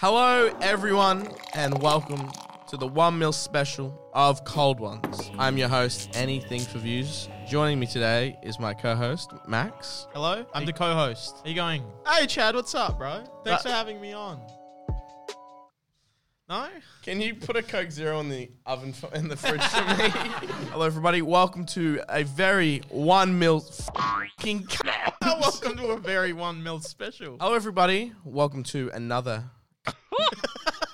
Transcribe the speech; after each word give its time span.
Hello, 0.00 0.50
everyone, 0.62 1.28
and 1.52 1.80
welcome 1.82 2.30
to 2.68 2.76
the 2.78 2.86
One 2.86 3.18
Mil 3.18 3.32
special 3.32 4.08
of 4.14 4.44
Cold 4.44 4.80
Ones. 4.80 5.30
I'm 5.38 5.58
your 5.58 5.68
host, 5.68 6.10
Anything 6.14 6.60
for 6.62 6.78
Views. 6.78 7.28
Joining 7.46 7.78
me 7.78 7.86
today 7.86 8.38
is 8.42 8.58
my 8.58 8.72
co-host, 8.72 9.30
Max. 9.46 10.06
Hello, 10.14 10.46
I'm 10.54 10.64
the 10.64 10.72
co-host. 10.72 11.36
How 11.44 11.48
you 11.50 11.54
going? 11.54 11.84
Hey, 12.08 12.26
Chad, 12.26 12.54
what's 12.54 12.74
up, 12.74 12.96
bro? 12.98 13.24
Thanks 13.44 13.66
Uh, 13.66 13.68
for 13.68 13.74
having 13.74 14.00
me 14.00 14.12
on. 14.14 14.40
No? 16.48 16.66
Can 17.02 17.20
you 17.20 17.34
put 17.34 17.56
a 17.56 17.62
Coke 17.62 17.90
Zero 17.90 18.20
in 18.20 18.28
the 18.28 18.50
oven 18.66 18.92
for, 18.94 19.12
in 19.14 19.28
the 19.28 19.36
fridge 19.36 19.62
for 19.62 19.82
me? 19.82 20.08
Hello, 20.72 20.86
everybody. 20.86 21.20
Welcome 21.22 21.66
to 21.66 22.00
a 22.08 22.24
very 22.24 22.78
One 22.88 23.38
Mil 23.38 23.60
fucking. 23.60 24.66
Welcome 25.22 25.76
to 25.76 25.88
a 25.88 25.96
very 25.98 26.32
one 26.32 26.62
mil 26.62 26.80
special. 26.80 27.36
Hello, 27.38 27.54
everybody. 27.54 28.12
Welcome 28.24 28.62
to 28.64 28.90
another. 28.92 29.44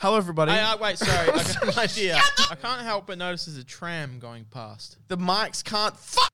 Hello, 0.00 0.16
everybody. 0.16 0.52
Hey, 0.52 0.60
uh, 0.60 0.76
wait, 0.76 0.98
sorry, 0.98 1.28
I 1.30 1.32
got 1.32 1.62
an 1.62 1.78
idea. 1.78 2.20
I 2.50 2.54
can't 2.54 2.82
help 2.82 3.06
but 3.06 3.18
notice 3.18 3.46
there's 3.46 3.58
a 3.58 3.64
tram 3.64 4.18
going 4.18 4.44
past. 4.44 4.98
the 5.08 5.16
mics 5.16 5.64
can't. 5.64 5.96
Fuck. 5.96 6.28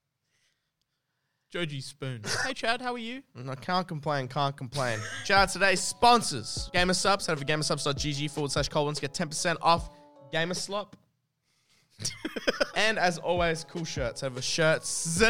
Joji 1.51 1.81
Spoon. 1.81 2.23
Hey, 2.47 2.55
Chad, 2.55 2.81
how 2.81 2.95
are 2.95 2.99
you? 2.99 3.23
I 3.49 3.55
can't 3.55 3.87
complain, 3.87 4.27
can't 4.27 4.57
complain. 4.57 4.99
Chad, 5.25 5.51
today's 5.51 5.81
sponsors. 5.81 6.71
Gamer 6.73 6.95
Subs, 6.95 7.27
head 7.27 7.33
over 7.35 7.45
to 7.45 7.53
gamersubs.gg 7.53 8.31
forward 8.31 8.51
slash 8.51 8.69
cold 8.71 8.87
ones, 8.87 8.99
get 9.01 9.13
10% 9.13 9.57
off 9.61 9.91
Gamer 10.33 10.55
Slop. 10.55 10.97
and 12.75 12.99
as 12.99 13.19
always, 13.19 13.65
cool 13.65 13.85
shirts. 13.85 14.23
Head 14.23 14.29
over 14.29 14.37
to 14.41 14.43
shirts 14.43 15.21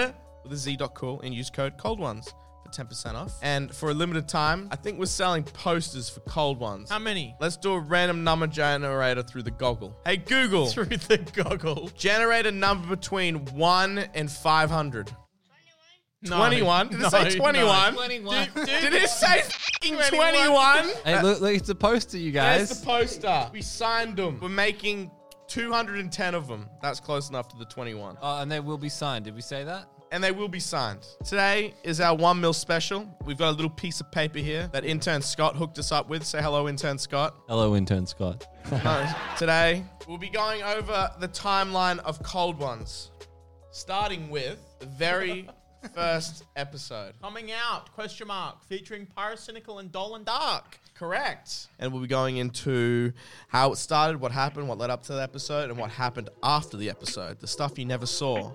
with 0.45 0.53
a 0.53 0.57
Z 0.57 0.77
dot 0.77 0.95
cool 0.95 1.21
and 1.23 1.35
use 1.35 1.51
code 1.51 1.77
cold 1.77 1.99
ones 1.99 2.33
10% 2.73 3.15
off. 3.15 3.33
And 3.43 3.75
for 3.75 3.91
a 3.91 3.95
limited 3.95 4.29
time, 4.29 4.69
I 4.71 4.77
think 4.77 4.99
we're 4.99 5.07
selling 5.07 5.43
posters 5.45 6.09
for 6.09 6.21
cold 6.21 6.59
ones. 6.59 6.91
How 6.91 6.99
many? 6.99 7.35
Let's 7.41 7.57
do 7.57 7.73
a 7.73 7.79
random 7.79 8.25
number 8.25 8.47
generator 8.47 9.23
through 9.23 9.43
the 9.45 9.51
goggle. 9.51 9.97
Hey, 10.05 10.17
Google, 10.17 10.67
Through 10.73 10.87
the 10.87 11.19
goggle. 11.19 11.91
generate 11.97 12.47
a 12.47 12.53
number 12.53 12.89
between 12.89 13.45
1 13.47 13.99
and 14.15 14.31
500. 14.31 15.15
No. 16.25 16.37
21? 16.37 16.89
Did 16.89 16.95
it 16.99 17.03
No, 17.03 17.09
say 17.09 17.25
no. 17.25 17.31
21? 17.31 17.95
21. 17.95 18.49
Dude, 18.55 18.67
Did 18.67 18.93
it 18.95 19.09
say 19.11 19.43
fucking 19.43 19.97
21? 19.97 20.09
21? 20.11 20.89
Hey, 21.05 21.21
look, 21.23 21.41
look, 21.41 21.55
it's 21.55 21.69
a 21.69 21.75
poster, 21.75 22.17
you 22.17 22.31
guys. 22.31 22.69
There's 22.69 22.81
the 22.81 22.87
poster. 22.87 23.51
We 23.53 23.61
signed 23.61 24.17
them. 24.17 24.39
We're 24.41 24.49
making 24.49 25.11
210 25.49 26.35
of 26.37 26.47
them. 26.47 26.69
That's 26.81 27.01
close 27.01 27.29
enough 27.29 27.49
to 27.49 27.57
the 27.59 27.65
21. 27.65 28.19
oh, 28.23 28.41
and 28.41 28.51
they 28.51 28.61
will 28.61 28.79
be 28.79 28.89
signed. 28.89 29.25
Did 29.25 29.35
we 29.35 29.43
say 29.43 29.65
that? 29.65 29.87
And 30.13 30.23
they 30.23 30.31
will 30.31 30.47
be 30.47 30.61
signed. 30.61 31.07
Today 31.25 31.73
is 31.83 31.99
our 31.99 32.15
one 32.15 32.39
mil 32.39 32.53
special. 32.53 33.09
We've 33.25 33.39
got 33.39 33.49
a 33.49 33.57
little 33.57 33.71
piece 33.71 33.99
of 33.99 34.13
paper 34.13 34.41
here 34.41 34.69
that 34.75 34.85
intern 34.85 35.23
Scott 35.23 35.57
hooked 35.57 35.79
us 35.79 35.91
up 35.91 36.11
with. 36.11 36.23
Say 36.23 36.43
hello, 36.43 36.69
intern 36.69 36.99
Scott. 36.99 37.35
Hello, 37.49 37.75
intern 37.75 38.07
Scott. 38.07 38.47
No, 38.85 39.07
today, 39.39 39.85
we'll 40.07 40.19
be 40.19 40.29
going 40.29 40.63
over 40.63 41.11
the 41.19 41.29
timeline 41.29 41.99
of 42.01 42.23
Cold 42.23 42.59
Ones, 42.59 43.11
starting 43.71 44.29
with 44.29 44.59
the 44.81 44.87
very 44.87 45.49
first 45.95 46.45
episode. 46.57 47.15
Coming 47.23 47.51
out, 47.51 47.91
question 47.95 48.29
mark, 48.29 48.63
featuring 48.65 49.07
Pyrocynical 49.17 49.81
and 49.81 49.91
Dolan 49.91 50.25
Dark. 50.25 50.79
Correct. 50.95 51.69
And 51.79 51.91
we'll 51.91 52.03
be 52.03 52.07
going 52.07 52.37
into 52.37 53.15
how 53.49 53.73
it 53.73 53.77
started, 53.77 54.21
what 54.21 54.31
happened, 54.31 54.69
what 54.69 54.77
led 54.77 54.91
up 54.91 55.03
to 55.05 55.15
the 55.15 55.23
episode, 55.23 55.71
and 55.71 55.79
what 55.79 55.91
happened 55.91 56.29
after 56.43 56.77
the 56.77 56.91
episode. 56.91 57.41
The 57.41 57.49
stuff 57.49 57.79
you 57.79 57.87
never 57.87 58.07
saw. 58.07 58.53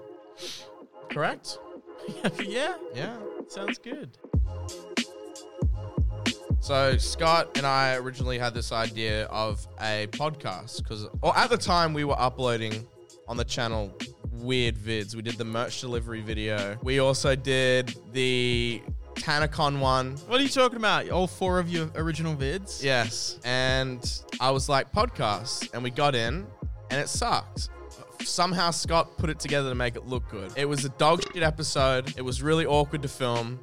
Correct? 1.10 1.58
yeah, 2.44 2.76
Yeah. 2.94 3.18
sounds 3.48 3.78
good. 3.80 4.18
So 6.60 6.98
Scott 6.98 7.56
and 7.58 7.66
I 7.66 7.96
originally 7.96 8.38
had 8.38 8.54
this 8.54 8.72
idea 8.72 9.26
of 9.28 9.66
a 9.80 10.08
podcast 10.12 10.78
because, 10.84 11.06
or 11.22 11.38
at 11.38 11.50
the 11.50 11.58
time, 11.58 11.94
we 11.94 12.04
were 12.04 12.20
uploading 12.20 12.86
on 13.28 13.38
the 13.38 13.46
channel 13.46 13.94
weird 14.34 14.76
vids. 14.76 15.16
We 15.16 15.22
did 15.22 15.36
the 15.36 15.46
merch 15.46 15.82
delivery 15.82 16.22
video. 16.22 16.78
We 16.84 17.00
also 17.00 17.36
did 17.36 17.96
the 18.12 18.82
TanaCon 19.16 19.80
one. 19.80 20.18
What 20.28 20.40
are 20.40 20.44
you 20.44 20.50
talking 20.50 20.78
about? 20.78 21.10
All 21.10 21.28
four 21.28 21.60
of 21.60 21.70
your 21.70 21.90
original 21.96 22.36
vids? 22.36 22.84
Yes. 22.84 23.40
And 23.46 24.00
I 24.40 24.52
was 24.52 24.68
like, 24.68 24.92
podcast. 24.92 25.74
And 25.74 25.84
we 25.84 25.90
got 25.90 26.16
in, 26.16 26.46
and 26.92 27.00
it 27.00 27.08
sucked. 27.08 27.70
Somehow 28.28 28.72
Scott 28.72 29.18
put 29.18 29.30
it 29.30 29.40
together 29.40 29.70
to 29.70 29.76
make 29.76 29.96
it 29.96 30.06
look 30.06 30.28
good. 30.30 30.52
It 30.56 30.66
was 30.66 30.86
a 30.86 30.90
dog 30.90 31.24
shit 31.34 31.44
episode. 31.44 32.14
It 32.18 32.22
was 32.22 32.42
really 32.44 32.66
awkward 32.66 33.02
to 33.04 33.08
film 33.08 33.60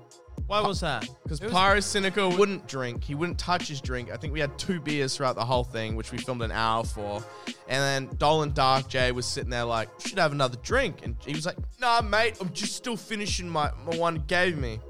Why 0.47 0.61
was 0.61 0.81
that? 0.81 1.09
because 1.23 1.41
Pyro 1.41 1.81
Cynical 1.81 2.31
wouldn't 2.37 2.67
drink. 2.67 3.05
He 3.05 3.15
wouldn't 3.15 3.39
touch 3.39 3.69
his 3.69 3.81
drink. 3.81 4.11
I 4.11 4.17
think 4.17 4.33
we 4.33 4.41
had 4.41 4.57
two 4.59 4.81
beers 4.81 5.17
throughout 5.17 5.37
the 5.37 5.45
whole 5.45 5.65
thing, 5.65 5.97
which 5.97 6.13
we 6.13 6.19
filmed 6.19 6.43
an 6.43 6.53
hour 6.53 6.85
for. 6.85 7.23
And 7.69 8.09
then 8.09 8.17
Dolan 8.17 8.53
Dark 8.53 8.89
J 8.89 9.13
was 9.13 9.27
sitting 9.27 9.51
there 9.51 9.65
like, 9.65 9.89
should 10.01 10.19
have 10.19 10.33
another 10.33 10.57
drink. 10.63 10.99
And 11.05 11.17
he 11.25 11.35
was 11.35 11.47
like, 11.47 11.57
nah, 11.81 12.01
mate, 12.03 12.37
I'm 12.41 12.53
just 12.53 12.75
still 12.77 12.97
finishing 12.97 13.49
my, 13.49 13.71
my 13.87 13.97
one 13.97 14.25
gave 14.27 14.59
me. 14.59 14.81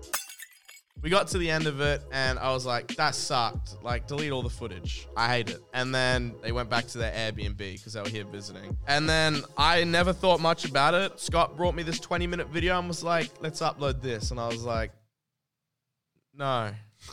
We 1.04 1.10
got 1.10 1.28
to 1.28 1.38
the 1.38 1.50
end 1.50 1.66
of 1.66 1.82
it 1.82 2.02
and 2.12 2.38
I 2.38 2.50
was 2.54 2.64
like, 2.64 2.96
that 2.96 3.14
sucked. 3.14 3.76
Like, 3.82 4.06
delete 4.06 4.32
all 4.32 4.40
the 4.40 4.48
footage. 4.48 5.06
I 5.14 5.28
hate 5.28 5.50
it. 5.50 5.60
And 5.74 5.94
then 5.94 6.34
they 6.42 6.50
went 6.50 6.70
back 6.70 6.86
to 6.88 6.98
their 6.98 7.12
Airbnb 7.12 7.58
because 7.58 7.92
they 7.92 8.00
were 8.00 8.08
here 8.08 8.24
visiting. 8.24 8.78
And 8.88 9.06
then 9.06 9.42
I 9.58 9.84
never 9.84 10.14
thought 10.14 10.40
much 10.40 10.64
about 10.64 10.94
it. 10.94 11.20
Scott 11.20 11.58
brought 11.58 11.74
me 11.74 11.82
this 11.82 12.00
20 12.00 12.26
minute 12.26 12.48
video 12.48 12.78
and 12.78 12.88
was 12.88 13.04
like, 13.04 13.28
let's 13.42 13.60
upload 13.60 14.00
this. 14.00 14.30
And 14.30 14.40
I 14.40 14.46
was 14.46 14.64
like, 14.64 14.92
no. 16.34 16.70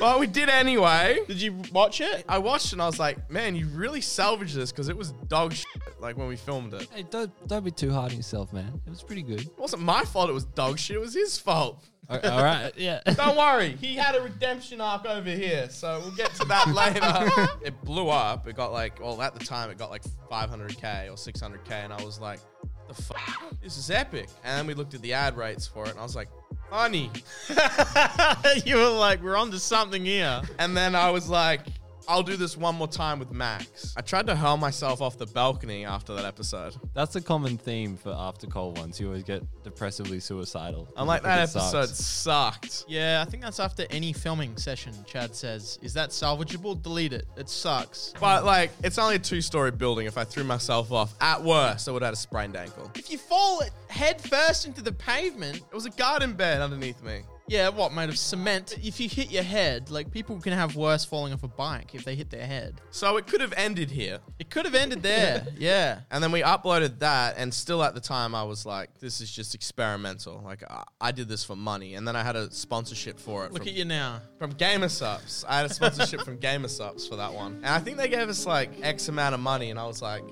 but 0.00 0.18
we 0.18 0.26
did 0.26 0.48
anyway. 0.48 1.20
Did 1.28 1.40
you 1.40 1.62
watch 1.72 2.00
it? 2.00 2.24
I 2.28 2.38
watched 2.38 2.72
and 2.72 2.82
I 2.82 2.86
was 2.86 2.98
like, 2.98 3.30
man, 3.30 3.54
you 3.54 3.68
really 3.68 4.00
salvaged 4.00 4.56
this 4.56 4.72
because 4.72 4.88
it 4.88 4.96
was 4.96 5.12
dog 5.28 5.52
shit, 5.52 5.82
like 5.98 6.16
when 6.16 6.28
we 6.28 6.36
filmed 6.36 6.74
it. 6.74 6.88
Hey, 6.94 7.04
don't 7.10 7.30
don't 7.48 7.64
be 7.64 7.70
too 7.70 7.90
hard 7.92 8.12
on 8.12 8.16
yourself, 8.16 8.52
man. 8.52 8.80
It 8.86 8.90
was 8.90 9.02
pretty 9.02 9.22
good. 9.22 9.40
It 9.40 9.58
wasn't 9.58 9.82
my 9.82 10.04
fault 10.04 10.30
it 10.30 10.34
was 10.34 10.44
dog 10.44 10.78
shit, 10.78 10.96
it 10.96 11.00
was 11.00 11.14
his 11.14 11.38
fault. 11.38 11.82
all 12.08 12.18
all 12.20 12.42
right, 12.42 12.72
yeah. 12.76 13.00
Don't 13.16 13.36
worry, 13.36 13.76
he 13.80 13.96
had 13.96 14.14
a 14.14 14.22
redemption 14.22 14.80
arc 14.80 15.06
over 15.06 15.28
here, 15.30 15.68
so 15.68 15.98
we'll 16.00 16.14
get 16.14 16.32
to 16.34 16.44
that 16.44 16.68
later. 16.72 17.58
it 17.64 17.74
blew 17.82 18.08
up. 18.10 18.46
It 18.46 18.54
got 18.54 18.72
like, 18.72 19.00
well, 19.00 19.20
at 19.20 19.34
the 19.34 19.44
time, 19.44 19.70
it 19.70 19.78
got 19.78 19.90
like 19.90 20.02
500k 20.30 21.08
or 21.08 21.16
600k, 21.16 21.70
and 21.72 21.92
I 21.92 22.00
was 22.04 22.20
like, 22.20 22.38
the 22.86 22.94
fuck? 22.94 23.60
This 23.60 23.76
is 23.76 23.90
epic. 23.90 24.28
And 24.44 24.58
then 24.58 24.66
we 24.68 24.74
looked 24.74 24.94
at 24.94 25.02
the 25.02 25.12
ad 25.12 25.36
rates 25.36 25.66
for 25.66 25.86
it, 25.86 25.90
and 25.90 25.98
I 25.98 26.02
was 26.02 26.14
like, 26.14 26.28
honey. 26.70 27.10
you 28.64 28.76
were 28.76 28.88
like, 28.90 29.22
we're 29.22 29.36
on 29.36 29.50
to 29.50 29.58
something 29.58 30.04
here. 30.04 30.42
And 30.58 30.76
then 30.76 30.94
I 30.94 31.10
was 31.10 31.28
like, 31.28 31.62
I'll 32.08 32.22
do 32.22 32.36
this 32.36 32.56
one 32.56 32.74
more 32.76 32.88
time 32.88 33.18
with 33.18 33.32
Max. 33.32 33.94
I 33.96 34.00
tried 34.00 34.26
to 34.26 34.36
hurl 34.36 34.56
myself 34.56 35.00
off 35.02 35.18
the 35.18 35.26
balcony 35.26 35.84
after 35.84 36.14
that 36.14 36.24
episode. 36.24 36.74
That's 36.94 37.16
a 37.16 37.20
common 37.20 37.58
theme 37.58 37.96
for 37.96 38.14
after 38.16 38.46
cold 38.46 38.78
ones. 38.78 39.00
You 39.00 39.08
always 39.08 39.22
get 39.24 39.42
depressively 39.64 40.20
suicidal. 40.20 40.88
I'm 40.96 41.06
like, 41.06 41.20
It 41.20 41.24
that 41.24 41.48
sucks. 41.48 41.74
episode 41.74 41.94
sucked. 41.96 42.84
Yeah, 42.88 43.22
I 43.26 43.30
think 43.30 43.42
that's 43.42 43.60
after 43.60 43.86
any 43.90 44.12
filming 44.12 44.56
session, 44.56 44.92
Chad 45.06 45.34
says. 45.34 45.78
Is 45.82 45.94
that 45.94 46.10
salvageable? 46.10 46.80
Delete 46.82 47.12
it. 47.12 47.26
It 47.36 47.48
sucks. 47.48 48.12
But 48.20 48.44
like, 48.44 48.70
it's 48.84 48.98
only 48.98 49.16
a 49.16 49.18
two 49.18 49.40
story 49.40 49.70
building. 49.70 50.06
If 50.06 50.16
I 50.18 50.24
threw 50.24 50.44
myself 50.44 50.92
off, 50.92 51.14
at 51.20 51.42
worst, 51.42 51.88
I 51.88 51.92
would 51.92 52.02
have 52.02 52.08
had 52.08 52.14
a 52.14 52.16
sprained 52.16 52.56
ankle. 52.56 52.90
If 52.94 53.10
you 53.10 53.18
fall 53.18 53.62
head 53.88 54.20
first 54.20 54.66
into 54.66 54.82
the 54.82 54.92
pavement, 54.92 55.56
It 55.56 55.74
was 55.74 55.86
a 55.86 55.90
garden 55.90 56.34
bed 56.34 56.60
underneath 56.60 57.02
me. 57.02 57.20
Yeah, 57.48 57.68
what, 57.68 57.92
made 57.92 58.08
of 58.08 58.18
cement? 58.18 58.76
If 58.82 58.98
you 58.98 59.08
hit 59.08 59.30
your 59.30 59.42
head, 59.42 59.90
like 59.90 60.10
people 60.10 60.40
can 60.40 60.52
have 60.52 60.74
worse 60.74 61.04
falling 61.04 61.32
off 61.32 61.42
a 61.44 61.48
bike 61.48 61.94
if 61.94 62.04
they 62.04 62.14
hit 62.14 62.30
their 62.30 62.46
head. 62.46 62.80
So 62.90 63.16
it 63.16 63.26
could 63.26 63.40
have 63.40 63.54
ended 63.56 63.90
here. 63.90 64.18
It 64.38 64.50
could 64.50 64.64
have 64.64 64.74
ended 64.74 65.02
there. 65.02 65.46
yeah. 65.58 66.00
And 66.10 66.22
then 66.22 66.32
we 66.32 66.42
uploaded 66.42 66.98
that, 67.00 67.36
and 67.38 67.52
still 67.54 67.82
at 67.84 67.94
the 67.94 68.00
time, 68.00 68.34
I 68.34 68.42
was 68.42 68.66
like, 68.66 68.98
this 68.98 69.20
is 69.20 69.30
just 69.30 69.54
experimental. 69.54 70.42
Like, 70.44 70.64
I, 70.68 70.82
I 71.00 71.12
did 71.12 71.28
this 71.28 71.44
for 71.44 71.54
money. 71.54 71.94
And 71.94 72.06
then 72.06 72.16
I 72.16 72.22
had 72.22 72.36
a 72.36 72.50
sponsorship 72.50 73.18
for 73.18 73.44
it 73.44 73.52
Look 73.52 73.62
from, 73.62 73.68
at 73.68 73.74
you 73.74 73.84
now. 73.84 74.20
from 74.38 74.50
Gamer 74.50 74.88
Subs. 74.88 75.44
I 75.48 75.58
had 75.58 75.66
a 75.66 75.74
sponsorship 75.74 76.22
from 76.22 76.38
Gamer 76.38 76.68
Subs 76.68 77.06
for 77.06 77.16
that 77.16 77.32
one. 77.32 77.56
And 77.56 77.66
I 77.66 77.78
think 77.78 77.96
they 77.96 78.08
gave 78.08 78.28
us 78.28 78.46
like 78.46 78.70
X 78.82 79.08
amount 79.08 79.34
of 79.34 79.40
money, 79.40 79.70
and 79.70 79.78
I 79.78 79.86
was 79.86 80.02
like, 80.02 80.24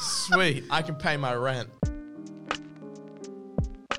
sweet, 0.00 0.64
I 0.70 0.82
can 0.82 0.94
pay 0.94 1.16
my 1.16 1.34
rent. 1.34 1.68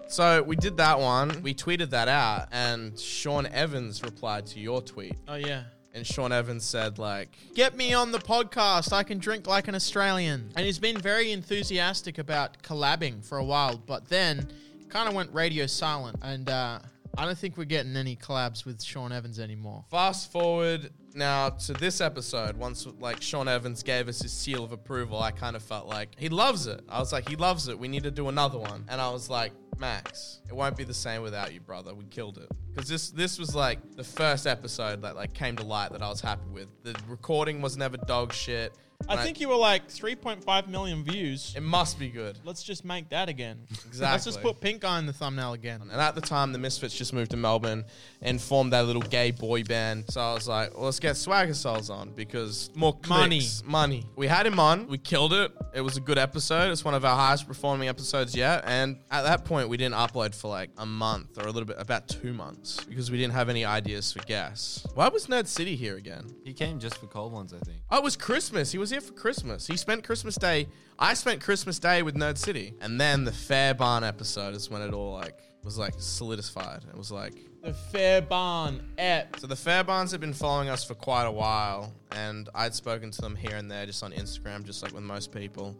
So 0.09 0.41
we 0.41 0.55
did 0.55 0.77
that 0.77 0.99
one. 0.99 1.43
We 1.43 1.53
tweeted 1.53 1.91
that 1.91 2.07
out, 2.07 2.47
and 2.51 2.99
Sean 2.99 3.45
Evans 3.45 4.01
replied 4.03 4.47
to 4.47 4.59
your 4.59 4.81
tweet. 4.81 5.15
Oh, 5.27 5.35
yeah. 5.35 5.65
And 5.93 6.05
Sean 6.05 6.31
Evans 6.31 6.65
said, 6.65 6.97
like, 6.97 7.29
Get 7.53 7.77
me 7.77 7.93
on 7.93 8.11
the 8.11 8.17
podcast. 8.17 8.91
I 8.91 9.03
can 9.03 9.19
drink 9.19 9.45
like 9.45 9.67
an 9.67 9.75
Australian. 9.75 10.51
And 10.55 10.65
he's 10.65 10.79
been 10.79 10.97
very 10.97 11.31
enthusiastic 11.31 12.17
about 12.17 12.61
collabing 12.63 13.23
for 13.23 13.37
a 13.37 13.43
while, 13.43 13.77
but 13.77 14.09
then 14.09 14.47
kind 14.89 15.07
of 15.07 15.13
went 15.13 15.31
radio 15.31 15.67
silent. 15.67 16.17
And 16.23 16.49
uh, 16.49 16.79
I 17.15 17.25
don't 17.25 17.37
think 17.37 17.55
we're 17.55 17.65
getting 17.65 17.95
any 17.95 18.15
collabs 18.15 18.65
with 18.65 18.81
Sean 18.81 19.11
Evans 19.11 19.39
anymore. 19.39 19.85
Fast 19.91 20.31
forward 20.31 20.89
now 21.15 21.49
to 21.49 21.73
this 21.73 22.01
episode. 22.01 22.57
Once 22.57 22.87
like 22.99 23.21
Sean 23.21 23.47
Evans 23.47 23.83
gave 23.83 24.07
us 24.07 24.21
his 24.21 24.31
seal 24.31 24.63
of 24.63 24.71
approval, 24.71 25.21
I 25.21 25.31
kind 25.31 25.55
of 25.55 25.63
felt 25.63 25.87
like 25.87 26.15
he 26.17 26.29
loves 26.29 26.67
it. 26.67 26.81
I 26.89 26.99
was 26.99 27.11
like, 27.11 27.27
he 27.27 27.35
loves 27.35 27.67
it. 27.67 27.77
We 27.77 27.87
need 27.87 28.03
to 28.03 28.11
do 28.11 28.29
another 28.29 28.57
one. 28.57 28.85
And 28.89 28.99
I 29.01 29.09
was 29.09 29.29
like, 29.29 29.51
Max, 29.77 30.41
it 30.47 30.55
won't 30.55 30.75
be 30.75 30.83
the 30.83 30.93
same 30.93 31.21
without 31.21 31.53
you, 31.53 31.61
brother. 31.61 31.93
We 31.93 32.05
killed 32.05 32.37
it. 32.37 32.49
Because 32.73 32.89
this 32.89 33.09
this 33.11 33.39
was 33.39 33.55
like 33.55 33.79
the 33.95 34.03
first 34.03 34.45
episode 34.45 35.01
that 35.03 35.15
like 35.15 35.33
came 35.33 35.55
to 35.55 35.63
light 35.63 35.91
that 35.91 36.01
I 36.01 36.09
was 36.09 36.21
happy 36.21 36.49
with. 36.51 36.67
The 36.83 36.95
recording 37.07 37.61
was 37.61 37.77
never 37.77 37.97
dog 37.97 38.33
shit. 38.33 38.73
I 39.07 39.23
think 39.23 39.39
you 39.39 39.47
were 39.49 39.55
like 39.55 39.87
3.5 39.87 40.67
million 40.67 41.03
views. 41.03 41.53
it 41.55 41.63
must 41.63 41.97
be 41.97 42.09
good. 42.09 42.37
Let's 42.43 42.61
just 42.63 42.85
make 42.85 43.09
that 43.09 43.29
again. 43.29 43.57
Exactly. 43.71 44.01
Let's 44.01 44.25
just 44.25 44.41
put 44.41 44.59
Pink 44.59 44.83
Eye 44.83 44.99
in 44.99 45.05
the 45.05 45.13
thumbnail 45.13 45.53
again. 45.53 45.81
And 45.81 45.91
at 45.99 46.15
the 46.15 46.21
time, 46.21 46.51
the 46.51 46.59
Misfits 46.59 46.95
just 46.95 47.13
moved 47.13 47.31
to 47.31 47.37
Melbourne 47.37 47.85
and 48.21 48.39
formed 48.39 48.71
their 48.73 48.83
little 48.83 49.01
gay 49.01 49.31
boy 49.31 49.63
band. 49.63 50.05
So 50.09 50.21
I 50.21 50.33
was 50.33 50.47
like, 50.47 50.75
well, 50.75 50.85
let's 50.85 50.99
get 50.99 51.15
Swagger 51.17 51.53
Souls 51.53 51.89
on 51.89 52.11
because 52.11 52.69
more 52.75 52.95
Money. 53.07 53.41
money. 53.65 54.05
We 54.15 54.27
had 54.27 54.45
him 54.45 54.59
on. 54.59 54.87
We 54.87 54.97
killed 54.97 55.33
it. 55.33 55.51
It 55.73 55.81
was 55.81 55.97
a 55.97 56.01
good 56.01 56.17
episode. 56.17 56.71
It's 56.71 56.83
one 56.85 56.93
of 56.93 57.03
our 57.05 57.15
highest 57.15 57.47
performing 57.47 57.87
episodes 57.87 58.35
yet. 58.35 58.63
And 58.67 58.97
at 59.09 59.23
that 59.23 59.45
point, 59.45 59.69
we 59.69 59.77
didn't 59.77 59.95
upload 59.95 60.35
for 60.35 60.49
like 60.49 60.69
a 60.77 60.85
month 60.85 61.37
or 61.37 61.47
a 61.47 61.51
little 61.51 61.65
bit, 61.65 61.77
about 61.79 62.07
two 62.07 62.33
months 62.33 62.83
because 62.83 63.09
we 63.09 63.17
didn't 63.17 63.33
have 63.33 63.49
any 63.49 63.65
ideas 63.65 64.11
for 64.13 64.19
guests. 64.25 64.85
Why 64.93 65.07
was 65.07 65.27
Nerd 65.27 65.47
City 65.47 65.75
here 65.75 65.95
again? 65.97 66.25
He 66.43 66.53
came 66.53 66.79
just 66.79 66.97
for 66.97 67.07
cold 67.07 67.31
ones, 67.33 67.53
I 67.53 67.59
think. 67.65 67.77
Oh, 67.89 67.97
it 67.97 68.03
was 68.03 68.15
Christmas. 68.15 68.71
He 68.71 68.77
was 68.77 68.88
here 68.89 69.01
for 69.01 69.13
Christmas. 69.13 69.67
He 69.67 69.77
spent 69.77 70.03
Christmas 70.03 70.35
Day. 70.35 70.67
I 70.97 71.13
spent 71.13 71.41
Christmas 71.41 71.79
Day 71.79 72.01
with 72.01 72.15
Nerd 72.15 72.37
City. 72.37 72.73
And 72.81 72.99
then 72.99 73.23
the 73.23 73.31
Fair 73.31 73.73
Barn 73.73 74.03
episode 74.03 74.55
is 74.55 74.69
when 74.69 74.81
it 74.81 74.93
all 74.93 75.13
like 75.13 75.39
was 75.63 75.77
like 75.77 75.93
solidified. 75.97 76.85
It 76.89 76.97
was 76.97 77.11
like 77.11 77.33
The 77.63 77.73
Fair 77.73 78.21
Barn 78.21 78.81
ep. 78.97 79.39
so 79.39 79.47
the 79.47 79.55
Fairbarns 79.55 80.11
have 80.11 80.21
been 80.21 80.33
following 80.33 80.69
us 80.69 80.83
for 80.83 80.95
quite 80.95 81.25
a 81.25 81.31
while, 81.31 81.93
and 82.11 82.49
I'd 82.55 82.73
spoken 82.73 83.11
to 83.11 83.21
them 83.21 83.35
here 83.35 83.55
and 83.55 83.69
there, 83.69 83.85
just 83.85 84.03
on 84.03 84.11
Instagram, 84.11 84.63
just 84.63 84.83
like 84.83 84.93
with 84.93 85.03
most 85.03 85.31
people. 85.31 85.77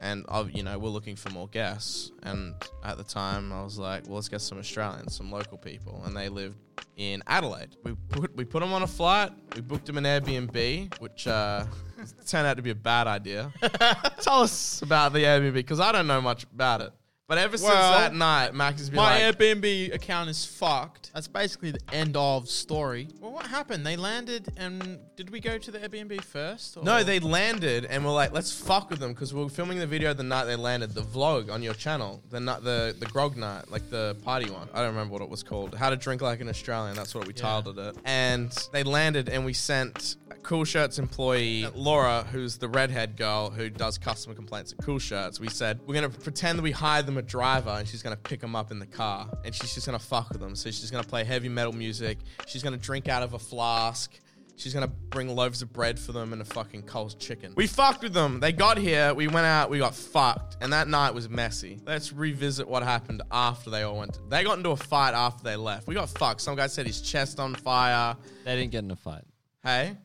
And 0.00 0.24
I, 0.28 0.42
you 0.42 0.62
know, 0.62 0.78
we're 0.78 0.88
looking 0.88 1.16
for 1.16 1.30
more 1.30 1.48
guests. 1.48 2.10
And 2.22 2.54
at 2.84 2.96
the 2.96 3.04
time, 3.04 3.52
I 3.52 3.62
was 3.62 3.78
like, 3.78 4.06
well, 4.06 4.16
let's 4.16 4.28
get 4.28 4.40
some 4.40 4.58
Australians, 4.58 5.16
some 5.16 5.30
local 5.30 5.58
people, 5.58 6.02
and 6.04 6.16
they 6.16 6.28
lived 6.28 6.56
in 6.96 7.22
Adelaide. 7.26 7.76
We 7.84 7.94
put 8.10 8.34
we 8.36 8.44
put 8.44 8.60
them 8.60 8.72
on 8.72 8.82
a 8.82 8.86
flight. 8.86 9.32
We 9.54 9.62
booked 9.62 9.86
them 9.86 9.98
an 9.98 10.04
Airbnb, 10.04 10.98
which 11.00 11.26
uh, 11.26 11.64
turned 12.26 12.46
out 12.46 12.56
to 12.56 12.62
be 12.62 12.70
a 12.70 12.74
bad 12.74 13.06
idea. 13.06 13.52
Tell 14.20 14.42
us 14.42 14.82
about 14.82 15.12
the 15.12 15.20
Airbnb 15.20 15.54
because 15.54 15.80
I 15.80 15.92
don't 15.92 16.06
know 16.06 16.20
much 16.20 16.44
about 16.44 16.80
it. 16.80 16.92
But 17.32 17.38
ever 17.38 17.56
since 17.56 17.72
Well, 17.72 17.98
that 17.98 18.14
night, 18.14 18.54
Max 18.54 18.78
has 18.80 18.90
been 18.90 18.98
My 18.98 19.26
like, 19.26 19.38
Airbnb 19.38 19.94
account 19.94 20.28
is 20.28 20.44
fucked. 20.44 21.10
That's 21.14 21.28
basically 21.28 21.70
the 21.70 21.80
end 21.90 22.14
of 22.14 22.46
story. 22.46 23.08
Well, 23.22 23.32
what 23.32 23.46
happened? 23.46 23.86
They 23.86 23.96
landed, 23.96 24.52
and 24.58 24.98
did 25.16 25.30
we 25.30 25.40
go 25.40 25.56
to 25.56 25.70
the 25.70 25.78
Airbnb 25.78 26.22
first? 26.24 26.76
Or? 26.76 26.84
No, 26.84 27.02
they 27.02 27.20
landed 27.20 27.86
and 27.86 28.04
we're 28.04 28.12
like, 28.12 28.32
let's 28.32 28.52
fuck 28.52 28.90
with 28.90 28.98
them 28.98 29.14
because 29.14 29.32
we 29.32 29.42
were 29.42 29.48
filming 29.48 29.78
the 29.78 29.86
video 29.86 30.12
the 30.12 30.22
night 30.22 30.44
they 30.44 30.56
landed, 30.56 30.92
the 30.92 31.00
vlog 31.00 31.50
on 31.50 31.62
your 31.62 31.72
channel, 31.72 32.22
the 32.28 32.38
ni- 32.38 32.60
the 32.62 32.94
the 33.00 33.06
grog 33.06 33.38
night, 33.38 33.70
like 33.70 33.88
the 33.88 34.14
party 34.22 34.50
one. 34.50 34.68
I 34.74 34.80
don't 34.82 34.88
remember 34.88 35.14
what 35.14 35.22
it 35.22 35.30
was 35.30 35.42
called. 35.42 35.74
How 35.74 35.88
to 35.88 35.96
drink 35.96 36.20
like 36.20 36.42
an 36.42 36.50
Australian. 36.50 36.96
That's 36.96 37.14
what 37.14 37.26
we 37.26 37.32
titled 37.32 37.78
it. 37.78 37.96
And 38.04 38.52
they 38.74 38.82
landed 38.82 39.30
and 39.30 39.46
we 39.46 39.54
sent 39.54 40.16
Cool 40.42 40.64
Shirts 40.64 40.98
employee 40.98 41.66
Laura, 41.74 42.26
who's 42.32 42.58
the 42.58 42.68
redhead 42.68 43.16
girl 43.16 43.50
who 43.50 43.70
does 43.70 43.96
customer 43.96 44.34
complaints 44.34 44.72
at 44.72 44.84
Cool 44.84 44.98
Shirts. 44.98 45.38
We 45.38 45.48
said 45.48 45.80
we're 45.86 45.94
gonna 45.94 46.10
pretend 46.10 46.58
that 46.58 46.62
we 46.62 46.72
hired 46.72 47.06
them 47.06 47.16
a 47.16 47.22
driver 47.22 47.70
and 47.70 47.86
she's 47.86 48.02
gonna 48.02 48.16
pick 48.16 48.40
them 48.40 48.56
up 48.56 48.70
in 48.70 48.78
the 48.78 48.86
car 48.86 49.28
and 49.44 49.54
she's 49.54 49.74
just 49.74 49.86
gonna 49.86 49.98
fuck 49.98 50.30
with 50.30 50.40
them. 50.40 50.56
So 50.56 50.70
she's 50.70 50.90
gonna 50.90 51.04
play 51.04 51.24
heavy 51.24 51.48
metal 51.48 51.72
music. 51.72 52.18
She's 52.46 52.62
gonna 52.62 52.76
drink 52.76 53.08
out 53.08 53.22
of 53.22 53.34
a 53.34 53.38
flask. 53.38 54.12
She's 54.56 54.74
gonna 54.74 54.88
bring 54.88 55.34
loaves 55.34 55.62
of 55.62 55.72
bread 55.72 55.98
for 55.98 56.12
them 56.12 56.32
and 56.32 56.42
a 56.42 56.44
fucking 56.44 56.82
cold 56.82 57.18
chicken. 57.18 57.54
We 57.56 57.66
fucked 57.66 58.02
with 58.02 58.12
them. 58.12 58.40
They 58.40 58.52
got 58.52 58.78
here. 58.78 59.14
We 59.14 59.28
went 59.28 59.46
out. 59.46 59.70
We 59.70 59.78
got 59.78 59.94
fucked, 59.94 60.58
and 60.60 60.72
that 60.72 60.88
night 60.88 61.14
was 61.14 61.28
messy. 61.28 61.80
Let's 61.86 62.12
revisit 62.12 62.68
what 62.68 62.82
happened 62.82 63.22
after 63.32 63.70
they 63.70 63.82
all 63.82 63.98
went. 63.98 64.18
they 64.28 64.44
got 64.44 64.58
into 64.58 64.70
a 64.70 64.76
fight 64.76 65.14
after 65.14 65.42
they 65.42 65.56
left. 65.56 65.88
We 65.88 65.94
got 65.94 66.10
fucked. 66.10 66.42
Some 66.42 66.54
guy 66.54 66.66
set 66.66 66.86
his 66.86 67.00
chest 67.00 67.40
on 67.40 67.54
fire. 67.54 68.16
They 68.44 68.56
didn't 68.56 68.72
get 68.72 68.84
in 68.84 68.90
a 68.90 68.96
fight. 68.96 69.24
Hey, 69.64 69.96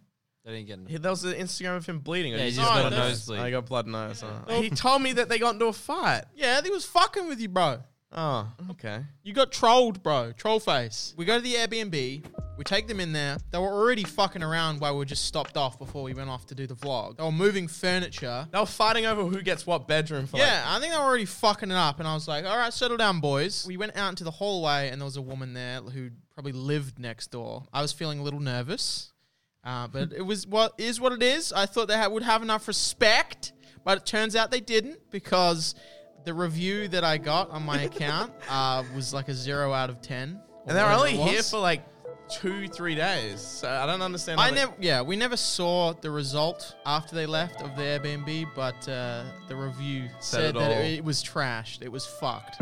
They 0.48 0.54
didn't 0.54 0.68
get 0.68 0.80
in 0.80 0.86
a 0.86 0.90
He- 0.90 0.98
there 0.98 1.12
was 1.12 1.26
an 1.26 1.34
Instagram 1.34 1.76
of 1.76 1.86
him 1.86 2.00
bleeding. 2.00 2.32
Yeah, 2.32 2.38
he 2.40 2.44
He's- 2.46 2.56
just 2.56 2.68
got 2.70 2.88
a 2.88 2.90
that's- 2.90 3.10
nosebleed. 3.10 3.42
I 3.42 3.52
got 3.52 3.66
blood 3.66 3.86
nose. 3.86 4.24
oh. 4.48 4.62
He 4.62 4.70
told 4.70 5.02
me 5.02 5.12
that 5.14 5.28
they 5.28 5.40
got 5.40 5.54
into 5.56 5.66
a 5.66 5.74
fight. 5.74 6.24
Yeah, 6.36 6.62
they 6.62 6.70
was 6.70 6.86
fucking 6.86 7.28
with 7.28 7.42
you, 7.42 7.50
bro. 7.50 7.84
Oh, 8.14 8.48
okay. 8.72 9.04
You 9.24 9.34
got 9.34 9.52
trolled, 9.52 10.02
bro. 10.02 10.32
Troll 10.32 10.62
face. 10.62 11.14
We 11.18 11.26
go 11.26 11.36
to 11.36 11.42
the 11.44 11.56
Airbnb. 11.56 12.24
We 12.58 12.64
take 12.64 12.88
them 12.88 13.02
in 13.02 13.12
there. 13.12 13.38
They 13.52 13.58
were 13.58 13.68
already 13.68 14.06
fucking 14.06 14.42
around 14.42 14.80
while 14.80 14.94
we 14.94 15.00
were 15.00 15.06
just 15.06 15.26
stopped 15.26 15.58
off 15.58 15.78
before 15.78 16.04
we 16.04 16.14
went 16.14 16.30
off 16.30 16.46
to 16.46 16.56
do 16.56 16.66
the 16.66 16.76
vlog. 16.76 17.18
They 17.18 17.24
were 17.24 17.32
moving 17.34 17.68
furniture. 17.68 18.48
They 18.50 18.58
were 18.58 18.66
fighting 18.66 19.06
over 19.06 19.26
who 19.26 19.42
gets 19.42 19.68
what 19.68 19.90
bedroom 19.90 20.26
for. 20.26 20.38
like, 20.38 20.48
Yeah, 20.48 20.64
I 20.66 20.80
think 20.80 20.94
they 20.94 20.98
were 20.98 21.04
already 21.04 21.26
fucking 21.26 21.70
it 21.70 21.76
up, 21.76 22.00
and 22.00 22.08
I 22.08 22.14
was 22.14 22.30
like, 22.30 22.46
"All 22.46 22.58
right, 22.58 22.74
settle 22.74 22.96
down, 22.96 23.20
boys." 23.20 23.66
We 23.68 23.76
went 23.76 23.98
out 23.98 24.08
into 24.12 24.24
the 24.24 24.32
hallway, 24.32 24.88
and 24.90 25.02
there 25.02 25.06
was 25.06 25.18
a 25.18 25.22
woman 25.22 25.54
there 25.54 25.82
who 25.82 26.12
probably 26.34 26.54
lived 26.54 27.00
next 27.00 27.32
door. 27.32 27.66
I 27.74 27.82
was 27.82 27.92
feeling 27.92 28.20
a 28.20 28.24
little 28.24 28.40
nervous, 28.40 29.12
uh, 29.68 29.86
but 29.86 30.14
it 30.14 30.22
was 30.22 30.48
what 30.48 30.74
is 30.78 31.02
what 31.02 31.12
it 31.12 31.22
is. 31.22 31.52
I 31.52 31.66
thought 31.66 31.90
they 31.90 32.08
would 32.08 32.24
have 32.24 32.42
enough 32.42 32.70
respect, 32.70 33.52
but 33.84 33.98
it 33.98 34.06
turns 34.06 34.34
out 34.34 34.50
they 34.50 34.62
didn't 34.62 35.00
because 35.12 35.76
the 36.24 36.34
review 36.34 36.88
that 36.88 37.04
I 37.04 37.18
got 37.18 37.50
on 37.50 37.64
my 37.64 37.82
account 37.82 38.32
uh, 38.50 38.84
was 38.96 39.14
like 39.14 39.28
a 39.28 39.34
zero 39.34 39.74
out 39.74 39.90
of 39.90 40.02
ten. 40.02 40.40
and 40.66 40.78
they 40.78 40.82
were 40.82 40.90
only 40.90 41.18
here 41.18 41.44
for 41.44 41.60
like 41.60 41.86
two, 42.30 42.70
three 42.70 42.96
days. 42.96 43.42
So 43.42 43.70
I 43.70 43.86
don't 43.86 44.02
understand. 44.02 44.40
I 44.40 44.52
never, 44.52 44.74
yeah, 44.80 45.02
we 45.02 45.18
never 45.18 45.36
saw 45.36 45.92
the 45.94 46.12
result 46.12 46.76
after 46.86 47.16
they 47.16 47.26
left 47.26 47.62
of 47.62 47.76
the 47.76 47.82
Airbnb, 47.82 48.48
but 48.56 48.88
uh, 48.88 49.26
the 49.50 49.56
review 49.58 50.08
Said 50.22 50.40
said 50.40 50.56
that 50.56 50.72
it, 50.72 51.00
it 51.00 51.04
was 51.04 51.22
trashed. 51.22 51.82
It 51.82 51.92
was 51.92 52.06
fucked. 52.06 52.62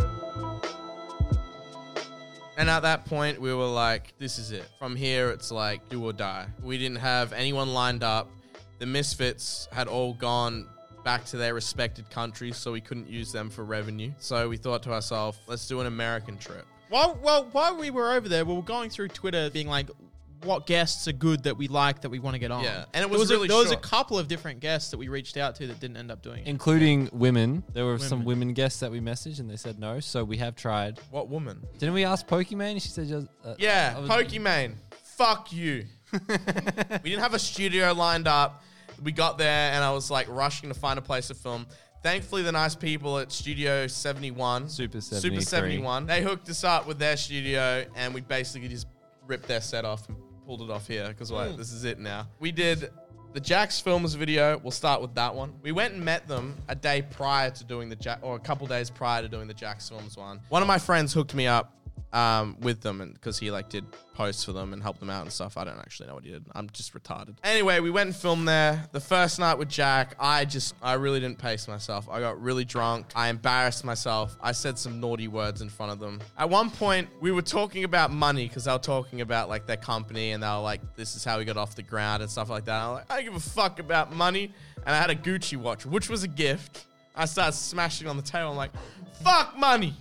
And 2.58 2.70
at 2.70 2.82
that 2.82 3.06
point, 3.06 3.40
we 3.40 3.54
were 3.54 3.66
like, 3.66 4.14
this 4.18 4.40
is 4.40 4.52
it. 4.52 4.66
From 4.80 4.96
here, 4.96 5.30
it's 5.30 5.52
like 5.52 5.88
do 5.90 6.04
or 6.04 6.14
die. 6.14 6.48
We 6.64 6.78
didn't 6.78 7.00
have 7.00 7.34
anyone 7.34 7.74
lined 7.74 8.04
up. 8.04 8.30
The 8.80 8.86
Misfits 8.86 9.68
had 9.72 9.88
all 9.88 10.14
gone 10.14 10.68
back 11.04 11.26
to 11.26 11.38
their 11.38 11.54
respected 11.54 12.10
countries, 12.10 12.58
so 12.58 12.72
we 12.72 12.82
couldn't 12.82 13.10
use 13.10 13.32
them 13.32 13.50
for 13.50 13.64
revenue. 13.64 14.12
So 14.18 14.50
we 14.50 14.58
thought 14.58 14.84
to 14.84 14.94
ourselves, 14.94 15.38
let's 15.48 15.68
do 15.68 15.80
an 15.82 15.88
American 15.88 16.38
trip. 16.38 16.66
Well, 16.90 17.20
well, 17.22 17.48
while 17.52 17.78
we 17.78 17.90
were 17.90 18.14
over 18.14 18.30
there, 18.30 18.46
we 18.46 18.54
were 18.54 18.62
going 18.62 18.90
through 18.90 19.10
Twitter, 19.10 19.50
being 19.50 19.68
like, 19.68 19.90
"What 20.46 20.66
guests 20.66 21.08
are 21.08 21.12
good 21.12 21.44
that 21.44 21.58
we 21.58 21.68
like 21.68 22.02
that 22.02 22.10
we 22.10 22.20
want 22.20 22.36
to 22.36 22.40
get 22.40 22.52
on?" 22.52 22.64
Yeah, 22.64 22.86
and 22.94 23.04
it 23.04 23.10
There 23.10 23.20
was 23.20 23.30
a, 23.32 23.34
really 23.34 23.48
there 23.48 23.58
was 23.58 23.68
a 23.68 23.74
short. 23.74 23.82
couple 23.84 24.18
of 24.20 24.28
different 24.28 24.60
guests 24.60 24.92
that 24.92 24.98
we 24.98 25.08
reached 25.08 25.36
out 25.38 25.56
to 25.56 25.68
that 25.68 25.80
didn't 25.80 25.98
end 25.98 26.12
up 26.12 26.22
doing 26.22 26.42
it. 26.42 26.48
Including 26.48 27.10
women. 27.12 27.64
There 27.74 27.86
were 27.86 27.98
some 28.00 28.20
Women. 28.20 28.40
women 28.40 28.54
guests 28.54 28.80
that 28.80 28.92
we 28.92 29.00
messaged 29.00 29.40
and 29.40 29.50
they 29.50 29.58
said 29.58 29.80
no. 29.80 30.00
So 30.00 30.24
we 30.24 30.38
have 30.38 30.56
tried. 30.56 31.00
What 31.10 31.28
woman? 31.30 31.62
Didn't 31.80 31.94
we 31.96 32.06
ask 32.06 32.26
Pokimane? 32.28 32.82
She 32.82 32.90
said 32.90 33.08
just. 33.08 33.28
Uh, 33.44 33.56
Yeah, 33.58 33.96
I 33.98 34.00
was- 34.00 34.10
Pokimane. 34.10 34.76
Fuck 35.18 35.52
you. 35.54 35.86
we 36.14 37.10
didn't 37.10 37.22
have 37.22 37.34
a 37.34 37.40
studio 37.40 37.92
lined 37.94 38.28
up. 38.28 38.64
We 39.04 39.12
got 39.12 39.38
there 39.38 39.72
and 39.74 39.84
I 39.84 39.92
was 39.92 40.10
like 40.12 40.28
rushing 40.30 40.70
to 40.70 40.76
find 40.76 40.98
a 41.00 41.02
place 41.02 41.28
to 41.28 41.34
film. 41.34 41.68
Thankfully, 42.04 42.44
the 42.44 42.52
nice 42.52 42.76
people 42.76 43.18
at 43.18 43.32
Studio 43.32 43.88
71, 43.88 44.70
Super 44.70 45.02
Super 45.02 45.42
71, 45.42 46.06
they 46.06 46.22
hooked 46.22 46.48
us 46.50 46.64
up 46.64 46.86
with 46.86 47.00
their 47.00 47.18
studio 47.18 47.84
and 47.96 48.14
we 48.14 48.22
basically 48.22 48.68
just 48.68 48.86
ripped 49.26 49.48
their 49.48 49.60
set 49.62 49.86
off 49.86 50.08
and 50.08 50.16
pulled 50.46 50.62
it 50.62 50.70
off 50.70 50.88
here 50.88 51.08
because 51.08 51.32
like, 51.32 51.52
hmm. 51.52 51.58
this 51.58 51.72
is 51.72 51.84
it 51.84 52.00
now. 52.00 52.28
We 52.40 52.52
did 52.52 52.92
the 53.34 53.40
Jax 53.40 53.82
Films 53.82 54.14
video. 54.14 54.58
We'll 54.58 54.72
start 54.72 55.02
with 55.02 55.14
that 55.16 55.36
one. 55.36 55.54
We 55.62 55.72
went 55.72 55.94
and 55.94 56.04
met 56.04 56.28
them 56.28 56.56
a 56.70 56.76
day 56.76 57.02
prior 57.02 57.52
to 57.52 57.64
doing 57.64 57.90
the 57.90 57.96
Jack, 57.96 58.20
or 58.22 58.36
a 58.36 58.40
couple 58.40 58.66
days 58.66 58.90
prior 58.90 59.22
to 59.22 59.28
doing 59.28 59.48
the 59.48 59.54
Jax 59.54 59.90
Films 59.90 60.16
one. 60.18 60.40
One 60.50 60.62
of 60.62 60.68
my 60.68 60.78
friends 60.78 61.14
hooked 61.14 61.36
me 61.36 61.46
up 61.46 61.74
um, 62.16 62.56
with 62.62 62.80
them 62.82 63.02
and 63.02 63.14
because 63.14 63.38
he 63.38 63.52
like 63.52 63.68
did 63.68 63.86
posts 64.14 64.46
for 64.46 64.54
them 64.54 64.72
and 64.72 64.82
helped 64.82 65.02
them 65.02 65.10
out 65.10 65.24
and 65.24 65.32
stuff. 65.32 65.58
I 65.58 65.66
don't 65.66 65.78
actually 65.78 66.08
know 66.08 66.16
what 66.16 66.24
he 66.24 66.32
did. 66.32 66.46
I'm 66.56 66.70
just 66.70 66.94
retarded. 66.94 67.36
Anyway, 67.44 67.82
we 67.82 67.92
went 67.92 68.08
and 68.08 68.16
filmed 68.16 68.48
there. 68.48 68.86
The 68.94 69.02
first 69.02 69.38
night 69.38 69.58
with 69.58 69.68
Jack, 69.68 70.16
I 70.18 70.46
just 70.46 70.76
I 70.82 70.94
really 70.94 71.20
didn't 71.20 71.40
pace 71.40 71.68
myself. 71.68 72.08
I 72.10 72.22
got 72.22 72.42
really 72.42 72.64
drunk. 72.64 73.08
I 73.16 73.28
embarrassed 73.28 73.84
myself. 73.84 74.38
I 74.42 74.54
said 74.54 74.80
some 74.80 75.02
naughty 75.02 75.28
words 75.28 75.62
in 75.62 75.68
front 75.68 75.92
of 75.92 76.00
them. 76.00 76.22
At 76.38 76.50
one 76.50 76.72
point, 76.72 77.10
we 77.20 77.34
were 77.34 77.42
talking 77.42 77.84
about 77.84 78.12
money 78.12 78.48
because 78.48 78.64
they 78.64 78.72
were 78.72 78.78
talking 78.78 79.20
about 79.20 79.50
like 79.50 79.68
their 79.68 79.78
company 79.78 80.32
and 80.32 80.42
they 80.42 80.48
were 80.48 80.60
like, 80.60 80.96
"This 80.96 81.18
is 81.18 81.26
how 81.26 81.38
we 81.38 81.44
got 81.44 81.58
off 81.58 81.76
the 81.76 81.84
ground" 81.84 82.24
and 82.24 82.32
stuff 82.32 82.50
like 82.50 82.64
that. 82.66 82.82
I'm 82.82 82.94
like, 82.94 83.12
I 83.12 83.18
don't 83.18 83.26
give 83.26 83.36
a 83.36 83.40
fuck 83.42 83.80
about 83.80 84.16
money. 84.16 84.54
And 84.86 84.96
I 84.96 84.98
had 84.98 85.10
a 85.10 85.16
Gucci 85.16 85.58
watch, 85.58 85.86
which 85.86 86.10
was 86.10 86.24
a 86.24 86.30
gift. 86.30 86.86
I 87.14 87.26
started 87.26 87.58
smashing 87.58 88.08
on 88.08 88.16
the 88.16 88.24
table. 88.24 88.52
I'm 88.52 88.56
like, 88.56 88.72
"Fuck 89.22 89.58
money." 89.60 89.96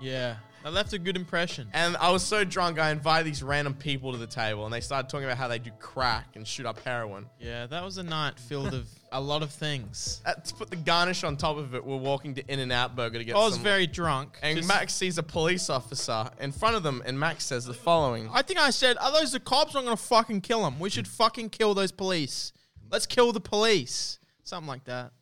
yeah, 0.00 0.36
I 0.64 0.68
left 0.68 0.92
a 0.92 0.98
good 0.98 1.16
impression. 1.16 1.68
And 1.72 1.96
I 1.96 2.10
was 2.12 2.22
so 2.22 2.44
drunk, 2.44 2.78
I 2.78 2.90
invited 2.90 3.26
these 3.26 3.42
random 3.42 3.74
people 3.74 4.12
to 4.12 4.18
the 4.18 4.26
table, 4.28 4.64
and 4.64 4.72
they 4.72 4.80
started 4.80 5.08
talking 5.08 5.24
about 5.24 5.36
how 5.36 5.48
they 5.48 5.58
do 5.58 5.70
crack 5.80 6.36
and 6.36 6.46
shoot 6.46 6.66
up 6.66 6.78
heroin. 6.80 7.26
Yeah, 7.40 7.66
that 7.66 7.84
was 7.84 7.98
a 7.98 8.02
night 8.04 8.38
filled 8.38 8.72
of 8.72 8.86
a 9.10 9.20
lot 9.20 9.42
of 9.42 9.50
things. 9.50 10.20
Uh, 10.32 10.34
to 10.34 10.54
put 10.54 10.70
the 10.70 10.76
garnish 10.76 11.24
on 11.24 11.36
top 11.36 11.56
of 11.56 11.74
it, 11.74 11.84
we're 11.84 11.96
walking 11.96 12.34
to 12.36 12.46
In 12.46 12.60
and 12.60 12.70
Out 12.70 12.94
Burger 12.94 13.18
to 13.18 13.24
get 13.24 13.34
I 13.34 13.40
was 13.40 13.54
some- 13.54 13.62
very 13.64 13.88
drunk. 13.88 14.38
And 14.40 14.56
Just- 14.56 14.68
Max 14.68 14.94
sees 14.94 15.18
a 15.18 15.22
police 15.22 15.68
officer 15.68 16.30
in 16.40 16.52
front 16.52 16.76
of 16.76 16.82
them, 16.84 17.02
and 17.04 17.18
Max 17.18 17.44
says 17.44 17.64
the 17.64 17.74
following. 17.74 18.30
I 18.32 18.42
think 18.42 18.60
I 18.60 18.70
said, 18.70 18.96
"Are 18.98 19.10
those 19.10 19.32
the 19.32 19.40
cops? 19.40 19.74
I'm 19.74 19.82
gonna 19.84 19.96
fucking 19.96 20.42
kill 20.42 20.62
them. 20.62 20.78
We 20.78 20.90
should 20.90 21.08
fucking 21.08 21.50
kill 21.50 21.74
those 21.74 21.90
police. 21.90 22.52
Let's 22.90 23.06
kill 23.06 23.32
the 23.32 23.40
police." 23.40 24.18
Something 24.44 24.68
like 24.68 24.84
that. 24.84 25.12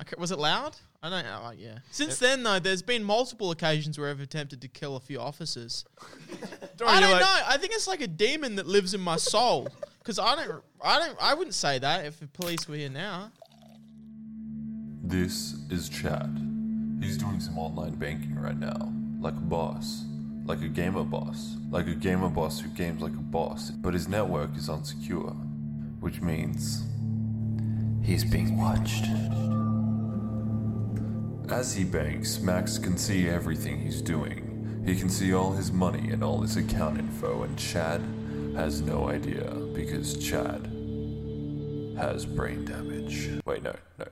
Okay, 0.00 0.14
was 0.16 0.30
it 0.30 0.38
loud? 0.38 0.76
I 1.02 1.08
don't 1.08 1.24
know. 1.24 1.40
Oh, 1.46 1.50
yeah. 1.52 1.78
Since 1.90 2.18
then, 2.18 2.42
though, 2.42 2.58
there's 2.58 2.82
been 2.82 3.02
multiple 3.02 3.50
occasions 3.50 3.98
where 3.98 4.10
I've 4.10 4.20
attempted 4.20 4.60
to 4.60 4.68
kill 4.68 4.96
a 4.96 5.00
few 5.00 5.18
officers. 5.18 5.84
Dorian, 6.76 6.96
I 6.96 7.00
you're 7.00 7.08
don't 7.08 7.10
like- 7.12 7.20
know. 7.22 7.42
I 7.46 7.56
think 7.56 7.72
it's 7.72 7.88
like 7.88 8.02
a 8.02 8.06
demon 8.06 8.56
that 8.56 8.66
lives 8.66 8.92
in 8.92 9.00
my 9.00 9.16
soul. 9.16 9.68
Because 9.98 10.18
I 10.18 10.34
don't, 10.36 10.62
I 10.82 10.98
don't, 10.98 11.16
I 11.20 11.34
wouldn't 11.34 11.54
say 11.54 11.78
that 11.78 12.04
if 12.04 12.20
the 12.20 12.26
police 12.26 12.68
were 12.68 12.76
here 12.76 12.88
now. 12.90 13.30
This 15.02 15.54
is 15.70 15.88
Chad. 15.88 16.30
He's 17.02 17.16
doing 17.16 17.40
some 17.40 17.58
online 17.58 17.94
banking 17.94 18.34
right 18.38 18.58
now, 18.58 18.92
like 19.20 19.34
a 19.34 19.40
boss. 19.40 20.04
Like 20.44 20.62
a 20.62 20.68
gamer 20.68 21.04
boss. 21.04 21.56
Like 21.70 21.86
a 21.86 21.94
gamer 21.94 22.28
boss 22.28 22.60
who 22.60 22.68
games 22.70 23.00
like 23.02 23.12
a 23.12 23.16
boss, 23.16 23.70
but 23.70 23.94
his 23.94 24.08
network 24.08 24.54
is 24.56 24.68
unsecure. 24.68 25.34
Which 26.00 26.20
means. 26.20 26.82
He's 28.02 28.24
being 28.24 28.56
watched. 28.58 29.04
As 31.50 31.74
he 31.74 31.82
banks, 31.82 32.38
Max 32.38 32.78
can 32.78 32.96
see 32.96 33.28
everything 33.28 33.80
he's 33.80 34.00
doing. 34.00 34.82
He 34.86 34.94
can 34.94 35.10
see 35.10 35.34
all 35.34 35.50
his 35.50 35.72
money 35.72 36.10
and 36.10 36.22
all 36.22 36.40
his 36.40 36.56
account 36.56 37.00
info, 37.00 37.42
and 37.42 37.58
Chad 37.58 38.00
has 38.54 38.80
no 38.80 39.08
idea 39.08 39.50
because 39.74 40.16
Chad 40.16 40.66
has 41.98 42.24
brain 42.24 42.64
damage. 42.64 43.40
Wait, 43.44 43.64
no, 43.64 43.74
no. 43.98 44.06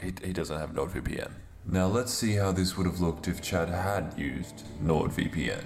He, 0.00 0.12
he 0.24 0.32
doesn't 0.32 0.56
have 0.56 0.70
NordVPN. 0.70 1.32
Now 1.66 1.86
let's 1.86 2.14
see 2.14 2.34
how 2.34 2.52
this 2.52 2.76
would 2.76 2.86
have 2.86 3.00
looked 3.00 3.26
if 3.26 3.42
Chad 3.42 3.68
had 3.68 4.14
used 4.16 4.64
NordVPN. 4.80 5.64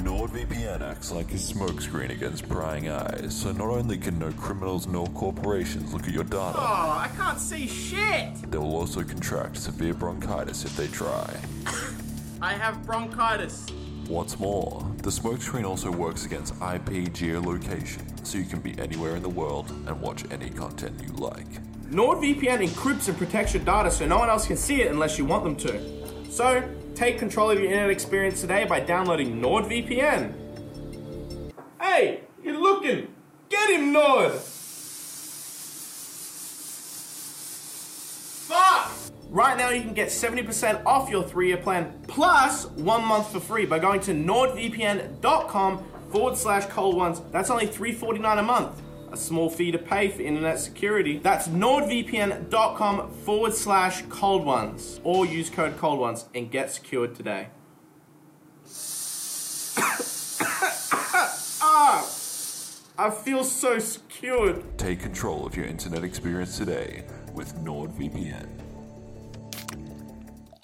NordVPN 0.00 0.80
acts 0.80 1.12
like 1.12 1.30
a 1.32 1.36
smokescreen 1.36 2.10
against 2.10 2.48
prying 2.48 2.88
eyes, 2.88 3.36
so 3.36 3.52
not 3.52 3.68
only 3.68 3.98
can 3.98 4.18
no 4.18 4.32
criminals 4.32 4.86
nor 4.86 5.06
corporations 5.08 5.92
look 5.92 6.04
at 6.06 6.14
your 6.14 6.24
data, 6.24 6.56
Oh, 6.58 6.98
I 6.98 7.10
can't 7.16 7.38
see 7.38 7.66
shit! 7.66 8.50
they 8.50 8.56
will 8.56 8.76
also 8.76 9.02
contract 9.02 9.58
severe 9.58 9.92
bronchitis 9.92 10.64
if 10.64 10.74
they 10.76 10.86
try. 10.88 11.36
I 12.42 12.54
have 12.54 12.84
bronchitis. 12.86 13.66
What's 14.08 14.38
more, 14.38 14.84
the 15.02 15.10
smokescreen 15.10 15.64
also 15.66 15.90
works 15.92 16.24
against 16.24 16.54
IP 16.54 17.12
geolocation, 17.12 18.26
so 18.26 18.38
you 18.38 18.44
can 18.44 18.60
be 18.60 18.78
anywhere 18.78 19.16
in 19.16 19.22
the 19.22 19.28
world 19.28 19.70
and 19.86 20.00
watch 20.00 20.24
any 20.30 20.48
content 20.48 20.98
you 21.06 21.12
like. 21.14 21.46
NordVPN 21.90 22.66
encrypts 22.66 23.08
and 23.08 23.18
protects 23.18 23.52
your 23.52 23.62
data 23.64 23.90
so 23.90 24.06
no 24.06 24.18
one 24.18 24.30
else 24.30 24.46
can 24.46 24.56
see 24.56 24.80
it 24.80 24.90
unless 24.90 25.18
you 25.18 25.26
want 25.26 25.44
them 25.44 25.56
to. 25.56 26.30
So, 26.30 26.62
take 26.94 27.18
control 27.18 27.50
of 27.50 27.58
your 27.58 27.66
internet 27.66 27.90
experience 27.90 28.40
today 28.40 28.64
by 28.64 28.80
downloading 28.80 29.40
NordVPN. 29.40 30.32
Hey, 31.80 32.20
you're 32.42 32.60
looking! 32.60 33.08
Get 33.48 33.70
him, 33.70 33.92
Nord! 33.92 34.32
Fuck! 38.50 38.92
Right 39.30 39.56
now, 39.56 39.70
you 39.70 39.80
can 39.82 39.94
get 39.94 40.08
70% 40.08 40.84
off 40.84 41.08
your 41.08 41.22
three 41.22 41.48
year 41.48 41.56
plan 41.56 42.00
plus 42.08 42.66
one 42.66 43.04
month 43.04 43.32
for 43.32 43.40
free 43.40 43.64
by 43.64 43.78
going 43.78 44.00
to 44.02 44.12
nordvpn.com 44.12 45.84
forward 46.10 46.36
slash 46.36 46.66
cold 46.66 46.96
ones. 46.96 47.20
That's 47.30 47.50
only 47.50 47.66
349 47.66 48.38
a 48.38 48.42
month. 48.42 48.82
A 49.12 49.16
small 49.16 49.50
fee 49.50 49.72
to 49.72 49.78
pay 49.78 50.08
for 50.08 50.22
internet 50.22 50.60
security. 50.60 51.18
That's 51.18 51.48
nordvpn.com 51.48 53.10
forward 53.10 53.54
slash 53.54 54.02
cold 54.08 54.44
ones. 54.44 55.00
Or 55.02 55.26
use 55.26 55.50
code 55.50 55.76
cold 55.76 55.98
ones 55.98 56.26
and 56.34 56.50
get 56.50 56.70
secured 56.70 57.14
today. 57.14 57.48
ah! 61.62 62.06
I 62.98 63.10
feel 63.10 63.44
so 63.44 63.78
secured. 63.78 64.78
Take 64.78 65.00
control 65.00 65.46
of 65.46 65.56
your 65.56 65.64
internet 65.66 66.04
experience 66.04 66.58
today 66.58 67.04
with 67.32 67.54
NordVPN. 67.56 68.59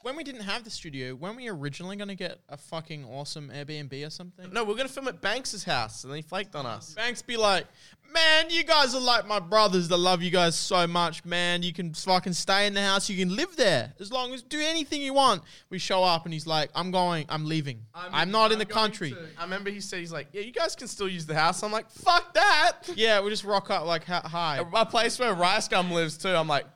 When 0.06 0.14
we 0.14 0.22
didn't 0.22 0.42
have 0.42 0.62
the 0.62 0.70
studio, 0.70 1.16
weren't 1.16 1.36
we 1.36 1.48
originally 1.48 1.96
going 1.96 2.06
to 2.06 2.14
get 2.14 2.38
a 2.48 2.56
fucking 2.56 3.04
awesome 3.06 3.50
Airbnb 3.52 4.06
or 4.06 4.10
something? 4.10 4.52
No, 4.52 4.62
we're 4.62 4.76
gonna 4.76 4.88
film 4.88 5.08
at 5.08 5.20
Banks's 5.20 5.64
house, 5.64 6.04
and 6.04 6.12
then 6.12 6.18
he 6.18 6.22
flaked 6.22 6.54
on 6.54 6.64
us. 6.64 6.94
Banks 6.94 7.22
be 7.22 7.36
like, 7.36 7.66
man, 8.12 8.46
you 8.48 8.62
guys 8.62 8.94
are 8.94 9.00
like 9.00 9.26
my 9.26 9.40
brothers. 9.40 9.90
I 9.90 9.96
love 9.96 10.22
you 10.22 10.30
guys 10.30 10.54
so 10.54 10.86
much, 10.86 11.24
man. 11.24 11.64
You 11.64 11.72
can 11.72 11.92
fucking 11.92 12.34
stay 12.34 12.68
in 12.68 12.74
the 12.74 12.82
house. 12.82 13.10
You 13.10 13.16
can 13.16 13.34
live 13.34 13.56
there 13.56 13.94
as 13.98 14.12
long 14.12 14.32
as 14.32 14.42
do 14.42 14.60
anything 14.60 15.02
you 15.02 15.12
want. 15.12 15.42
We 15.70 15.78
show 15.80 16.04
up 16.04 16.24
and 16.24 16.32
he's 16.32 16.46
like, 16.46 16.70
I'm 16.76 16.92
going. 16.92 17.26
I'm 17.28 17.44
leaving. 17.44 17.80
I'm, 17.92 18.30
not 18.30 18.52
in 18.52 18.60
the 18.60 18.64
country. 18.64 19.12
I 19.36 19.42
remember 19.42 19.70
he 19.70 19.80
said 19.80 19.98
he's 19.98 20.12
like, 20.12 20.28
yeah, 20.32 20.42
you 20.42 20.52
guys 20.52 20.76
can 20.76 20.86
still 20.86 21.08
use 21.08 21.26
the 21.26 21.34
house. 21.34 21.64
I'm 21.64 21.72
like, 21.72 21.90
fuck 21.90 22.32
that. 22.34 22.74
Yeah, 22.94 23.20
we 23.22 23.30
just 23.30 23.42
rock 23.42 23.70
up 23.70 23.84
like, 23.84 24.04
"Ha- 24.04 24.22
hi. 24.24 24.62
My 24.70 24.84
place 24.84 25.18
where 25.18 25.34
Rice 25.34 25.66
Gum 25.66 25.90
lives 25.90 26.16
too. 26.16 26.28
I'm 26.28 26.46
like, 26.46 26.66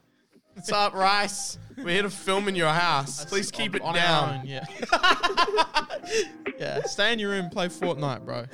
what's 0.60 0.72
up, 0.72 0.92
Rice? 0.92 1.56
We're 1.78 1.88
here 1.88 2.02
to 2.02 2.10
film 2.10 2.46
in 2.46 2.54
your 2.54 2.68
house. 2.68 3.24
Please 3.24 3.50
keep 3.50 3.74
it 3.74 3.80
On 3.80 3.88
our 3.88 3.94
down. 3.94 4.40
own, 4.40 4.46
yeah. 4.46 4.66
yeah, 6.58 6.82
stay 6.82 7.14
in 7.14 7.18
your 7.18 7.30
room, 7.30 7.48
play 7.48 7.68
Fortnite, 7.68 8.26
bro. 8.26 8.44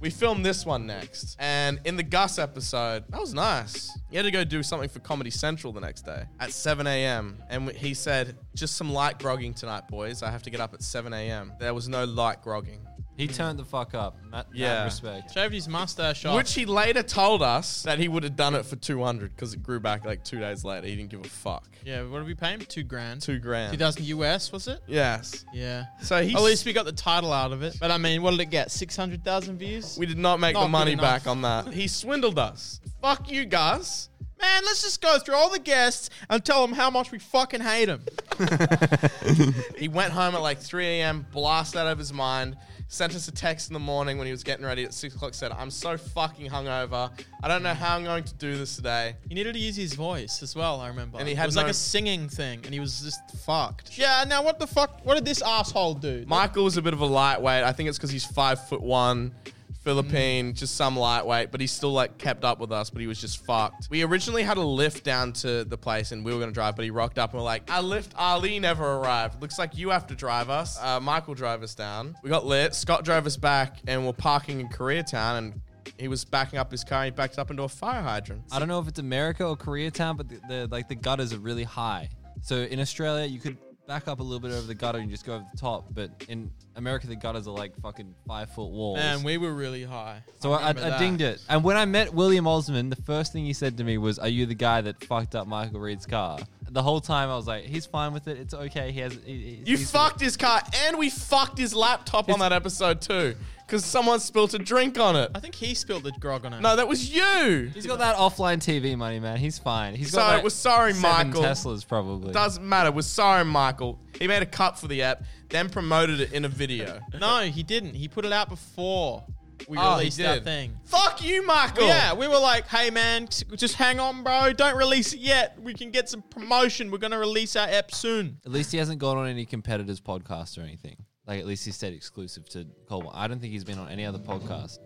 We 0.00 0.10
filmed 0.10 0.44
this 0.44 0.66
one 0.66 0.86
next, 0.86 1.36
and 1.38 1.78
in 1.84 1.96
the 1.96 2.02
Gus 2.02 2.40
episode, 2.40 3.04
that 3.10 3.20
was 3.20 3.32
nice. 3.32 3.96
He 4.10 4.16
had 4.16 4.24
to 4.24 4.32
go 4.32 4.42
do 4.42 4.64
something 4.64 4.88
for 4.88 4.98
Comedy 4.98 5.30
Central 5.30 5.72
the 5.72 5.80
next 5.80 6.02
day 6.04 6.24
at 6.40 6.50
7 6.50 6.84
a.m. 6.88 7.40
And 7.48 7.66
w- 7.66 7.78
he 7.78 7.94
said, 7.94 8.36
"Just 8.56 8.74
some 8.74 8.92
light 8.92 9.20
grogging 9.20 9.54
tonight, 9.54 9.86
boys. 9.86 10.24
I 10.24 10.30
have 10.32 10.42
to 10.44 10.50
get 10.50 10.58
up 10.58 10.74
at 10.74 10.82
7 10.82 11.12
a.m." 11.12 11.52
There 11.60 11.74
was 11.74 11.86
no 11.88 12.04
light 12.04 12.42
grogging, 12.42 12.80
He 13.20 13.26
turned 13.28 13.58
the 13.58 13.64
fuck 13.64 13.94
up. 13.94 14.16
Mad, 14.30 14.46
Yeah. 14.52 14.68
mad 14.78 14.84
respect. 14.84 15.34
Shaved 15.34 15.52
his 15.54 15.68
mustache 15.68 16.24
off. 16.24 16.36
which 16.36 16.54
he 16.54 16.64
later 16.64 17.02
told 17.02 17.42
us 17.42 17.82
that 17.82 17.98
he 17.98 18.08
would 18.08 18.22
have 18.24 18.36
done 18.36 18.54
it 18.54 18.64
for 18.64 18.76
200 18.76 19.34
because 19.36 19.52
it 19.52 19.62
grew 19.62 19.78
back 19.80 20.04
like 20.04 20.24
two 20.24 20.38
days 20.40 20.64
later. 20.64 20.86
He 20.86 20.96
didn't 20.96 21.10
give 21.10 21.20
a 21.20 21.28
fuck. 21.28 21.68
yeah, 21.84 22.02
what 22.02 22.18
did 22.18 22.26
we 22.26 22.34
pay 22.34 22.52
him? 22.52 22.60
Two 22.60 22.82
grand. 22.82 23.20
Two 23.22 23.38
grand. 23.38 23.72
2000 23.72 24.04
US, 24.04 24.50
was 24.52 24.68
it? 24.68 24.80
Yes. 24.86 25.44
Yeah. 25.52 25.84
So 26.02 26.22
he. 26.22 26.34
At 26.34 26.42
least 26.42 26.64
we 26.64 26.72
got 26.72 26.86
the 26.86 26.92
title 26.92 27.32
out 27.32 27.52
of 27.52 27.62
it. 27.62 27.76
But 27.78 27.90
I 27.90 27.98
mean, 27.98 28.22
what 28.22 28.30
did 28.32 28.40
it 28.40 28.50
get? 28.50 28.70
600,000 28.70 29.58
views? 29.58 29.96
we 29.98 30.06
did 30.06 30.18
not 30.18 30.40
make 30.40 30.54
Not 30.54 30.62
the 30.62 30.68
money 30.68 30.94
back 30.94 31.26
on 31.26 31.42
that. 31.42 31.72
He 31.74 31.88
swindled 31.88 32.38
us. 32.38 32.80
Fuck 33.02 33.30
you, 33.30 33.44
Gus. 33.44 34.08
Man, 34.40 34.62
let's 34.64 34.80
just 34.82 35.02
go 35.02 35.18
through 35.18 35.34
all 35.34 35.50
the 35.50 35.58
guests 35.58 36.08
and 36.30 36.42
tell 36.42 36.66
them 36.66 36.74
how 36.74 36.88
much 36.88 37.10
we 37.12 37.18
fucking 37.18 37.60
hate 37.60 37.86
them. 37.86 38.02
He 39.76 39.88
went 39.88 40.12
home 40.12 40.34
at 40.34 40.40
like 40.42 40.58
3 40.60 40.86
a.m., 40.86 41.26
blasted 41.32 41.80
out 41.80 41.86
of 41.86 41.98
his 41.98 42.12
mind, 42.12 42.56
sent 42.90 43.14
us 43.14 43.28
a 43.28 43.32
text 43.32 43.70
in 43.70 43.74
the 43.74 43.80
morning 43.80 44.18
when 44.18 44.26
he 44.26 44.32
was 44.32 44.42
getting 44.42 44.66
ready 44.66 44.84
at 44.84 44.92
6 44.92 45.14
o'clock, 45.14 45.32
said, 45.32 45.52
I'm 45.52 45.70
so 45.70 45.96
fucking 45.96 46.50
hungover. 46.50 47.08
I 47.40 47.48
don't 47.48 47.62
know 47.62 47.72
how 47.72 47.96
I'm 47.96 48.02
going 48.02 48.24
to 48.24 48.34
do 48.34 48.58
this 48.58 48.74
today. 48.74 49.14
He 49.28 49.34
needed 49.34 49.52
to 49.52 49.60
use 49.60 49.76
his 49.76 49.94
voice 49.94 50.42
as 50.42 50.56
well, 50.56 50.80
I 50.80 50.88
remember. 50.88 51.18
And 51.18 51.28
he 51.28 51.34
it 51.34 51.38
had 51.38 51.46
was 51.46 51.56
like 51.56 51.68
a 51.68 51.74
singing 51.74 52.28
thing, 52.28 52.60
and 52.64 52.74
he 52.74 52.80
was 52.80 53.00
just 53.00 53.20
fucked. 53.44 53.96
Yeah, 53.96 54.24
now 54.26 54.42
what 54.42 54.58
the 54.58 54.66
fuck? 54.66 55.06
What 55.06 55.14
did 55.14 55.24
this 55.24 55.40
asshole 55.40 55.94
do? 55.94 56.24
Michael 56.26 56.64
was 56.64 56.76
a 56.76 56.82
bit 56.82 56.92
of 56.92 57.00
a 57.00 57.06
lightweight. 57.06 57.62
I 57.62 57.72
think 57.72 57.88
it's 57.88 57.96
because 57.96 58.10
he's 58.10 58.26
five 58.26 58.66
foot 58.68 58.82
one, 58.82 59.36
Philippine, 59.80 60.54
just 60.54 60.76
some 60.76 60.96
lightweight, 60.96 61.50
but 61.50 61.60
he 61.60 61.66
still 61.66 61.92
like 61.92 62.18
kept 62.18 62.44
up 62.44 62.60
with 62.60 62.70
us, 62.70 62.90
but 62.90 63.00
he 63.00 63.06
was 63.06 63.20
just 63.20 63.44
fucked. 63.44 63.88
We 63.90 64.02
originally 64.02 64.42
had 64.42 64.58
a 64.58 64.62
lift 64.62 65.04
down 65.04 65.32
to 65.34 65.64
the 65.64 65.78
place 65.78 66.12
and 66.12 66.24
we 66.24 66.34
were 66.34 66.40
gonna 66.40 66.52
drive, 66.52 66.76
but 66.76 66.84
he 66.84 66.90
rocked 66.90 67.18
up 67.18 67.30
and 67.30 67.40
we're 67.40 67.44
like, 67.44 67.70
our 67.70 67.82
lift 67.82 68.12
Ali 68.16 68.58
never 68.58 68.84
arrived. 68.84 69.40
Looks 69.40 69.58
like 69.58 69.76
you 69.76 69.90
have 69.90 70.06
to 70.08 70.14
drive 70.14 70.50
us. 70.50 70.78
Uh, 70.78 71.00
Michael 71.00 71.34
drove 71.34 71.62
us 71.62 71.74
down. 71.74 72.14
We 72.22 72.30
got 72.30 72.44
lit. 72.44 72.74
Scott 72.74 73.04
drove 73.04 73.26
us 73.26 73.36
back 73.36 73.78
and 73.86 74.04
we're 74.04 74.12
parking 74.12 74.60
in 74.60 74.68
Koreatown 74.68 75.38
and 75.38 75.60
he 75.98 76.08
was 76.08 76.24
backing 76.24 76.58
up 76.58 76.70
his 76.70 76.84
car 76.84 77.02
and 77.02 77.06
he 77.06 77.16
backed 77.16 77.38
up 77.38 77.50
into 77.50 77.62
a 77.62 77.68
fire 77.68 78.02
hydrant. 78.02 78.42
I 78.52 78.58
don't 78.58 78.68
know 78.68 78.80
if 78.80 78.88
it's 78.88 78.98
America 78.98 79.46
or 79.46 79.56
Koreatown, 79.56 80.16
but 80.16 80.28
the, 80.28 80.40
the 80.48 80.68
like 80.70 80.88
the 80.88 80.94
gutters 80.94 81.32
are 81.32 81.38
really 81.38 81.64
high. 81.64 82.08
So 82.42 82.56
in 82.56 82.80
Australia, 82.80 83.26
you 83.26 83.38
could 83.38 83.56
back 83.90 84.06
up 84.06 84.20
a 84.20 84.22
little 84.22 84.38
bit 84.38 84.52
over 84.52 84.68
the 84.68 84.74
gutter 84.74 84.98
and 84.98 85.10
just 85.10 85.26
go 85.26 85.34
over 85.34 85.44
the 85.52 85.58
top. 85.58 85.92
But 85.92 86.12
in 86.28 86.48
America, 86.76 87.08
the 87.08 87.16
gutters 87.16 87.48
are 87.48 87.54
like 87.54 87.74
fucking 87.82 88.14
five 88.24 88.48
foot 88.50 88.70
walls. 88.70 88.98
Man, 88.98 89.24
we 89.24 89.36
were 89.36 89.52
really 89.52 89.82
high. 89.82 90.22
so 90.38 90.52
I, 90.52 90.68
I, 90.68 90.72
that. 90.74 91.00
dinged 91.00 91.20
it. 91.20 91.42
And 91.48 91.64
when 91.64 91.76
I 91.76 91.86
met 91.86 92.14
William 92.14 92.46
Osman, 92.46 92.88
the 92.88 93.02
first 93.02 93.32
thing 93.32 93.44
he 93.44 93.52
said 93.52 93.76
to 93.78 93.84
me 93.84 93.98
was, 93.98 94.20
"Are 94.20 94.28
you 94.28 94.46
the 94.46 94.54
guy 94.54 94.80
that 94.82 95.02
fucked 95.02 95.34
up 95.34 95.48
Michael 95.48 95.80
Reeves' 95.80 96.06
car?" 96.06 96.38
The 96.72 96.82
whole 96.82 97.00
time 97.00 97.28
I 97.30 97.36
was 97.36 97.46
like, 97.46 97.64
he's 97.64 97.86
fine 97.86 98.12
with 98.12 98.28
it. 98.28 98.38
It's 98.38 98.54
okay. 98.54 98.92
He 98.92 99.00
has. 99.00 99.18
He, 99.24 99.62
You 99.66 99.76
he's- 99.76 99.90
fucked 99.90 100.20
his 100.20 100.36
car, 100.36 100.62
and 100.86 100.98
we 100.98 101.10
fucked 101.10 101.58
his 101.58 101.74
laptop 101.74 102.28
on 102.30 102.38
that 102.40 102.52
episode 102.52 103.00
too, 103.00 103.34
because 103.66 103.84
someone 103.84 104.20
spilled 104.20 104.54
a 104.54 104.58
drink 104.58 104.98
on 104.98 105.16
it. 105.16 105.30
I 105.34 105.40
think 105.40 105.54
he 105.54 105.74
spilled 105.74 106.04
the 106.04 106.12
grog 106.12 106.44
on 106.46 106.52
it. 106.54 106.60
No, 106.60 106.76
that 106.76 106.86
was 106.88 107.10
you. 107.14 107.70
He's 107.74 107.86
got 107.86 107.98
that 107.98 108.16
offline 108.16 108.58
TV 108.58 108.96
money, 108.96 109.18
man. 109.20 109.36
He's 109.38 109.58
fine. 109.58 109.94
He's 109.94 110.10
So, 110.10 110.18
got 110.18 110.34
like 110.34 110.42
we're 110.44 110.50
sorry, 110.50 110.92
seven 110.92 111.28
Michael. 111.28 111.42
Teslas 111.42 111.86
probably. 111.86 112.32
Doesn't 112.32 112.66
matter. 112.68 112.92
We're 112.92 113.02
sorry, 113.02 113.44
Michael. 113.44 113.98
He 114.18 114.26
made 114.28 114.42
a 114.42 114.46
cut 114.46 114.78
for 114.78 114.86
the 114.88 115.02
app, 115.02 115.22
then 115.48 115.68
promoted 115.70 116.20
it 116.20 116.32
in 116.32 116.44
a 116.44 116.48
video. 116.48 117.00
No, 117.20 117.40
he 117.42 117.62
didn't. 117.62 117.94
He 117.94 118.06
put 118.08 118.24
it 118.24 118.32
out 118.32 118.48
before 118.48 119.24
we 119.68 119.76
Oh, 119.78 119.92
he 119.94 119.98
released 119.98 120.16
did. 120.18 120.26
that 120.26 120.44
thing. 120.44 120.76
Fuck 120.84 121.22
you, 121.24 121.44
Michael. 121.46 121.86
Yeah, 121.86 122.14
we 122.14 122.26
were 122.28 122.38
like, 122.38 122.66
hey 122.68 122.90
man, 122.90 123.26
t- 123.26 123.44
just 123.56 123.74
hang 123.74 124.00
on, 124.00 124.22
bro. 124.22 124.52
Don't 124.52 124.76
release 124.76 125.12
it 125.12 125.20
yet. 125.20 125.60
We 125.60 125.74
can 125.74 125.90
get 125.90 126.08
some 126.08 126.22
promotion. 126.22 126.90
We're 126.90 126.98
gonna 126.98 127.18
release 127.18 127.56
our 127.56 127.68
app 127.68 127.92
soon. 127.92 128.38
At 128.44 128.52
least 128.52 128.72
he 128.72 128.78
hasn't 128.78 128.98
gone 128.98 129.16
on 129.16 129.26
any 129.28 129.44
competitors' 129.46 130.00
podcast 130.00 130.58
or 130.58 130.62
anything. 130.62 130.96
Like 131.26 131.38
at 131.40 131.46
least 131.46 131.64
he 131.64 131.70
stayed 131.72 131.94
exclusive 131.94 132.48
to 132.50 132.66
Cold 132.88 133.04
One. 133.04 133.14
I 133.16 133.28
don't 133.28 133.40
think 133.40 133.52
he's 133.52 133.64
been 133.64 133.78
on 133.78 133.88
any 133.88 134.04
other 134.04 134.18
podcast. 134.18 134.78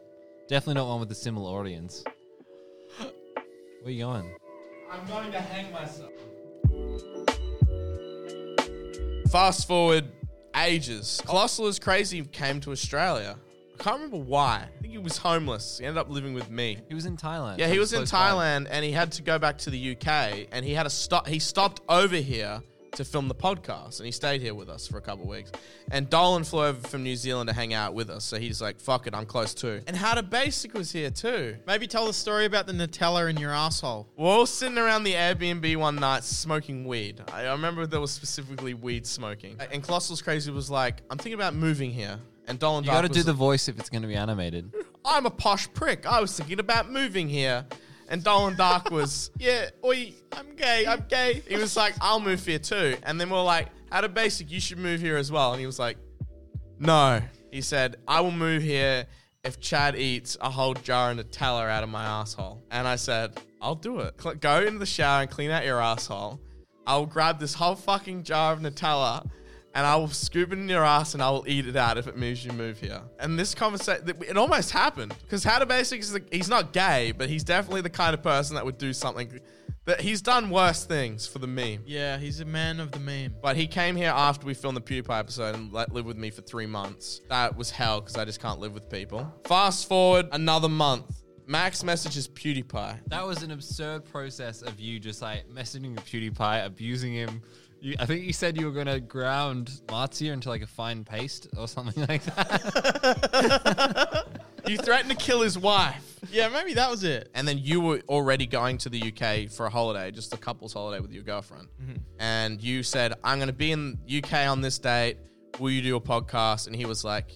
Definitely 0.48 0.74
not 0.74 0.88
one 0.88 1.00
with 1.00 1.10
a 1.10 1.14
similar 1.14 1.50
audience. 1.58 2.04
Where 2.98 3.10
are 3.86 3.90
you 3.90 4.04
going? 4.04 4.34
I'm 4.90 5.06
going 5.06 5.32
to 5.32 5.40
hang 5.40 5.72
myself. 5.72 6.10
Fast 9.30 9.66
forward 9.66 10.04
ages. 10.56 11.20
Colossal 11.26 11.66
is 11.66 11.78
crazy 11.78 12.22
came 12.24 12.60
to 12.60 12.70
Australia. 12.72 13.36
I 13.78 13.82
can't 13.82 13.96
remember 13.96 14.18
why. 14.18 14.68
I 14.78 14.80
think 14.80 14.92
he 14.92 14.98
was 14.98 15.18
homeless. 15.18 15.78
He 15.78 15.84
ended 15.84 15.98
up 15.98 16.08
living 16.08 16.34
with 16.34 16.50
me. 16.50 16.78
He 16.88 16.94
was 16.94 17.06
in 17.06 17.16
Thailand. 17.16 17.58
Yeah, 17.58 17.66
so 17.66 17.72
he 17.72 17.78
was 17.78 17.92
in 17.92 17.98
close 18.00 18.12
by. 18.12 18.30
Thailand 18.30 18.66
and 18.70 18.84
he 18.84 18.92
had 18.92 19.12
to 19.12 19.22
go 19.22 19.38
back 19.38 19.58
to 19.58 19.70
the 19.70 19.92
UK 19.96 20.48
and 20.52 20.64
he 20.64 20.72
had 20.72 20.86
a 20.86 20.90
stop 20.90 21.26
he 21.26 21.38
stopped 21.38 21.80
over 21.88 22.16
here 22.16 22.62
to 22.92 23.04
film 23.04 23.26
the 23.26 23.34
podcast 23.34 23.98
and 23.98 24.06
he 24.06 24.12
stayed 24.12 24.40
here 24.40 24.54
with 24.54 24.68
us 24.68 24.86
for 24.86 24.98
a 24.98 25.00
couple 25.00 25.24
of 25.24 25.28
weeks. 25.28 25.50
And 25.90 26.08
Dolan 26.08 26.44
flew 26.44 26.64
over 26.64 26.88
from 26.88 27.02
New 27.02 27.16
Zealand 27.16 27.48
to 27.48 27.54
hang 27.54 27.74
out 27.74 27.92
with 27.94 28.08
us. 28.08 28.24
So 28.24 28.38
he's 28.38 28.62
like, 28.62 28.80
fuck 28.80 29.08
it, 29.08 29.14
I'm 29.14 29.26
close 29.26 29.52
too. 29.52 29.80
And 29.86 29.96
How 29.96 30.14
to 30.14 30.22
Basic 30.22 30.74
was 30.74 30.92
here 30.92 31.10
too. 31.10 31.56
Maybe 31.66 31.86
tell 31.88 32.06
the 32.06 32.12
story 32.12 32.44
about 32.44 32.66
the 32.66 32.72
Nutella 32.72 33.28
in 33.28 33.36
your 33.36 33.52
asshole. 33.52 34.08
We're 34.16 34.28
all 34.28 34.46
sitting 34.46 34.78
around 34.78 35.04
the 35.04 35.14
Airbnb 35.14 35.76
one 35.76 35.96
night 35.96 36.22
smoking 36.24 36.84
weed. 36.84 37.20
I, 37.32 37.46
I 37.46 37.52
remember 37.52 37.86
there 37.86 38.00
was 38.00 38.12
specifically 38.12 38.74
weed 38.74 39.06
smoking. 39.06 39.56
And 39.72 39.82
Colossal's 39.82 40.22
Crazy 40.22 40.50
was 40.50 40.70
like, 40.70 41.02
I'm 41.10 41.18
thinking 41.18 41.34
about 41.34 41.54
moving 41.54 41.90
here. 41.90 42.18
And 42.46 42.58
Dolan 42.58 42.84
You 42.84 42.90
got 42.90 43.02
to 43.02 43.08
Dark 43.08 43.12
do 43.12 43.18
was 43.20 43.26
the 43.26 43.32
voice 43.32 43.68
if 43.68 43.78
it's 43.78 43.88
going 43.88 44.02
to 44.02 44.08
be 44.08 44.14
animated. 44.14 44.72
I'm 45.04 45.26
a 45.26 45.30
posh 45.30 45.72
prick. 45.72 46.06
I 46.06 46.20
was 46.20 46.36
thinking 46.36 46.60
about 46.60 46.90
moving 46.90 47.28
here. 47.28 47.66
And 48.08 48.22
Dolan 48.22 48.56
Dark 48.56 48.90
was, 48.90 49.30
yeah, 49.38 49.70
oi, 49.84 50.12
I'm 50.32 50.54
gay, 50.56 50.86
I'm 50.86 51.04
gay. 51.08 51.42
He 51.48 51.56
was 51.56 51.76
like, 51.76 51.94
I'll 52.00 52.20
move 52.20 52.44
here 52.44 52.58
too. 52.58 52.96
And 53.02 53.18
then 53.20 53.30
we're 53.30 53.42
like, 53.42 53.68
How 53.90 54.02
to 54.02 54.08
Basic, 54.08 54.50
you 54.50 54.60
should 54.60 54.78
move 54.78 55.00
here 55.00 55.16
as 55.16 55.32
well. 55.32 55.52
And 55.52 55.60
he 55.60 55.66
was 55.66 55.78
like, 55.78 55.96
No. 56.78 57.22
He 57.50 57.60
said, 57.60 57.96
I 58.06 58.20
will 58.20 58.30
move 58.30 58.62
here 58.62 59.06
if 59.42 59.60
Chad 59.60 59.96
eats 59.96 60.36
a 60.40 60.50
whole 60.50 60.74
jar 60.74 61.12
of 61.12 61.18
Nutella 61.18 61.68
out 61.70 61.82
of 61.82 61.88
my 61.88 62.04
asshole. 62.04 62.62
And 62.70 62.86
I 62.88 62.96
said, 62.96 63.38
I'll 63.60 63.74
do 63.74 64.00
it. 64.00 64.20
Cl- 64.20 64.34
go 64.36 64.60
into 64.60 64.78
the 64.78 64.86
shower 64.86 65.22
and 65.22 65.30
clean 65.30 65.50
out 65.50 65.64
your 65.64 65.80
asshole. 65.80 66.40
I'll 66.86 67.06
grab 67.06 67.38
this 67.38 67.54
whole 67.54 67.76
fucking 67.76 68.24
jar 68.24 68.52
of 68.52 68.60
Nutella 68.60 69.26
and 69.74 69.84
I 69.84 69.96
will 69.96 70.08
scoop 70.08 70.52
it 70.52 70.58
in 70.58 70.68
your 70.68 70.84
ass 70.84 71.14
and 71.14 71.22
I 71.22 71.30
will 71.30 71.44
eat 71.46 71.66
it 71.66 71.76
out 71.76 71.98
if 71.98 72.06
it 72.06 72.16
moves 72.16 72.44
you 72.44 72.52
move 72.52 72.78
here. 72.80 73.02
And 73.18 73.38
this 73.38 73.54
conversation, 73.54 74.08
it 74.26 74.36
almost 74.36 74.70
happened 74.70 75.14
because 75.22 75.42
How 75.42 75.58
to 75.58 75.66
Basic 75.66 76.00
is 76.00 76.12
the, 76.12 76.22
he's 76.30 76.48
not 76.48 76.72
gay, 76.72 77.12
but 77.12 77.28
he's 77.28 77.44
definitely 77.44 77.80
the 77.80 77.90
kind 77.90 78.14
of 78.14 78.22
person 78.22 78.54
that 78.54 78.64
would 78.64 78.78
do 78.78 78.92
something 78.92 79.40
that 79.86 80.00
he's 80.00 80.22
done 80.22 80.48
worse 80.48 80.84
things 80.84 81.26
for 81.26 81.40
the 81.40 81.46
meme. 81.46 81.82
Yeah, 81.84 82.16
he's 82.18 82.40
a 82.40 82.44
man 82.44 82.80
of 82.80 82.90
the 82.92 83.00
meme. 83.00 83.34
But 83.42 83.56
he 83.56 83.66
came 83.66 83.96
here 83.96 84.12
after 84.14 84.46
we 84.46 84.54
filmed 84.54 84.76
the 84.76 84.80
PewDiePie 84.80 85.18
episode 85.18 85.54
and 85.54 85.72
let, 85.72 85.92
lived 85.92 86.06
with 86.06 86.16
me 86.16 86.30
for 86.30 86.42
three 86.42 86.66
months. 86.66 87.20
That 87.28 87.56
was 87.56 87.70
hell 87.70 88.00
because 88.00 88.16
I 88.16 88.24
just 88.24 88.40
can't 88.40 88.60
live 88.60 88.72
with 88.72 88.88
people. 88.88 89.30
Fast 89.44 89.88
forward 89.88 90.28
another 90.32 90.68
month. 90.68 91.22
Max 91.46 91.82
messages 91.82 92.26
PewDiePie. 92.26 93.00
That 93.08 93.26
was 93.26 93.42
an 93.42 93.50
absurd 93.50 94.06
process 94.06 94.62
of 94.62 94.80
you 94.80 94.98
just 94.98 95.20
like 95.20 95.46
messaging 95.50 95.94
PewDiePie, 95.96 96.64
abusing 96.64 97.12
him. 97.12 97.42
You, 97.84 97.94
I 98.00 98.06
think 98.06 98.24
you 98.24 98.32
said 98.32 98.56
you 98.58 98.64
were 98.64 98.72
going 98.72 98.86
to 98.86 98.98
ground 98.98 99.82
Marzia 99.88 100.32
into 100.32 100.48
like 100.48 100.62
a 100.62 100.66
fine 100.66 101.04
paste 101.04 101.48
or 101.54 101.68
something 101.68 102.06
like 102.08 102.24
that. 102.24 103.44
You 104.66 104.78
threatened 104.78 105.10
to 105.10 105.16
kill 105.16 105.42
his 105.42 105.58
wife. 105.58 106.18
Yeah, 106.32 106.48
maybe 106.48 106.72
that 106.72 106.90
was 106.90 107.04
it. 107.04 107.28
And 107.34 107.46
then 107.46 107.58
you 107.58 107.82
were 107.82 108.00
already 108.08 108.46
going 108.46 108.78
to 108.78 108.88
the 108.88 109.12
UK 109.12 109.50
for 109.50 109.66
a 109.66 109.68
holiday, 109.70 110.10
just 110.10 110.32
a 110.32 110.38
couple's 110.38 110.72
holiday 110.72 111.00
with 111.00 111.12
your 111.12 111.22
girlfriend. 111.22 111.68
Mm-hmm. 111.82 111.96
And 112.18 112.62
you 112.62 112.82
said, 112.82 113.12
I'm 113.22 113.36
going 113.36 113.48
to 113.48 113.52
be 113.52 113.72
in 113.72 113.98
UK 114.10 114.48
on 114.48 114.62
this 114.62 114.78
date. 114.78 115.18
Will 115.60 115.70
you 115.70 115.82
do 115.82 115.96
a 115.96 116.00
podcast? 116.00 116.66
And 116.66 116.74
he 116.74 116.86
was 116.86 117.04
like, 117.04 117.30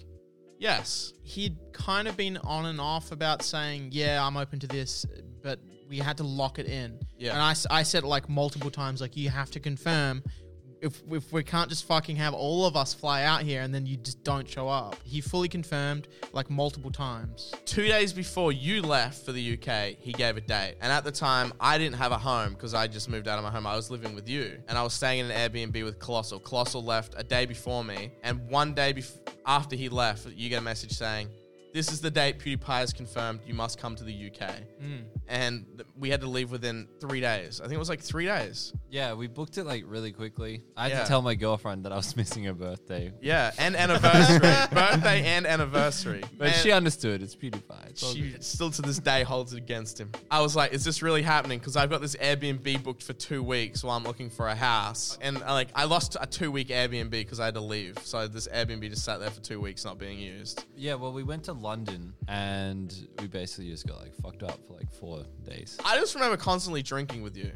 Yes. 0.59 1.12
He'd 1.23 1.57
kind 1.73 2.09
of 2.09 2.17
been 2.17 2.37
on 2.38 2.64
and 2.64 2.81
off 2.81 3.12
about 3.12 3.43
saying, 3.43 3.90
yeah, 3.93 4.26
I'm 4.26 4.37
open 4.37 4.59
to 4.61 4.67
this, 4.67 5.07
but 5.38 5.38
we 5.88 5.99
had 5.99 6.16
to 6.18 6.25
lock 6.25 6.59
it 6.59 6.66
in. 6.66 6.99
Yeah. 7.18 7.33
And 7.33 7.40
I, 7.42 7.52
s- 7.52 7.66
I 7.71 7.83
said 7.83 8.04
it 8.04 8.07
like 8.07 8.28
multiple 8.28 8.71
times, 8.71 9.00
like, 9.00 9.16
you 9.16 9.30
have 9.30 9.50
to 9.52 9.61
confirm. 9.61 10.23
If, 10.80 11.02
if 11.11 11.33
we 11.33 11.42
can't 11.42 11.68
just 11.68 11.87
fucking 11.87 12.14
have 12.16 12.35
all 12.35 12.64
of 12.64 12.76
us 12.76 12.95
fly 12.95 13.25
out 13.25 13.42
here 13.42 13.62
and 13.62 13.75
then 13.75 13.85
you 13.85 13.97
just 13.97 14.23
don't 14.23 14.49
show 14.49 14.68
up. 14.68 14.95
He 15.02 15.21
fully 15.21 15.49
confirmed 15.49 16.07
like 16.33 16.50
multiple 16.50 16.92
times. 16.92 17.52
Two 17.64 17.88
days 17.88 18.12
before 18.12 18.52
you 18.52 18.83
left 18.83 19.25
for 19.26 19.33
the 19.33 19.54
UK, 19.54 19.97
he 19.99 20.12
gave 20.12 20.37
a 20.37 20.40
date. 20.40 20.77
And 20.81 20.92
at 20.92 21.03
the 21.03 21.11
time, 21.11 21.53
I 21.59 21.79
didn't 21.79 21.96
have 21.96 22.12
a 22.12 22.18
home 22.18 22.51
because 22.53 22.74
I 22.74 22.87
just 22.87 23.09
moved 23.09 23.27
out 23.27 23.38
of 23.38 23.42
my 23.44 23.51
home. 23.51 23.66
I 23.66 23.74
was 23.74 23.90
living 23.90 24.14
with 24.14 24.29
you. 24.29 24.62
And 24.68 24.79
I 24.79 24.85
was 24.85 24.94
staying 24.94 25.18
in 25.24 25.31
an 25.33 25.51
Airbnb 25.51 25.83
with 25.83 25.98
Colossal. 25.98 26.38
Colossal 26.38 26.85
left 26.85 27.14
a 27.16 27.24
day 27.24 27.44
before 27.44 27.83
me. 27.83 28.12
And 28.22 28.48
one 28.48 28.72
day 28.72 28.92
bef- 28.94 29.18
after 29.46 29.74
he 29.74 29.88
left, 29.88 30.29
you 30.29 30.48
get 30.48 30.59
a 30.61 30.64
message 30.64 30.92
saying, 30.92 31.29
this 31.72 31.92
is 31.92 32.00
the 32.00 32.11
date 32.11 32.38
PewDiePie 32.38 32.78
has 32.78 32.92
confirmed 32.92 33.40
you 33.46 33.54
must 33.54 33.78
come 33.78 33.94
to 33.96 34.04
the 34.04 34.31
UK. 34.31 34.50
Hmm. 34.81 34.96
And 35.28 35.66
th- 35.76 35.88
we 35.98 36.11
had 36.11 36.20
to 36.22 36.26
leave 36.26 36.50
within 36.50 36.88
three 37.00 37.20
days. 37.20 37.61
I 37.61 37.64
think 37.64 37.74
it 37.74 37.78
was 37.78 37.88
like 37.88 38.00
three 38.00 38.26
days. 38.26 38.72
Yeah, 38.90 39.12
we 39.14 39.27
booked 39.27 39.59
it 39.59 39.64
like 39.64 39.85
really 39.87 40.12
quickly. 40.12 40.62
I 40.77 40.85
had 40.85 40.92
Yeah. 40.92 41.03
to 41.03 41.09
tell 41.09 41.22
my 41.22 41.35
girlfriend 41.35 41.85
that 41.85 41.92
I 41.92 41.96
was 41.96 42.16
missing 42.16 42.44
her 42.44 42.55
birthday. 42.55 43.12
Yeah, 43.20 43.51
and 43.59 43.77
anniversary. 43.77 44.38
Birthday 44.72 45.24
and 45.27 45.46
anniversary. 45.46 46.22
But 46.38 46.53
she 46.55 46.72
understood. 46.72 47.22
It's 47.22 47.35
PewDiePie. 47.37 47.90
It's 47.90 48.03
all 48.03 48.12
She 48.14 48.31
good. 48.31 48.44
still 48.44 48.70
to 48.70 48.83
this 48.83 48.98
day 48.98 49.22
holds 49.22 49.53
it 49.53 49.59
against 49.59 49.98
him. 50.01 50.11
I 50.31 50.40
was 50.40 50.57
like, 50.57 50.72
"Is 50.72 50.85
this 50.85 51.03
really 51.03 51.22
happening?" 51.22 51.59
Because 51.59 51.77
I've 51.77 51.90
got 51.90 52.01
this 52.01 52.16
Airbnb 52.16 52.83
booked 52.83 53.03
for 53.03 53.12
two 53.12 53.42
weeks 53.42 53.83
while 53.85 53.96
I'm 53.96 54.05
looking 54.05 54.31
for 54.31 54.48
a 54.48 54.55
house, 54.55 55.18
and 55.20 55.37
uh, 55.42 55.53
like 55.53 55.68
I 55.74 55.85
lost 55.85 56.16
a 56.20 56.27
two 56.27 56.51
week 56.51 56.68
Airbnb 56.68 57.11
because 57.11 57.40
I 57.40 57.46
had 57.46 57.55
to 57.55 57.61
leave. 57.61 57.98
So 58.05 58.27
this 58.29 58.48
Airbnb 58.48 58.88
just 58.90 59.05
sat 59.05 59.20
there 59.20 59.31
for 59.31 59.40
two 59.40 59.61
weeks, 59.61 59.85
not 59.85 59.98
being 59.98 60.18
used. 60.18 60.64
Yeah, 60.77 60.94
well, 60.94 61.12
we 61.12 61.22
went 61.22 61.44
to 61.44 61.53
London 61.53 62.14
and 62.29 62.94
we 63.20 63.27
basically 63.27 63.68
just 63.70 63.87
got 63.87 64.01
like 64.01 64.14
fucked 64.22 64.42
up 64.42 64.59
for 64.66 64.74
like 64.74 64.90
four 64.92 65.24
days. 65.44 65.77
I 65.85 65.96
just 65.98 66.14
remember 66.14 66.37
constantly 66.37 66.83
drinking 66.83 67.22
with 67.22 67.37
you. 67.37 67.51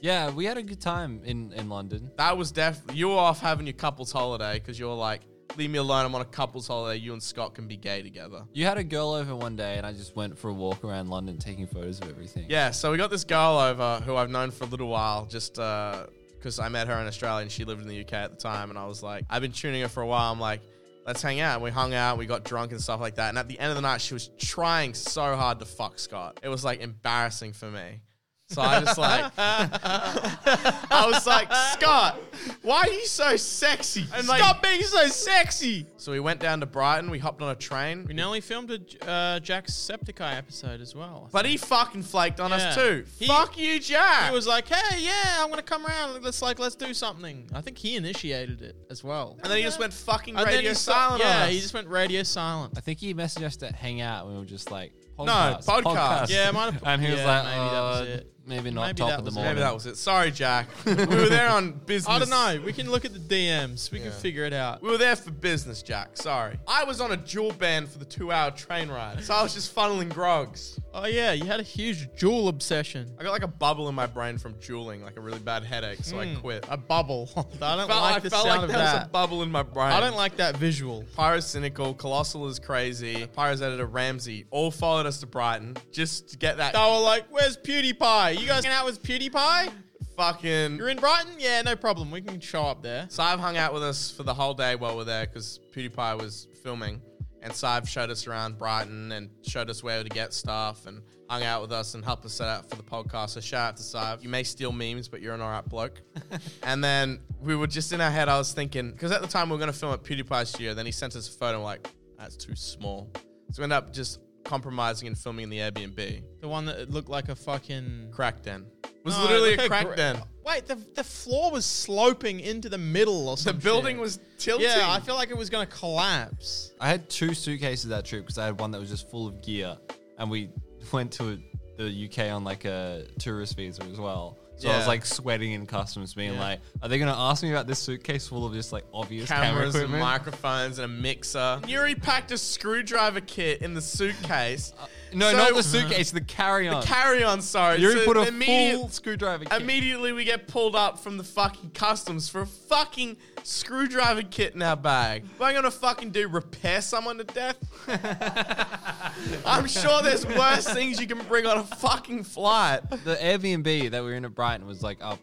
Yeah, 0.00 0.30
we 0.30 0.44
had 0.44 0.56
a 0.56 0.62
good 0.62 0.80
time 0.80 1.22
in, 1.24 1.52
in 1.52 1.68
London. 1.68 2.10
That 2.16 2.36
was 2.36 2.52
def. 2.52 2.80
You 2.92 3.08
were 3.08 3.16
off 3.16 3.40
having 3.40 3.66
your 3.66 3.74
couples 3.74 4.12
holiday 4.12 4.58
because 4.58 4.78
you 4.78 4.86
were 4.86 4.94
like, 4.94 5.22
"Leave 5.56 5.70
me 5.70 5.78
alone. 5.78 6.04
I'm 6.04 6.14
on 6.14 6.20
a 6.20 6.26
couples 6.26 6.68
holiday. 6.68 7.00
You 7.00 7.12
and 7.12 7.22
Scott 7.22 7.54
can 7.54 7.66
be 7.66 7.76
gay 7.76 8.02
together." 8.02 8.44
You 8.52 8.66
had 8.66 8.78
a 8.78 8.84
girl 8.84 9.12
over 9.12 9.34
one 9.34 9.56
day, 9.56 9.76
and 9.76 9.86
I 9.86 9.92
just 9.92 10.14
went 10.14 10.38
for 10.38 10.50
a 10.50 10.54
walk 10.54 10.84
around 10.84 11.08
London 11.08 11.38
taking 11.38 11.66
photos 11.66 12.00
of 12.00 12.10
everything. 12.10 12.46
Yeah, 12.48 12.70
so 12.70 12.92
we 12.92 12.98
got 12.98 13.10
this 13.10 13.24
girl 13.24 13.58
over 13.58 14.00
who 14.04 14.16
I've 14.16 14.30
known 14.30 14.50
for 14.50 14.64
a 14.64 14.66
little 14.66 14.88
while, 14.88 15.24
just 15.26 15.58
uh, 15.58 16.06
because 16.46 16.60
I 16.60 16.68
met 16.68 16.86
her 16.86 16.94
in 17.00 17.08
Australia 17.08 17.42
and 17.42 17.50
she 17.50 17.64
lived 17.64 17.82
in 17.82 17.88
the 17.88 18.00
UK 18.00 18.12
at 18.12 18.30
the 18.30 18.36
time. 18.36 18.70
And 18.70 18.78
I 18.78 18.86
was 18.86 19.02
like, 19.02 19.24
I've 19.28 19.42
been 19.42 19.50
tuning 19.50 19.82
her 19.82 19.88
for 19.88 20.02
a 20.02 20.06
while. 20.06 20.30
I'm 20.30 20.38
like, 20.38 20.60
let's 21.04 21.20
hang 21.20 21.40
out. 21.40 21.54
And 21.54 21.62
we 21.64 21.70
hung 21.70 21.92
out, 21.92 22.18
we 22.18 22.26
got 22.26 22.44
drunk 22.44 22.70
and 22.70 22.80
stuff 22.80 23.00
like 23.00 23.16
that. 23.16 23.30
And 23.30 23.38
at 23.38 23.48
the 23.48 23.58
end 23.58 23.70
of 23.70 23.76
the 23.76 23.82
night, 23.82 24.00
she 24.00 24.14
was 24.14 24.30
trying 24.38 24.94
so 24.94 25.34
hard 25.34 25.58
to 25.58 25.64
fuck 25.64 25.98
Scott. 25.98 26.38
It 26.44 26.48
was 26.48 26.64
like 26.64 26.80
embarrassing 26.80 27.52
for 27.52 27.68
me. 27.70 28.00
So 28.48 28.62
I 28.62 28.78
just 28.80 28.96
like, 28.96 29.32
I 29.36 31.10
was 31.12 31.26
like, 31.26 31.52
Scott, 31.72 32.16
why 32.62 32.82
are 32.86 32.90
you 32.90 33.04
so 33.06 33.34
sexy? 33.36 34.06
And 34.14 34.28
like, 34.28 34.40
Stop 34.40 34.62
being 34.62 34.82
so 34.82 35.08
sexy. 35.08 35.84
so 35.96 36.12
we 36.12 36.20
went 36.20 36.38
down 36.38 36.60
to 36.60 36.66
Brighton. 36.66 37.10
We 37.10 37.18
hopped 37.18 37.42
on 37.42 37.50
a 37.50 37.56
train. 37.56 38.04
We 38.06 38.14
nearly 38.14 38.40
filmed 38.40 38.70
a 38.70 38.74
uh, 39.04 39.40
Jacksepticeye 39.40 40.36
episode 40.36 40.80
as 40.80 40.94
well. 40.94 41.28
But 41.32 41.44
he 41.44 41.56
fucking 41.56 42.04
flaked 42.04 42.38
on 42.38 42.52
us 42.52 42.62
Yeah. 42.76 42.82
too. 42.82 43.04
He- 43.18 43.26
Fuck 43.26 43.58
you, 43.58 43.80
Jack. 43.80 44.28
he 44.30 44.34
was 44.34 44.46
like, 44.46 44.68
"Hey, 44.68 45.00
yeah, 45.02 45.38
I'm 45.40 45.50
gonna 45.50 45.62
come 45.62 45.84
around. 45.84 46.22
Let's 46.22 46.40
like, 46.40 46.60
let's 46.60 46.76
do 46.76 46.94
something." 46.94 47.50
I 47.52 47.60
think 47.62 47.76
he 47.78 47.96
initiated 47.96 48.62
it 48.62 48.76
as 48.90 49.02
well. 49.02 49.38
and 49.42 49.50
then 49.50 49.58
he 49.58 49.64
just 49.64 49.80
went 49.80 49.92
fucking 49.92 50.36
And 50.36 50.46
then 50.46 50.54
radio 50.54 50.70
he 50.70 50.74
sto- 50.76 50.92
silent 50.92 51.22
on 51.24 51.28
Yeah, 51.28 51.44
us. 51.46 51.50
he 51.50 51.60
just 51.60 51.74
went 51.74 51.88
radio 51.88 52.22
silent. 52.22 52.74
I 52.76 52.80
think 52.80 53.00
he 53.00 53.12
messaged 53.12 53.42
us 53.42 53.56
to 53.56 53.72
hang 53.72 54.00
out. 54.00 54.24
and 54.26 54.34
We 54.34 54.38
were 54.40 54.46
just 54.46 54.70
like 54.70 54.92
podcast. 55.18 55.64
podcast. 55.66 56.28
Yeah, 56.28 56.52
might 56.52 56.72
have. 56.74 56.82
And 56.86 57.02
he 57.02 57.10
was 57.10 57.18
yeah, 57.20 57.26
like, 57.26 57.44
maybe 57.44 57.70
that 57.70 57.80
was 57.80 58.00
uh, 58.02 58.04
it. 58.04 58.32
Maybe 58.46 58.70
not 58.70 58.86
Maybe 58.86 58.98
top 58.98 59.08
that 59.10 59.18
of 59.18 59.24
the 59.24 59.28
was 59.30 59.34
it. 59.34 59.38
morning. 59.38 59.54
Maybe 59.56 59.60
that 59.64 59.74
was 59.74 59.86
it. 59.86 59.96
Sorry, 59.96 60.30
Jack. 60.30 60.68
we 60.86 60.94
were 60.94 61.28
there 61.28 61.48
on 61.48 61.72
business. 61.72 62.08
I 62.08 62.18
don't 62.20 62.30
know. 62.30 62.62
We 62.64 62.72
can 62.72 62.88
look 62.90 63.04
at 63.04 63.12
the 63.12 63.18
DMs. 63.18 63.90
We 63.90 63.98
Yeah. 63.98 64.04
can 64.04 64.12
figure 64.12 64.44
it 64.44 64.52
out. 64.52 64.82
We 64.82 64.88
were 64.90 64.98
there 64.98 65.16
for 65.16 65.32
business, 65.32 65.82
Jack. 65.82 66.16
Sorry. 66.16 66.56
I 66.68 66.84
was 66.84 67.00
on 67.00 67.10
a 67.10 67.16
dual 67.16 67.52
band 67.52 67.88
for 67.88 67.98
the 67.98 68.04
two 68.04 68.30
hour 68.30 68.52
train 68.52 68.88
ride. 68.88 69.24
So 69.24 69.34
I 69.34 69.42
was 69.42 69.52
just 69.52 69.74
funneling 69.74 70.08
grogs. 70.10 70.78
Oh 70.94 71.06
yeah, 71.06 71.32
you 71.32 71.44
had 71.44 71.58
a 71.60 71.64
huge 71.64 72.08
Juul 72.16 72.48
obsession. 72.48 73.12
I 73.18 73.24
got 73.24 73.32
like 73.32 73.42
a 73.42 73.48
bubble 73.48 73.88
in 73.88 73.94
my 73.94 74.06
brain 74.06 74.38
from 74.38 74.54
dueling, 74.60 75.02
like 75.02 75.16
a 75.16 75.20
really 75.20 75.40
bad 75.40 75.64
headache, 75.64 75.98
so 76.02 76.18
I 76.20 76.26
Mm, 76.26 76.40
quit. 76.40 76.64
A 76.70 76.76
bubble. 76.76 77.28
I 77.36 77.76
don't 77.76 77.86
Felt- 77.88 77.88
like 77.90 78.16
I 78.16 78.18
the 78.20 78.30
felt 78.30 78.46
sound 78.46 78.62
like 78.62 78.68
of 78.68 78.74
there 78.74 78.78
was 78.82 78.90
a 78.94 78.98
that. 79.00 79.12
bubble 79.12 79.42
in 79.42 79.50
my 79.50 79.62
brain. 79.64 79.92
I 79.92 80.00
don't 80.00 80.16
like 80.16 80.36
that 80.36 80.56
visual. 80.56 81.04
Pyro's 81.16 81.46
cynical, 81.46 81.94
Colossal 81.94 82.46
is 82.46 82.58
crazy, 82.58 83.26
Pyro's 83.34 83.60
editor 83.60 83.86
Ramsey 83.86 84.46
all 84.50 84.70
followed 84.70 85.04
us 85.06 85.18
to 85.20 85.26
Brighton 85.26 85.76
just 85.92 86.30
to 86.30 86.38
get 86.38 86.56
that 86.58 86.72
They 86.74 86.78
were 86.78 87.00
like, 87.00 87.24
"Where's 87.30 87.56
PewDiePie? 87.56 88.35
You 88.38 88.46
guys 88.46 88.64
hanging 88.64 88.76
out 88.76 88.84
with 88.84 89.02
PewDiePie? 89.02 89.72
fucking. 90.16 90.76
You're 90.76 90.88
in 90.88 90.98
Brighton? 90.98 91.34
Yeah, 91.38 91.62
no 91.62 91.76
problem. 91.76 92.10
We 92.10 92.20
can 92.22 92.40
show 92.40 92.62
up 92.62 92.82
there." 92.82 93.06
Sive 93.10 93.38
hung 93.38 93.56
out 93.56 93.72
with 93.72 93.82
us 93.82 94.10
for 94.10 94.22
the 94.22 94.34
whole 94.34 94.54
day 94.54 94.74
while 94.74 94.92
we 94.92 94.98
we're 94.98 95.04
there 95.04 95.26
because 95.26 95.60
PewDiePie 95.74 96.20
was 96.20 96.48
filming. 96.62 97.00
And 97.42 97.54
Sive 97.54 97.88
showed 97.88 98.10
us 98.10 98.26
around 98.26 98.58
Brighton 98.58 99.12
and 99.12 99.30
showed 99.42 99.70
us 99.70 99.82
where 99.82 100.02
to 100.02 100.08
get 100.08 100.32
stuff 100.32 100.86
and 100.86 101.00
hung 101.28 101.44
out 101.44 101.62
with 101.62 101.70
us 101.70 101.94
and 101.94 102.04
helped 102.04 102.24
us 102.24 102.32
set 102.32 102.48
up 102.48 102.68
for 102.68 102.76
the 102.76 102.82
podcast. 102.82 103.30
So 103.30 103.40
shout 103.40 103.68
out 103.68 103.76
to 103.76 103.82
Sive. 103.84 104.22
You 104.22 104.28
may 104.28 104.42
steal 104.42 104.72
memes, 104.72 105.06
but 105.06 105.20
you're 105.20 105.34
an 105.34 105.40
alright 105.40 105.68
bloke. 105.68 106.02
and 106.64 106.82
then 106.82 107.20
we 107.40 107.54
were 107.54 107.68
just 107.68 107.92
in 107.92 108.00
our 108.00 108.10
head, 108.10 108.28
I 108.28 108.36
was 108.36 108.52
thinking, 108.52 108.90
because 108.90 109.12
at 109.12 109.22
the 109.22 109.28
time 109.28 109.48
we 109.48 109.52
were 109.52 109.60
going 109.60 109.72
to 109.72 109.78
film 109.78 109.92
at 109.92 110.02
PewDiePie 110.02 110.46
studio, 110.46 110.74
then 110.74 110.86
he 110.86 110.92
sent 110.92 111.14
us 111.14 111.28
a 111.28 111.38
photo 111.38 111.62
like, 111.62 111.88
that's 112.18 112.36
too 112.36 112.56
small. 112.56 113.12
So 113.52 113.60
we 113.60 113.64
ended 113.64 113.76
up 113.76 113.92
just 113.92 114.18
compromising 114.46 115.08
and 115.08 115.18
filming 115.18 115.44
in 115.44 115.50
the 115.50 115.58
Airbnb. 115.58 116.22
The 116.40 116.48
one 116.48 116.64
that 116.66 116.90
looked 116.90 117.08
like 117.08 117.28
a 117.28 117.34
fucking 117.34 118.08
Crack 118.12 118.42
den. 118.42 118.66
It 118.84 118.90
was 119.04 119.16
No, 119.16 119.24
literally 119.24 119.50
look 119.50 119.58
a 119.58 119.62
how 119.62 119.68
crack 119.68 119.86
gra- 119.86 119.96
den. 119.96 120.22
Wait, 120.44 120.66
the 120.66 120.76
the 120.94 121.04
floor 121.04 121.50
was 121.50 121.64
sloping 121.64 122.40
into 122.40 122.68
the 122.68 122.78
middle 122.78 123.28
or 123.28 123.36
something. 123.36 123.58
The 123.58 123.62
something. 123.62 123.82
building 123.82 123.98
was 123.98 124.20
tilting. 124.38 124.66
Yeah, 124.66 124.90
I 124.90 125.00
feel 125.00 125.14
like 125.16 125.30
it 125.30 125.36
was 125.36 125.50
gonna 125.50 125.66
collapse. 125.66 126.72
I 126.80 126.88
had 126.88 127.08
two 127.10 127.34
suitcases 127.34 127.90
that 127.90 128.04
trip 128.04 128.22
because 128.22 128.38
I 128.38 128.46
had 128.46 128.58
one 128.60 128.70
that 128.70 128.80
was 128.80 128.88
just 128.88 129.10
full 129.10 129.26
of 129.26 129.42
gear, 129.42 129.76
and 130.18 130.30
we 130.30 130.50
went 130.92 131.12
to 131.14 131.38
the 131.76 132.08
UK 132.10 132.32
on 132.32 132.42
like 132.44 132.64
a 132.64 133.06
tourist 133.18 133.56
visa 133.56 133.82
as 133.84 133.98
well. 134.00 134.38
So 134.58 134.70
I 134.70 134.76
was 134.76 134.84
Yeah. 134.84 134.88
like 134.88 135.04
sweating 135.04 135.52
in 135.52 135.66
customs, 135.66 136.14
being 136.14 136.32
Yeah. 136.34 136.40
like, 136.40 136.60
"Are 136.82 136.88
they 136.88 136.98
going 136.98 137.12
to 137.12 137.18
ask 137.18 137.42
me 137.42 137.50
about 137.50 137.66
this 137.66 137.78
suitcase 137.78 138.26
full 138.26 138.46
of 138.46 138.54
just 138.54 138.72
like 138.72 138.84
obvious 138.94 139.28
camera 139.28 139.46
cameras 139.48 139.74
and 139.74 139.84
equipment?" 139.84 140.00
microphones 140.02 140.78
and 140.78 140.84
a 140.86 140.88
mixer. 140.88 141.60
Yuri 141.66 141.94
packed 141.94 142.32
a 142.32 142.38
screwdriver 142.38 143.20
kit 143.20 143.60
in 143.60 143.74
the 143.74 143.82
suitcase. 143.82 144.72
Uh, 144.80 144.86
no, 145.14 145.30
So- 145.30 145.36
not 145.36 145.54
the 145.54 145.62
suitcase, 145.62 146.10
the 146.10 146.20
carry-on. 146.20 146.80
The 146.80 146.86
Carry 146.86 147.22
on, 147.24 147.40
sorry. 147.42 147.78
Yuri 147.80 148.00
So 148.00 148.04
put 148.04 148.16
a 148.16 148.28
immediate- 148.28 148.76
full 148.76 148.88
screwdriver. 148.88 149.44
Kit. 149.44 149.60
Immediately, 149.62 150.12
we 150.12 150.24
get 150.24 150.46
pulled 150.48 150.74
up 150.76 150.98
from 150.98 151.16
the 151.16 151.24
fucking 151.24 151.70
customs 151.70 152.28
for 152.28 152.42
a 152.42 152.46
fucking 152.46 153.16
screwdriver 153.42 154.22
kit 154.22 154.54
in 154.54 154.62
our 154.62 154.76
bag. 154.76 155.24
What 155.38 155.46
am 155.46 155.50
I 155.50 155.54
gonna 155.54 155.70
fucking 155.70 156.10
do? 156.10 156.28
Repair 156.28 156.80
someone 156.82 157.18
to 157.18 157.24
death? 157.24 157.56
I'm 159.46 159.66
sure 159.66 160.02
there's 160.02 160.26
worse 160.26 160.66
things 160.66 161.00
you 161.00 161.06
can 161.06 161.18
bring 161.26 161.46
on 161.46 161.58
a 161.58 161.64
fucking 161.64 162.24
flight. 162.24 162.80
the 163.04 163.16
Airbnb 163.16 163.90
that 163.90 164.02
we 164.02 164.10
were 164.10 164.14
in 164.16 164.24
at 164.24 164.34
Brighton 164.34 164.66
was 164.66 164.82
like 164.82 164.98
up 165.00 165.18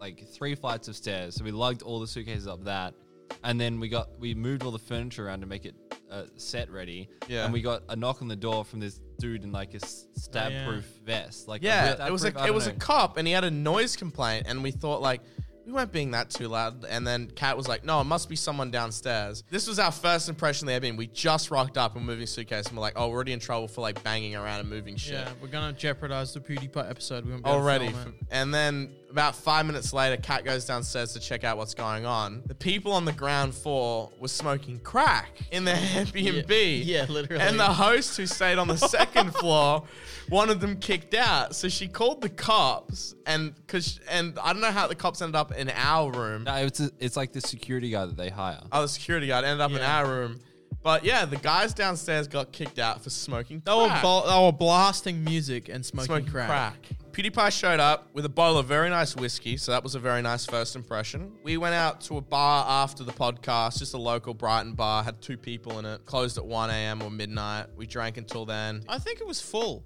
like 0.00 0.26
three 0.28 0.54
flights 0.54 0.88
of 0.88 0.96
stairs. 0.96 1.34
So 1.34 1.44
we 1.44 1.50
lugged 1.50 1.82
all 1.82 1.98
the 2.00 2.06
suitcases 2.06 2.46
up 2.46 2.64
that, 2.64 2.94
and 3.42 3.60
then 3.60 3.80
we 3.80 3.88
got 3.88 4.08
we 4.20 4.34
moved 4.34 4.62
all 4.62 4.70
the 4.70 4.78
furniture 4.78 5.26
around 5.26 5.40
to 5.40 5.46
make 5.46 5.64
it 5.64 5.74
uh, 6.14 6.24
set 6.36 6.70
ready. 6.70 7.08
Yeah. 7.28 7.44
And 7.44 7.52
we 7.52 7.60
got 7.60 7.82
a 7.88 7.96
knock 7.96 8.22
on 8.22 8.28
the 8.28 8.36
door 8.36 8.64
from 8.64 8.80
this 8.80 9.00
dude 9.18 9.44
in 9.44 9.52
like 9.52 9.74
a 9.74 9.80
stab 9.80 10.52
proof 10.66 10.84
vest. 11.04 11.48
Like 11.48 11.62
a 11.62 11.66
Yeah, 11.66 12.06
it 12.06 12.12
was 12.12 12.24
a 12.24 12.46
it 12.46 12.54
was 12.54 12.66
a 12.66 12.72
cop, 12.72 13.16
and 13.16 13.26
he 13.26 13.32
had 13.32 13.44
a 13.44 13.50
noise 13.50 13.96
complaint, 13.96 14.46
and 14.48 14.62
we 14.62 14.70
thought 14.70 15.00
like 15.02 15.22
we 15.66 15.72
weren't 15.72 15.92
being 15.92 16.10
that 16.12 16.30
too 16.30 16.48
loud. 16.48 16.84
And 16.84 17.06
then 17.06 17.30
Kat 17.34 17.56
was 17.56 17.68
like, 17.68 17.84
"No, 17.84 18.00
it 18.00 18.04
must 18.04 18.28
be 18.28 18.36
someone 18.36 18.70
downstairs." 18.70 19.42
This 19.50 19.66
was 19.66 19.78
our 19.78 19.92
first 19.92 20.28
impression 20.28 20.68
of 20.68 20.80
the 20.82 20.88
Airbnb. 20.90 20.96
We 20.96 21.06
just 21.08 21.50
rocked 21.50 21.78
up 21.78 21.96
and 21.96 22.04
moving 22.04 22.26
suitcase, 22.26 22.66
and 22.66 22.76
we're 22.76 22.82
like, 22.82 22.94
"Oh, 22.96 23.08
we're 23.08 23.14
already 23.14 23.32
in 23.32 23.40
trouble 23.40 23.68
for 23.68 23.80
like 23.80 24.02
banging 24.02 24.36
around 24.36 24.60
and 24.60 24.68
moving 24.68 24.96
shit." 24.96 25.14
Yeah, 25.14 25.28
we're 25.40 25.48
gonna 25.48 25.72
jeopardize 25.72 26.34
the 26.34 26.40
PewDiePie 26.40 26.88
episode. 26.90 27.24
We 27.24 27.32
won't 27.32 27.44
be 27.44 27.50
able 27.50 27.58
to 27.58 27.62
Already, 27.64 27.88
film 27.88 28.14
it. 28.20 28.26
and 28.30 28.52
then 28.52 28.90
about 29.10 29.36
five 29.36 29.64
minutes 29.64 29.92
later, 29.92 30.20
Kat 30.20 30.44
goes 30.44 30.64
downstairs 30.64 31.12
to 31.12 31.20
check 31.20 31.44
out 31.44 31.56
what's 31.56 31.74
going 31.74 32.04
on. 32.04 32.42
The 32.46 32.54
people 32.54 32.92
on 32.92 33.04
the 33.04 33.12
ground 33.12 33.54
floor 33.54 34.10
were 34.18 34.28
smoking 34.28 34.80
crack 34.80 35.28
in 35.52 35.64
their 35.64 35.76
Airbnb. 35.94 36.82
Yeah, 36.84 37.06
literally. 37.08 37.42
And 37.42 37.58
the 37.58 37.64
host 37.64 38.16
who 38.16 38.26
stayed 38.26 38.58
on 38.58 38.68
the 38.68 38.76
second 38.88 39.34
floor 39.34 39.84
one 40.28 40.48
of 40.50 40.60
them 40.60 40.76
kicked 40.76 41.14
out. 41.14 41.54
So 41.54 41.68
she 41.68 41.86
called 41.86 42.20
the 42.22 42.28
cops 42.28 43.14
and 43.26 43.54
cause 43.66 44.00
and 44.10 44.38
I 44.38 44.52
don't 44.52 44.62
know 44.62 44.70
how 44.70 44.86
the 44.86 44.94
cops 44.94 45.20
ended 45.22 45.36
up 45.36 45.52
in 45.56 45.70
our 45.70 46.10
room. 46.10 46.44
No, 46.44 46.54
it's 46.56 46.80
it's 46.98 47.16
like 47.16 47.32
the 47.32 47.40
security 47.40 47.90
guy 47.90 48.06
that 48.06 48.16
they 48.16 48.30
hire. 48.30 48.60
Oh, 48.72 48.82
the 48.82 48.88
security 48.88 49.26
guard 49.28 49.44
ended 49.44 49.60
up 49.60 49.70
in 49.70 49.78
Yeah. 49.78 49.98
our 49.98 50.06
room. 50.06 50.40
But 50.82 51.02
yeah, 51.02 51.24
the 51.24 51.36
guys 51.36 51.72
downstairs 51.72 52.28
got 52.28 52.52
kicked 52.52 52.78
out 52.78 53.02
for 53.02 53.08
smoking 53.08 53.62
They 53.64 53.72
were, 53.72 53.86
crack. 53.86 54.02
bl- 54.02 54.20
they 54.28 54.38
were 54.44 54.52
blasting 54.52 55.24
music 55.24 55.70
and 55.70 55.84
smoking, 55.84 56.06
smoking 56.06 56.28
crack. 56.30 56.46
crack. 56.48 56.88
PewDiePie 57.12 57.52
showed 57.52 57.80
up 57.80 58.08
with 58.12 58.26
a 58.26 58.28
bottle 58.28 58.58
of 58.58 58.66
very 58.66 58.90
nice 58.90 59.16
whiskey, 59.16 59.56
so 59.56 59.72
that 59.72 59.82
was 59.82 59.94
a 59.94 59.98
very 59.98 60.20
nice 60.20 60.44
first 60.44 60.76
impression. 60.76 61.32
We 61.42 61.56
went 61.56 61.74
out 61.74 62.02
to 62.02 62.18
a 62.18 62.20
bar 62.20 62.66
after 62.68 63.02
the 63.02 63.12
podcast, 63.12 63.78
just 63.78 63.94
a 63.94 63.98
local 63.98 64.34
Brighton 64.34 64.74
bar, 64.74 65.02
had 65.04 65.22
two 65.22 65.38
people 65.38 65.78
in 65.78 65.86
it, 65.86 66.04
closed 66.04 66.36
at 66.36 66.44
1 66.44 66.68
a.m. 66.70 67.00
or 67.02 67.10
midnight. 67.10 67.68
We 67.76 67.86
drank 67.86 68.18
until 68.18 68.44
then. 68.44 68.82
I 68.86 68.98
think 68.98 69.20
it 69.22 69.26
was 69.26 69.40
full. 69.40 69.84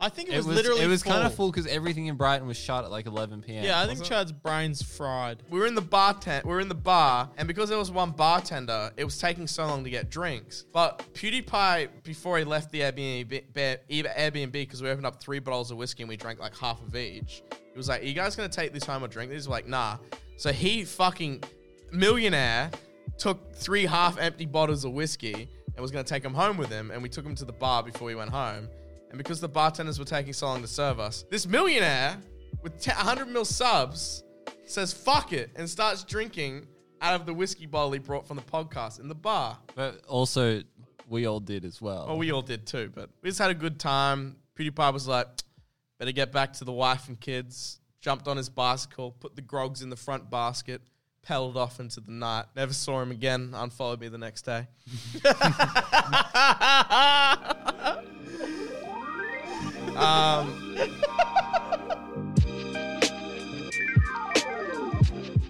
I 0.00 0.08
think 0.08 0.28
it, 0.28 0.34
It 0.34 0.36
was, 0.38 0.46
was 0.46 0.56
literally 0.56 0.82
it 0.82 0.86
was 0.86 1.02
full. 1.02 1.12
kind 1.12 1.26
of 1.26 1.34
full 1.34 1.50
because 1.50 1.66
everything 1.66 2.06
in 2.06 2.14
Brighton 2.16 2.46
was 2.46 2.56
shut 2.56 2.84
at 2.84 2.90
like 2.90 3.06
11 3.06 3.42
p.m. 3.42 3.64
Yeah, 3.64 3.78
I 3.78 3.86
think 3.86 3.98
wasn't 3.98 4.06
it? 4.06 4.10
Chad's 4.10 4.32
brain's 4.32 4.80
fried. 4.82 5.42
We 5.50 5.58
were 5.58 5.66
in 5.66 5.74
the 5.74 5.80
bar 5.80 6.14
tent. 6.14 6.44
We 6.44 6.52
were 6.52 6.60
in 6.60 6.68
the 6.68 6.74
bar, 6.74 7.28
and 7.36 7.48
because 7.48 7.68
there 7.68 7.78
was 7.78 7.90
one 7.90 8.12
bartender, 8.12 8.92
it 8.96 9.04
was 9.04 9.18
taking 9.18 9.46
so 9.46 9.66
long 9.66 9.82
to 9.84 9.90
get 9.90 10.08
drinks. 10.10 10.64
But 10.72 11.02
PewDiePie, 11.14 11.88
before 12.04 12.38
he 12.38 12.44
left 12.44 12.70
the 12.70 12.80
Airbnb, 12.80 13.42
Airbnb, 13.54 14.52
because 14.52 14.82
we 14.82 14.88
opened 14.90 15.06
up 15.06 15.20
three 15.20 15.40
bottles 15.40 15.70
of 15.70 15.76
whiskey 15.78 16.04
and 16.04 16.08
we 16.08 16.16
drank 16.16 16.38
like 16.38 16.56
half 16.56 16.80
of 16.82 16.94
each, 16.94 17.42
he 17.50 17.76
was 17.76 17.88
like, 17.88 18.02
"Are 18.02 18.06
you 18.06 18.14
guys 18.14 18.36
gonna 18.36 18.48
take 18.48 18.72
this 18.72 18.84
home 18.84 19.02
or 19.04 19.08
drink 19.08 19.30
this?" 19.30 19.46
We're 19.48 19.52
like, 19.52 19.66
"Nah." 19.66 19.96
So 20.36 20.52
he 20.52 20.84
fucking 20.84 21.42
millionaire 21.92 22.70
took 23.18 23.52
three 23.54 23.84
half-empty 23.86 24.46
bottles 24.46 24.84
of 24.84 24.92
whiskey 24.92 25.48
and 25.74 25.82
was 25.82 25.90
gonna 25.90 26.04
take 26.04 26.22
them 26.22 26.34
home 26.34 26.56
with 26.56 26.68
him, 26.70 26.90
and 26.90 27.02
we 27.02 27.08
took 27.08 27.24
them 27.24 27.34
to 27.36 27.44
the 27.44 27.52
bar 27.52 27.82
before 27.82 28.06
we 28.06 28.14
went 28.14 28.30
home. 28.30 28.68
And 29.10 29.18
because 29.18 29.40
the 29.40 29.48
bartenders 29.48 29.98
were 29.98 30.04
taking 30.04 30.32
so 30.32 30.46
long 30.46 30.62
to 30.62 30.68
serve 30.68 31.00
us, 31.00 31.24
this 31.30 31.46
millionaire 31.46 32.18
with 32.62 32.80
10 32.80 32.96
100 32.96 33.28
mil 33.28 33.44
subs 33.44 34.22
says 34.64 34.92
fuck 34.92 35.32
it 35.32 35.50
and 35.56 35.68
starts 35.68 36.04
drinking 36.04 36.66
out 37.00 37.14
of 37.14 37.26
the 37.26 37.32
whiskey 37.32 37.66
bottle 37.66 37.92
he 37.92 37.98
brought 37.98 38.26
from 38.26 38.36
the 38.36 38.42
podcast 38.42 39.00
in 39.00 39.08
the 39.08 39.14
bar. 39.14 39.58
But 39.74 40.04
also, 40.06 40.62
we 41.08 41.26
all 41.26 41.40
did 41.40 41.64
as 41.64 41.80
well. 41.80 42.06
Well, 42.06 42.18
we 42.18 42.32
all 42.32 42.42
did 42.42 42.66
too, 42.66 42.90
but 42.94 43.10
we 43.22 43.30
just 43.30 43.38
had 43.38 43.50
a 43.50 43.54
good 43.54 43.78
time. 43.78 44.36
PewDiePie 44.58 44.92
was 44.92 45.06
like, 45.06 45.26
better 45.98 46.12
get 46.12 46.32
back 46.32 46.52
to 46.54 46.64
the 46.64 46.72
wife 46.72 47.08
and 47.08 47.18
kids. 47.18 47.80
Jumped 48.00 48.28
on 48.28 48.36
his 48.36 48.48
bicycle, 48.48 49.12
put 49.12 49.34
the 49.34 49.42
grogs 49.42 49.82
in 49.82 49.90
the 49.90 49.96
front 49.96 50.30
basket, 50.30 50.80
pedaled 51.22 51.56
off 51.56 51.80
into 51.80 52.00
the 52.00 52.12
night. 52.12 52.44
Never 52.54 52.72
saw 52.72 53.02
him 53.02 53.10
again. 53.10 53.52
Unfollowed 53.54 54.00
me 54.00 54.08
the 54.08 54.18
next 54.18 54.42
day. 54.42 54.68
um, 59.98 60.54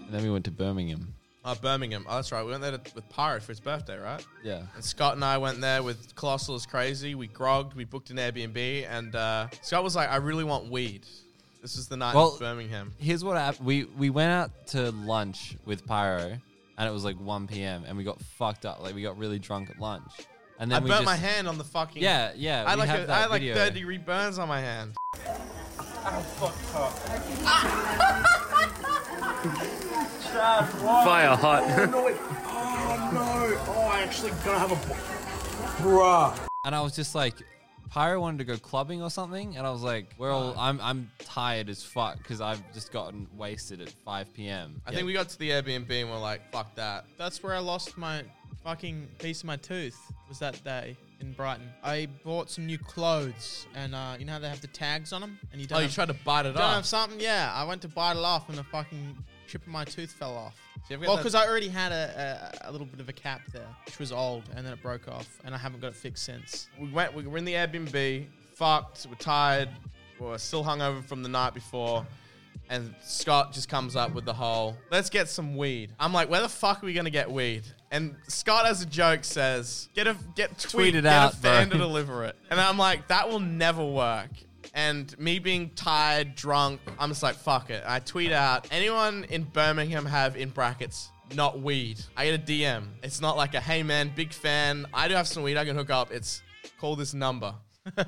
and 0.06 0.10
then 0.10 0.22
we 0.22 0.30
went 0.30 0.44
to 0.46 0.50
Birmingham. 0.50 1.14
oh, 1.44 1.54
Birmingham. 1.60 2.06
Oh, 2.08 2.16
that's 2.16 2.32
right. 2.32 2.44
We 2.44 2.50
went 2.50 2.62
there 2.62 2.72
to, 2.72 2.80
with 2.94 3.08
Pyro 3.10 3.40
for 3.40 3.52
his 3.52 3.60
birthday, 3.60 3.98
right? 3.98 4.24
Yeah. 4.42 4.62
And 4.74 4.84
Scott 4.84 5.14
and 5.14 5.24
I 5.24 5.38
went 5.38 5.60
there 5.60 5.82
with 5.82 6.14
Colossal 6.14 6.54
is 6.56 6.66
Crazy. 6.66 7.14
We 7.14 7.26
grogged, 7.28 7.74
we 7.74 7.84
booked 7.84 8.10
an 8.10 8.16
Airbnb, 8.16 8.86
and 8.88 9.14
uh, 9.14 9.48
Scott 9.62 9.84
was 9.84 9.94
like, 9.96 10.08
I 10.10 10.16
really 10.16 10.44
want 10.44 10.70
weed. 10.70 11.06
This 11.62 11.76
is 11.76 11.88
the 11.88 11.96
night 11.96 12.14
Well- 12.14 12.32
in 12.34 12.38
Birmingham. 12.38 12.92
Here's 12.98 13.24
what 13.24 13.36
happened. 13.36 13.66
We 13.66 13.84
we 13.84 14.10
went 14.10 14.30
out 14.30 14.50
to 14.68 14.90
lunch 14.92 15.56
with 15.64 15.84
Pyro, 15.86 16.36
and 16.78 16.88
it 16.88 16.92
was 16.92 17.04
like 17.04 17.16
1 17.16 17.48
p.m. 17.48 17.84
and 17.86 17.96
we 17.98 18.04
got 18.04 18.20
fucked 18.22 18.64
up. 18.64 18.80
Like 18.82 18.94
we 18.94 19.02
got 19.02 19.18
really 19.18 19.38
drunk 19.40 19.68
at 19.68 19.80
lunch, 19.80 20.12
and 20.58 20.72
I 20.72 20.76
then 20.76 20.84
we 20.84 20.90
burnt 20.90 21.04
just 21.04 21.06
my 21.06 21.16
hand 21.16 21.48
on 21.48 21.58
the 21.58 21.64
fucking. 21.64 22.02
yeah 22.02 22.32
yeah. 22.36 22.64
I 22.66 22.74
we 22.74 22.80
like 22.80 22.88
have 22.88 23.02
a, 23.02 23.06
that 23.06 23.24
I 23.24 23.26
like 23.26 23.40
video. 23.40 23.54
third 23.54 23.74
degree 23.74 23.98
burns 23.98 24.38
on 24.38 24.48
my 24.48 24.60
hand. 24.60 24.94
Fire 30.38 31.36
hot. 31.36 31.62
Oh, 31.64 32.16
oh 32.50 33.10
no! 33.12 33.72
Oh, 33.72 33.90
I 33.92 34.02
actually 34.02 34.30
gonna 34.44 34.58
have 34.58 34.72
a. 34.72 34.76
Bruh. 35.82 36.38
and 36.64 36.74
I 36.74 36.80
was 36.80 36.94
just 36.94 37.14
like, 37.14 37.34
Pyro 37.90 38.20
wanted 38.20 38.38
to 38.38 38.44
go 38.44 38.56
clubbing 38.56 39.02
or 39.02 39.10
something, 39.10 39.56
and 39.56 39.66
I 39.66 39.70
was 39.70 39.82
like, 39.82 40.14
we're 40.18 40.30
all 40.30 40.54
I'm 40.58 40.80
I'm 40.80 41.10
tired 41.18 41.68
as 41.68 41.82
fuck 41.82 42.18
because 42.18 42.40
I've 42.40 42.62
just 42.72 42.92
gotten 42.92 43.26
wasted 43.36 43.80
at 43.80 43.90
5 44.04 44.34
p.m. 44.34 44.80
I 44.86 44.92
think 44.92 45.06
we 45.06 45.12
got 45.12 45.28
to 45.30 45.38
the 45.38 45.50
Airbnb 45.50 45.90
and 45.90 46.10
we're 46.10 46.18
like, 46.18 46.50
fuck 46.52 46.74
that. 46.74 47.04
That's 47.16 47.42
where 47.42 47.54
I 47.54 47.60
lost 47.60 47.96
my 47.96 48.22
fucking 48.68 49.08
piece 49.18 49.40
of 49.40 49.46
my 49.46 49.56
tooth. 49.56 49.98
Was 50.28 50.38
that 50.40 50.62
day? 50.62 50.94
in 51.20 51.32
Brighton. 51.32 51.68
I 51.82 52.06
bought 52.22 52.48
some 52.48 52.64
new 52.64 52.78
clothes, 52.78 53.66
and 53.74 53.92
uh, 53.92 54.14
you 54.20 54.24
know 54.24 54.34
how 54.34 54.38
they 54.38 54.48
have 54.48 54.60
the 54.60 54.68
tags 54.68 55.12
on 55.12 55.20
them, 55.20 55.36
and 55.50 55.60
you 55.60 55.66
Oh, 55.66 55.74
don't. 55.74 55.78
you 55.80 55.86
have, 55.86 55.94
tried 55.94 56.08
to 56.08 56.14
bite 56.24 56.46
it 56.46 56.52
don't 56.52 56.62
have 56.62 56.86
something. 56.86 57.18
Yeah, 57.18 57.50
I 57.52 57.64
went 57.64 57.82
to 57.82 57.88
bite 57.88 58.12
it 58.16 58.22
off, 58.22 58.48
and 58.48 58.56
the 58.56 58.62
fucking 58.62 59.18
chip 59.48 59.62
of 59.62 59.66
my 59.68 59.84
tooth 59.84 60.12
fell 60.12 60.36
off. 60.36 60.54
you 60.88 60.96
Well, 61.00 61.16
because 61.16 61.34
I 61.34 61.44
already 61.44 61.66
had 61.70 61.90
a, 61.90 62.52
a, 62.62 62.68
a 62.68 62.70
little 62.70 62.86
bit 62.86 63.00
of 63.00 63.08
a 63.08 63.12
cap 63.12 63.40
there, 63.52 63.66
which 63.86 63.98
was 63.98 64.12
old, 64.12 64.44
and 64.54 64.64
then 64.64 64.72
it 64.72 64.80
broke 64.80 65.08
off, 65.08 65.26
and 65.44 65.56
I 65.56 65.58
haven't 65.58 65.80
got 65.80 65.88
it 65.88 65.96
fixed 65.96 66.22
since. 66.24 66.68
we 66.80 66.88
went. 66.88 67.12
We 67.14 67.26
were 67.26 67.38
in 67.38 67.44
the 67.44 67.54
Airbnb, 67.54 68.26
fucked. 68.54 69.08
We're 69.10 69.16
tired. 69.16 69.70
We're 70.20 70.38
still 70.38 70.62
hungover 70.62 71.02
from 71.02 71.24
the 71.24 71.28
night 71.28 71.52
before. 71.52 72.06
And 72.70 72.94
Scott 73.02 73.52
just 73.52 73.68
comes 73.68 73.96
up 73.96 74.12
with 74.14 74.24
the 74.24 74.32
whole, 74.34 74.76
let's 74.90 75.08
get 75.10 75.28
some 75.28 75.56
weed. 75.56 75.90
I'm 75.98 76.12
like, 76.12 76.28
where 76.28 76.42
the 76.42 76.48
fuck 76.48 76.82
are 76.82 76.86
we 76.86 76.92
gonna 76.92 77.10
get 77.10 77.30
weed? 77.30 77.62
And 77.90 78.14
Scott, 78.26 78.66
as 78.66 78.82
a 78.82 78.86
joke, 78.86 79.24
says, 79.24 79.88
get 79.94 80.06
a 80.06 80.16
get 80.34 80.50
tweet, 80.58 80.70
Tweet 80.70 80.94
it 80.96 81.02
get 81.04 81.12
out, 81.12 81.32
a 81.32 81.36
fan 81.36 81.68
bro. 81.68 81.78
to 81.78 81.84
deliver 81.84 82.24
it. 82.24 82.36
And 82.50 82.60
I'm 82.60 82.76
like, 82.76 83.08
that 83.08 83.28
will 83.28 83.40
never 83.40 83.84
work. 83.84 84.28
And 84.74 85.18
me 85.18 85.38
being 85.38 85.70
tired, 85.70 86.34
drunk, 86.34 86.80
I'm 86.98 87.08
just 87.08 87.22
like, 87.22 87.36
fuck 87.36 87.70
it. 87.70 87.82
I 87.86 88.00
tweet 88.00 88.32
out, 88.32 88.68
anyone 88.70 89.24
in 89.24 89.44
Birmingham 89.44 90.04
have 90.04 90.36
in 90.36 90.50
brackets 90.50 91.10
not 91.34 91.60
weed? 91.60 91.98
I 92.16 92.26
get 92.26 92.40
a 92.40 92.42
DM. 92.42 92.84
It's 93.02 93.20
not 93.22 93.36
like 93.38 93.54
a 93.54 93.60
hey 93.60 93.82
man, 93.82 94.12
big 94.14 94.32
fan. 94.32 94.86
I 94.92 95.08
do 95.08 95.14
have 95.14 95.26
some 95.26 95.42
weed 95.42 95.56
I 95.56 95.64
can 95.64 95.74
hook 95.74 95.90
up. 95.90 96.12
It's 96.12 96.42
call 96.78 96.96
this 96.96 97.14
number. 97.14 97.54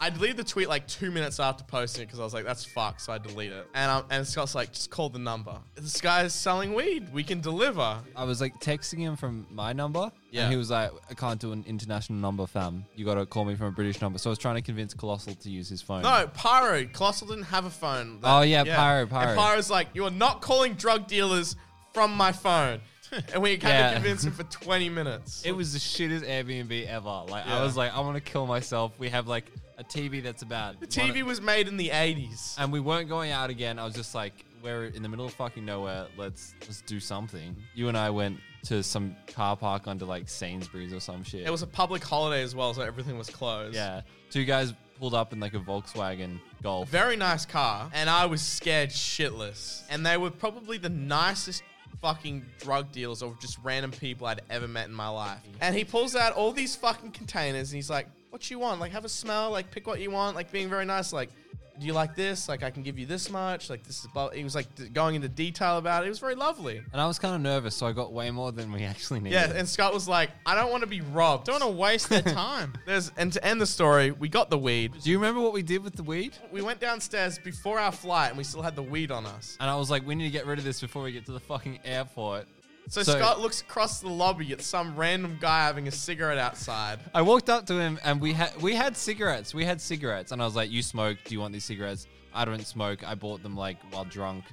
I 0.00 0.10
deleted 0.10 0.36
the 0.36 0.44
tweet 0.44 0.68
like 0.68 0.86
two 0.86 1.10
minutes 1.10 1.40
after 1.40 1.64
posting 1.64 2.02
it 2.02 2.06
because 2.06 2.20
I 2.20 2.24
was 2.24 2.32
like, 2.34 2.44
that's 2.44 2.64
fucked. 2.64 3.00
So 3.02 3.12
I 3.12 3.18
delete 3.18 3.52
it. 3.52 3.66
And, 3.74 3.90
um, 3.90 4.04
and 4.10 4.26
Scott's 4.26 4.54
like, 4.54 4.72
just 4.72 4.90
call 4.90 5.08
the 5.08 5.18
number. 5.18 5.58
This 5.74 6.00
guy's 6.00 6.32
selling 6.34 6.74
weed. 6.74 7.12
We 7.12 7.22
can 7.24 7.40
deliver. 7.40 7.98
I 8.16 8.24
was 8.24 8.40
like 8.40 8.58
texting 8.60 8.98
him 8.98 9.16
from 9.16 9.46
my 9.50 9.72
number, 9.72 10.10
Yeah. 10.30 10.42
and 10.44 10.52
he 10.52 10.56
was 10.56 10.70
like, 10.70 10.90
"I 11.10 11.14
can't 11.14 11.40
do 11.40 11.52
an 11.52 11.64
international 11.66 12.18
number, 12.18 12.46
fam. 12.46 12.84
You 12.94 13.04
got 13.04 13.14
to 13.14 13.26
call 13.26 13.44
me 13.44 13.54
from 13.56 13.66
a 13.66 13.72
British 13.72 14.00
number." 14.00 14.18
So 14.18 14.30
I 14.30 14.32
was 14.32 14.38
trying 14.38 14.56
to 14.56 14.62
convince 14.62 14.94
Colossal 14.94 15.34
to 15.34 15.50
use 15.50 15.68
his 15.68 15.82
phone. 15.82 16.02
No, 16.02 16.28
Pyro. 16.34 16.84
Colossal 16.92 17.28
didn't 17.28 17.44
have 17.44 17.64
a 17.64 17.70
phone. 17.70 18.20
Oh, 18.22 18.42
yeah, 18.42 18.64
Pyro, 18.64 19.06
Pyro. 19.06 19.30
And 19.30 19.38
Pyro's 19.38 19.70
like, 19.70 19.88
you 19.94 20.04
are 20.04 20.10
not 20.10 20.40
calling 20.42 20.74
drug 20.74 21.06
dealers 21.06 21.56
from 21.92 22.14
my 22.16 22.32
phone. 22.32 22.80
and 23.32 23.42
we 23.42 23.52
had 23.52 23.62
Yeah. 23.62 23.88
to 23.90 23.94
convince 23.96 24.24
him 24.24 24.32
for 24.32 24.44
20 24.44 24.88
minutes. 24.88 25.42
It 25.44 25.52
was 25.52 25.72
the 25.72 25.78
shittest 25.78 26.26
Airbnb 26.28 26.86
ever. 26.86 27.24
Like 27.28 27.46
Yeah. 27.46 27.58
I 27.58 27.62
was 27.62 27.76
like, 27.76 27.94
I 27.94 28.00
want 28.00 28.16
to 28.16 28.20
kill 28.20 28.46
myself. 28.46 28.92
We 28.98 29.08
have 29.10 29.26
like 29.28 29.50
a 29.78 29.84
TV 29.84 30.22
that's 30.22 30.42
about 30.42 30.80
the 30.80 30.86
TV 30.86 31.22
was 31.22 31.40
made 31.40 31.68
in 31.68 31.76
the 31.76 31.88
80s. 31.90 32.56
and 32.58 32.72
we 32.72 32.80
weren't 32.80 33.08
going 33.08 33.30
out 33.30 33.50
again. 33.50 33.78
I 33.78 33.84
was 33.84 33.94
just 33.94 34.14
like, 34.14 34.44
we're 34.62 34.86
in 34.86 35.02
the 35.04 35.08
middle 35.08 35.24
of 35.26 35.32
fucking 35.34 35.64
nowhere. 35.64 36.06
Let's 36.16 36.52
let's 36.62 36.82
do 36.82 36.98
something. 36.98 37.54
You 37.74 37.86
and 37.88 37.96
I 37.96 38.10
went 38.10 38.40
to 38.64 38.82
some 38.82 39.14
car 39.28 39.56
park 39.56 39.86
under 39.86 40.04
like 40.04 40.28
Sainsbury's 40.28 40.92
or 40.92 40.98
some 40.98 41.22
shit. 41.22 41.46
It 41.46 41.50
was 41.50 41.62
a 41.62 41.66
public 41.68 42.02
holiday 42.02 42.42
as 42.42 42.56
well, 42.56 42.74
so 42.74 42.82
everything 42.82 43.16
was 43.16 43.30
closed. 43.30 43.76
yeah. 43.76 44.00
Two 44.30 44.44
guys 44.44 44.74
pulled 44.98 45.14
up 45.14 45.32
in 45.32 45.38
like 45.38 45.54
a 45.54 45.60
Volkswagen 45.60 46.40
Golf. 46.60 46.88
Very 46.88 47.14
nice 47.14 47.46
car, 47.46 47.88
and 47.94 48.10
I 48.10 48.26
was 48.26 48.42
scared 48.42 48.90
shitless. 48.90 49.82
And 49.90 50.04
they 50.04 50.16
were 50.16 50.30
probably 50.32 50.76
the 50.76 50.88
nicest 50.88 51.62
fucking 52.00 52.44
drug 52.60 52.92
dealers 52.92 53.22
or 53.22 53.36
just 53.40 53.58
random 53.62 53.90
people 53.90 54.26
I'd 54.26 54.40
ever 54.50 54.68
met 54.68 54.88
in 54.88 54.94
my 54.94 55.08
life. 55.08 55.40
And 55.60 55.74
he 55.74 55.84
pulls 55.84 56.14
out 56.14 56.32
all 56.32 56.52
these 56.52 56.76
fucking 56.76 57.12
containers 57.12 57.70
and 57.70 57.76
he's 57.76 57.90
like, 57.90 58.06
What 58.30 58.50
you 58.50 58.58
want? 58.58 58.80
Like, 58.80 58.92
have 58.92 59.04
a 59.04 59.08
smell, 59.08 59.50
like, 59.50 59.70
pick 59.70 59.86
what 59.86 60.00
you 60.00 60.10
want, 60.10 60.36
like, 60.36 60.52
being 60.52 60.68
very 60.68 60.84
nice. 60.84 61.12
Like, 61.12 61.30
do 61.78 61.86
you 61.86 61.92
like 61.92 62.14
this? 62.16 62.48
Like, 62.48 62.62
I 62.62 62.70
can 62.70 62.82
give 62.82 62.98
you 62.98 63.06
this 63.06 63.30
much. 63.30 63.70
Like, 63.70 63.84
this 63.84 64.00
is, 64.00 64.06
bu-" 64.12 64.30
he 64.30 64.44
was 64.44 64.54
like 64.54 64.74
d- 64.74 64.88
going 64.88 65.14
into 65.14 65.28
detail 65.28 65.78
about 65.78 66.02
it. 66.02 66.06
It 66.06 66.10
was 66.10 66.18
very 66.18 66.34
lovely. 66.34 66.78
and 66.92 67.00
I 67.00 67.06
was 67.06 67.18
kind 67.18 67.34
of 67.34 67.40
nervous, 67.40 67.74
so 67.76 67.86
I 67.86 67.92
got 67.92 68.12
way 68.12 68.30
more 68.30 68.52
than 68.52 68.72
we 68.72 68.82
actually 68.92 69.20
needed. 69.20 69.34
Yeah, 69.36 69.52
and 69.54 69.68
Scott 69.68 69.94
was 69.94 70.08
like, 70.08 70.30
I 70.46 70.54
don't 70.54 70.70
want 70.70 70.82
to 70.82 70.88
be 70.88 71.00
robbed. 71.00 71.46
Don't 71.46 71.60
want 71.60 71.72
to 71.72 71.78
waste 71.78 72.08
their 72.08 72.22
time. 72.34 72.74
There's, 72.86 73.12
and 73.16 73.32
to 73.32 73.44
end 73.44 73.60
the 73.60 73.66
story, 73.66 74.10
we 74.10 74.28
got 74.28 74.50
the 74.50 74.58
weed. 74.58 74.94
do 75.02 75.10
you 75.10 75.18
remember 75.18 75.40
what 75.40 75.52
we 75.52 75.62
did 75.62 75.82
with 75.84 75.94
the 75.94 76.02
weed? 76.02 76.32
We 76.50 76.62
went 76.62 76.80
downstairs 76.80 77.38
before 77.38 77.78
our 77.78 77.92
flight 77.92 78.30
and 78.30 78.38
we 78.38 78.44
still 78.44 78.62
had 78.62 78.74
the 78.76 78.82
weed 78.82 79.10
on 79.10 79.26
us. 79.26 79.56
And 79.60 79.70
I 79.70 79.76
was 79.76 79.90
like, 79.90 80.06
we 80.06 80.14
need 80.14 80.24
to 80.24 80.30
get 80.30 80.46
rid 80.46 80.58
of 80.58 80.64
this 80.64 80.80
before 80.80 81.02
we 81.04 81.12
get 81.12 81.26
to 81.26 81.32
the 81.32 81.40
fucking 81.40 81.78
airport. 81.84 82.46
So, 82.88 83.02
So- 83.02 83.16
Scott 83.18 83.40
looks 83.40 83.60
across 83.60 84.00
the 84.00 84.08
lobby 84.08 84.52
at 84.52 84.62
some 84.62 84.96
random 84.96 85.36
guy 85.40 85.64
having 85.64 85.88
a 85.88 85.90
cigarette 85.90 86.38
outside. 86.38 86.98
I 87.14 87.22
walked 87.22 87.50
up 87.50 87.66
to 87.66 87.74
him 87.78 87.98
and 88.02 88.20
we 88.20 88.32
had 88.32 88.60
we 88.62 88.74
had 88.74 88.96
cigarettes. 88.96 89.52
We 89.54 89.64
had 89.64 89.80
cigarettes, 89.80 90.32
and 90.32 90.40
I 90.40 90.44
was 90.44 90.56
like, 90.56 90.70
"You 90.70 90.82
smoke? 90.82 91.18
Do 91.24 91.34
you 91.34 91.40
want 91.40 91.52
these 91.52 91.64
cigarettes?" 91.64 92.06
I 92.34 92.44
don't 92.44 92.66
smoke. 92.66 93.06
I 93.06 93.14
bought 93.14 93.42
them 93.42 93.56
like 93.56 93.78
while 93.92 94.04
drunk. 94.04 94.44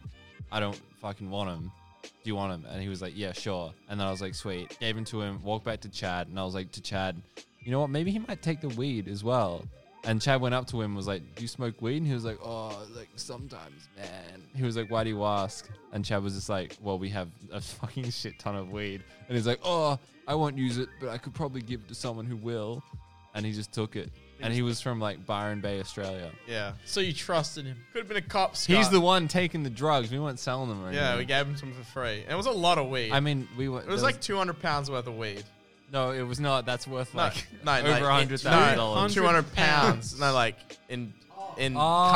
I 0.52 0.60
don't 0.60 0.80
fucking 1.02 1.30
want 1.30 1.50
them. 1.50 1.72
Do 2.04 2.10
you 2.30 2.36
want 2.36 2.52
them? 2.64 2.72
And 2.72 2.82
he 2.82 2.90
was 2.90 3.02
like, 3.02 3.14
"Yeah, 3.16 3.32
sure." 3.32 3.74
And 3.90 4.00
then 4.00 4.08
I 4.08 4.12
was 4.12 4.22
like, 4.22 4.36
"Sweet." 4.36 4.78
Gave 4.80 4.96
them 4.96 5.06
to 5.06 5.22
him. 5.22 5.42
Walked 5.44 5.66
back 5.66 5.82
to 5.82 5.90
Chad, 5.90 6.28
and 6.28 6.40
I 6.40 6.44
was 6.44 6.54
like 6.54 6.72
to 6.74 6.82
Chad, 6.82 7.22
"You 7.62 7.72
know 7.72 7.80
what? 7.80 7.90
Maybe 7.90 8.12
he 8.12 8.20
might 8.20 8.42
take 8.42 8.62
the 8.62 8.70
weed 8.70 9.08
as 9.08 9.24
well." 9.24 9.64
And 10.06 10.22
Chad 10.22 10.40
went 10.42 10.54
up 10.56 10.68
to 10.68 10.78
him, 10.82 10.92
and 10.92 10.96
was 10.96 11.08
like, 11.08 11.22
"Do 11.36 11.42
you 11.42 11.48
smoke 11.48 11.82
weed?" 11.82 11.98
And 11.98 12.08
he 12.08 12.14
was 12.14 12.26
like, 12.26 12.38
"Oh, 12.44 12.78
like 12.96 13.10
sometimes, 13.16 13.88
man." 13.98 14.42
He 14.56 14.64
was 14.64 14.78
like, 14.78 14.92
"Why 14.92 15.04
do 15.04 15.10
you 15.10 15.24
ask?" 15.24 15.68
And 15.94 16.06
Chad 16.06 16.22
was 16.24 16.36
just 16.36 16.50
like, 16.50 16.78
"Well, 16.82 17.00
we 17.00 17.10
have 17.10 17.30
a 17.52 17.60
fucking 17.80 18.12
shit 18.12 18.38
ton 18.40 18.56
of 18.56 18.72
weed." 18.72 19.04
And 19.28 19.36
he's 19.36 19.48
like, 19.48 19.60
"Oh, 19.64 19.98
I 20.28 20.36
won't 20.36 20.58
use 20.58 20.78
it, 20.78 20.90
but 21.00 21.10
I 21.10 21.18
could 21.18 21.34
probably 21.34 21.62
give 21.62 21.82
it 21.82 21.88
to 21.88 21.96
someone 21.96 22.26
who 22.26 22.36
will." 22.36 22.84
And 23.34 23.46
he 23.46 23.52
just 23.52 23.74
took 23.74 23.96
it. 23.96 24.12
And 24.42 24.54
he 24.54 24.62
was 24.62 24.80
from 24.82 25.00
like 25.00 25.26
Byron 25.26 25.60
Bay, 25.62 25.80
Australia. 25.80 26.30
Yeah. 26.48 26.74
so 26.86 27.00
you 27.00 27.14
trusted 27.14 27.66
him. 27.66 27.78
Could 27.94 28.00
have 28.00 28.08
been 28.08 28.18
a 28.18 28.22
cop, 28.22 28.56
Scott. 28.56 28.78
He's 28.78 28.90
the 28.90 29.00
one 29.02 29.28
taking 29.28 29.64
the 29.64 29.70
drugs. 29.70 30.12
We 30.12 30.20
weren't 30.20 30.40
selling 30.40 30.70
them 30.70 30.82
or 30.84 30.88
anything. 30.88 31.04
Yeah, 31.04 31.18
we 31.18 31.26
gave 31.26 31.46
him 31.48 31.56
some 31.58 31.74
for 31.74 31.84
free. 31.84 32.22
And 32.24 32.32
it 32.32 32.36
was 32.36 32.46
a 32.46 32.52
lot 32.52 32.78
of 32.78 32.90
weed. 32.90 33.12
I 33.12 33.20
mean, 33.22 33.48
we 33.58 33.70
were. 33.70 33.80
it 33.82 33.88
was 33.88 34.04
like 34.04 34.22
200 34.22 34.62
pounds 34.62 34.92
worth 34.92 35.08
of 35.08 35.18
weed. 35.18 35.44
No, 35.92 36.12
it 36.12 36.24
was 36.24 36.40
not. 36.40 36.66
That's 36.66 36.88
worth 36.88 37.14
No, 37.14 37.24
like 37.24 37.48
no, 37.64 37.72
over 37.74 37.86
like, 37.90 38.02
a 38.02 38.06
hundred 38.12 38.44
no, 38.44 38.76
dollars. 38.76 39.14
200 39.14 39.54
pounds. 39.54 40.20
no, 40.20 40.34
like 40.34 40.58
in 40.90 41.14
in 41.58 41.76
Ah. 41.78 42.14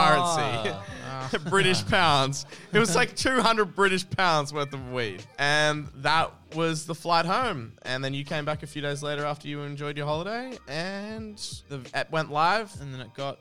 currency. 1.29 1.39
British 1.49 1.85
pounds. 1.85 2.45
It 2.73 2.79
was 2.79 2.95
like 2.95 3.15
200 3.15 3.75
British 3.75 4.09
pounds 4.09 4.53
worth 4.53 4.73
of 4.73 4.91
weed. 4.91 5.23
And 5.37 5.87
that 5.97 6.31
was 6.55 6.85
the 6.85 6.95
flight 6.95 7.25
home. 7.25 7.73
And 7.83 8.03
then 8.03 8.13
you 8.13 8.25
came 8.25 8.43
back 8.45 8.63
a 8.63 8.67
few 8.67 8.81
days 8.81 9.01
later 9.03 9.25
after 9.25 9.47
you 9.47 9.61
enjoyed 9.61 9.95
your 9.97 10.07
holiday. 10.07 10.57
And 10.67 11.37
the 11.69 11.81
app 11.93 12.11
went 12.11 12.31
live. 12.31 12.73
And 12.81 12.93
then 12.93 12.99
it 13.01 13.13
got 13.13 13.37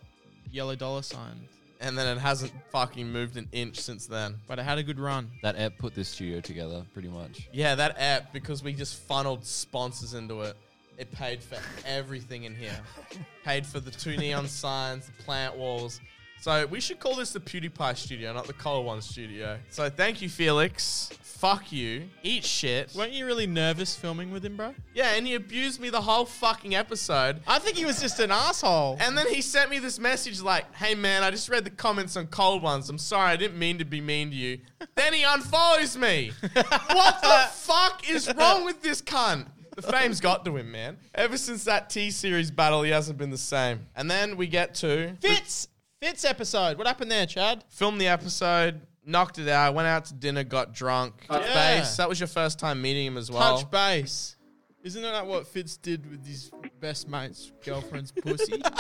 yellow 0.53 0.77
dollar 0.77 1.03
sign. 1.03 1.49
And 1.81 1.97
then 1.97 2.17
it 2.17 2.21
hasn't 2.21 2.53
fucking 2.71 3.11
moved 3.11 3.37
an 3.37 3.49
inch 3.53 3.79
since 3.79 4.07
then. 4.07 4.37
But 4.47 4.59
it 4.59 4.63
had 4.63 4.79
a 4.79 4.83
good 4.83 4.99
run. 4.99 5.31
That 5.43 5.57
app 5.57 5.79
put 5.79 5.95
this 5.95 6.09
studio 6.09 6.41
together, 6.41 6.85
pretty 6.93 7.09
much. 7.09 7.49
Yeah, 7.53 7.77
that 7.77 7.97
app, 7.99 8.33
because 8.33 8.63
we 8.63 8.73
just 8.73 9.01
funneled 9.03 9.45
sponsors 9.45 10.15
into 10.15 10.43
it, 10.43 10.57
it 10.97 11.13
paid 11.13 11.41
for 11.41 11.59
everything 11.87 12.45
in 12.45 12.57
here. 12.57 12.79
paid 13.45 13.65
for 13.65 13.79
the 13.79 13.93
two 13.93 14.17
neon 14.17 14.49
signs, 14.49 15.07
the 15.07 15.23
plant 15.23 15.57
walls. 15.57 16.01
So 16.41 16.67
we 16.67 16.81
should 16.81 17.01
call 17.01 17.17
this 17.17 17.33
the 17.33 17.41
PewDiePie 17.41 17.97
studio, 17.97 18.33
not 18.33 18.47
the 18.47 18.53
Cola 18.53 18.81
One 18.83 19.03
studio. 19.03 19.59
So 19.71 19.91
thank 19.91 20.23
you, 20.23 20.29
Felix. 20.29 21.11
Fuck 21.23 21.71
you. 21.73 22.09
Eat 22.23 22.45
shit. 22.45 22.93
Weren't 22.95 23.13
you 23.13 23.27
really 23.27 23.47
nervous 23.47 23.95
filming 23.95 24.33
with 24.33 24.45
him, 24.45 24.57
bro? 24.57 24.75
Yeah, 24.93 25.15
and 25.15 25.27
he 25.27 25.35
abused 25.35 25.81
me 25.81 25.89
the 25.89 26.01
whole 26.01 26.25
fucking 26.25 26.75
episode. 26.75 27.41
I 27.47 27.59
think 27.59 27.77
he 27.77 27.85
was 27.85 28.01
just 28.01 28.19
an 28.19 28.33
asshole. 28.33 28.97
And 29.01 29.17
then 29.17 29.29
he 29.29 29.41
sent 29.41 29.71
me 29.71 29.79
this 29.79 29.99
message 30.01 30.41
like, 30.41 30.73
hey 30.75 30.95
man, 30.95 31.23
I 31.23 31.31
just 31.31 31.49
read 31.49 31.65
the 31.65 31.71
comments 31.71 32.17
on 32.17 32.27
Cold 32.27 32.63
Ones. 32.63 32.91
I'm 32.91 32.99
sorry, 32.99 33.31
I 33.31 33.37
didn't 33.37 33.59
mean 33.59 33.79
to 33.79 33.85
be 33.85 34.01
mean 34.01 34.31
to 34.31 34.37
you. 34.37 34.59
then 34.97 35.13
he 35.13 35.23
unfollows 35.23 35.97
me. 35.97 36.33
what 36.53 37.23
the 37.23 37.49
fuck 37.53 38.09
is 38.11 38.33
wrong 38.35 38.65
with 38.65 38.83
this 38.83 39.01
cunt? 39.01 39.47
The 39.77 39.83
fame's 39.83 40.21
got 40.21 40.45
to 40.45 40.57
him, 40.57 40.73
man. 40.73 40.97
Ever 41.15 41.37
since 41.37 41.63
that 41.65 41.89
T 41.89 42.11
Series 42.11 42.51
battle, 42.51 42.83
he 42.83 42.91
hasn't 42.91 43.17
been 43.17 43.31
the 43.31 43.39
same. 43.39 43.87
And 43.95 44.11
then 44.11 44.37
we 44.37 44.49
get 44.49 44.75
to 44.77 45.15
Fitz! 45.21 45.69
Fitz 46.01 46.25
episode. 46.25 46.79
What 46.79 46.87
happened 46.87 47.11
there, 47.11 47.27
Chad? 47.27 47.65
Filmed 47.69 48.01
the 48.01 48.07
episode, 48.07 48.81
knocked 49.05 49.39
it 49.39 49.49
out, 49.49 49.75
went 49.75 49.89
out 49.89 50.05
to 50.07 50.15
dinner, 50.15 50.45
got 50.45 50.73
drunk. 50.73 51.27
Touch 51.27 51.45
Yeah. 51.45 51.79
base. 51.81 51.97
That 51.97 52.09
was 52.09 52.21
your 52.21 52.29
first 52.29 52.59
time 52.59 52.81
meeting 52.81 53.07
him 53.07 53.17
as 53.17 53.31
well. 53.31 53.59
Touch 53.59 53.71
base. 53.71 54.37
Isn't 54.85 55.03
that 55.03 55.27
what 55.27 55.47
Fitz 55.49 55.77
did 55.77 56.09
with 56.09 56.25
his 56.25 56.51
best 56.81 57.09
mate's 57.09 57.51
girlfriend's 57.65 58.13
pussy? 58.13 58.63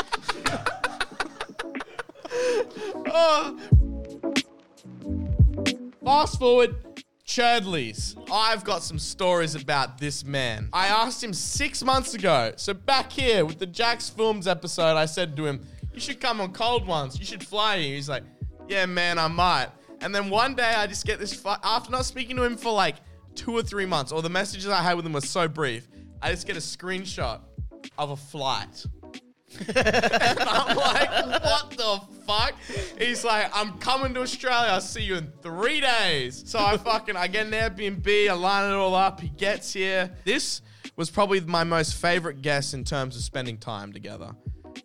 Oh. 3.10 3.58
Fast 6.04 6.38
forward, 6.38 6.76
Churdleys. 7.26 8.16
I've 8.30 8.64
got 8.64 8.82
some 8.82 8.98
stories 8.98 9.54
about 9.54 9.98
this 9.98 10.24
man. 10.24 10.68
I 10.72 10.86
asked 10.88 11.22
him 11.24 11.32
six 11.32 11.82
months 11.82 12.14
ago. 12.14 12.52
So 12.56 12.74
back 12.74 13.10
here 13.12 13.44
with 13.44 13.58
the 13.58 13.66
Jax 13.66 14.08
Films 14.08 14.46
episode, 14.46 14.96
I 14.96 15.06
said 15.06 15.36
to 15.36 15.46
him, 15.46 15.66
"You 15.98 16.02
should 16.12 16.20
come 16.20 16.40
on 16.40 16.52
Cold 16.52 16.86
Ones. 16.86 17.18
You 17.18 17.24
should 17.24 17.44
fly 17.44 17.78
here." 17.78 17.96
He's 17.96 18.08
like, 18.08 18.22
"Yeah, 18.68 18.86
man, 18.86 19.18
I 19.18 19.26
might." 19.26 19.68
And 20.00 20.14
then 20.14 20.30
one 20.30 20.54
day, 20.54 20.74
I 20.76 20.86
just 20.86 21.04
get 21.04 21.18
this. 21.18 21.34
Fu- 21.34 21.48
after 21.48 21.90
not 21.90 22.04
speaking 22.04 22.36
to 22.36 22.44
him 22.44 22.56
for 22.56 22.72
like 22.72 22.94
two 23.34 23.50
or 23.50 23.62
three 23.62 23.84
months, 23.84 24.12
or 24.12 24.22
the 24.22 24.28
messages 24.28 24.68
I 24.68 24.80
had 24.80 24.94
with 24.94 25.04
him 25.04 25.12
were 25.12 25.20
so 25.20 25.48
brief, 25.48 25.88
I 26.22 26.30
just 26.30 26.46
get 26.46 26.56
a 26.56 26.60
screenshot 26.60 27.40
of 27.98 28.10
a 28.10 28.16
flight. 28.16 28.84
And 29.74 30.38
I'm 30.40 30.76
like, 30.76 31.42
what 31.42 31.70
the 31.70 32.00
fuck? 32.26 32.52
He's 32.98 33.24
like, 33.24 33.50
I'm 33.54 33.78
coming 33.78 34.12
to 34.14 34.20
Australia. 34.20 34.68
I'll 34.70 34.80
see 34.80 35.02
you 35.02 35.16
in 35.16 35.32
three 35.42 35.80
days. 35.80 36.44
So 36.46 36.58
I 36.58 36.76
fucking, 36.76 37.16
I 37.16 37.28
get 37.28 37.46
an 37.46 37.52
Airbnb, 37.52 38.28
I 38.28 38.32
line 38.34 38.70
it 38.70 38.74
all 38.74 38.94
up. 38.94 39.20
He 39.20 39.28
gets 39.28 39.72
here. 39.72 40.10
This 40.24 40.60
was 40.96 41.10
probably 41.10 41.40
my 41.40 41.64
most 41.64 41.94
favorite 41.94 42.42
guest 42.42 42.74
in 42.74 42.84
terms 42.84 43.16
of 43.16 43.22
spending 43.22 43.56
time 43.56 43.92
together. 43.92 44.32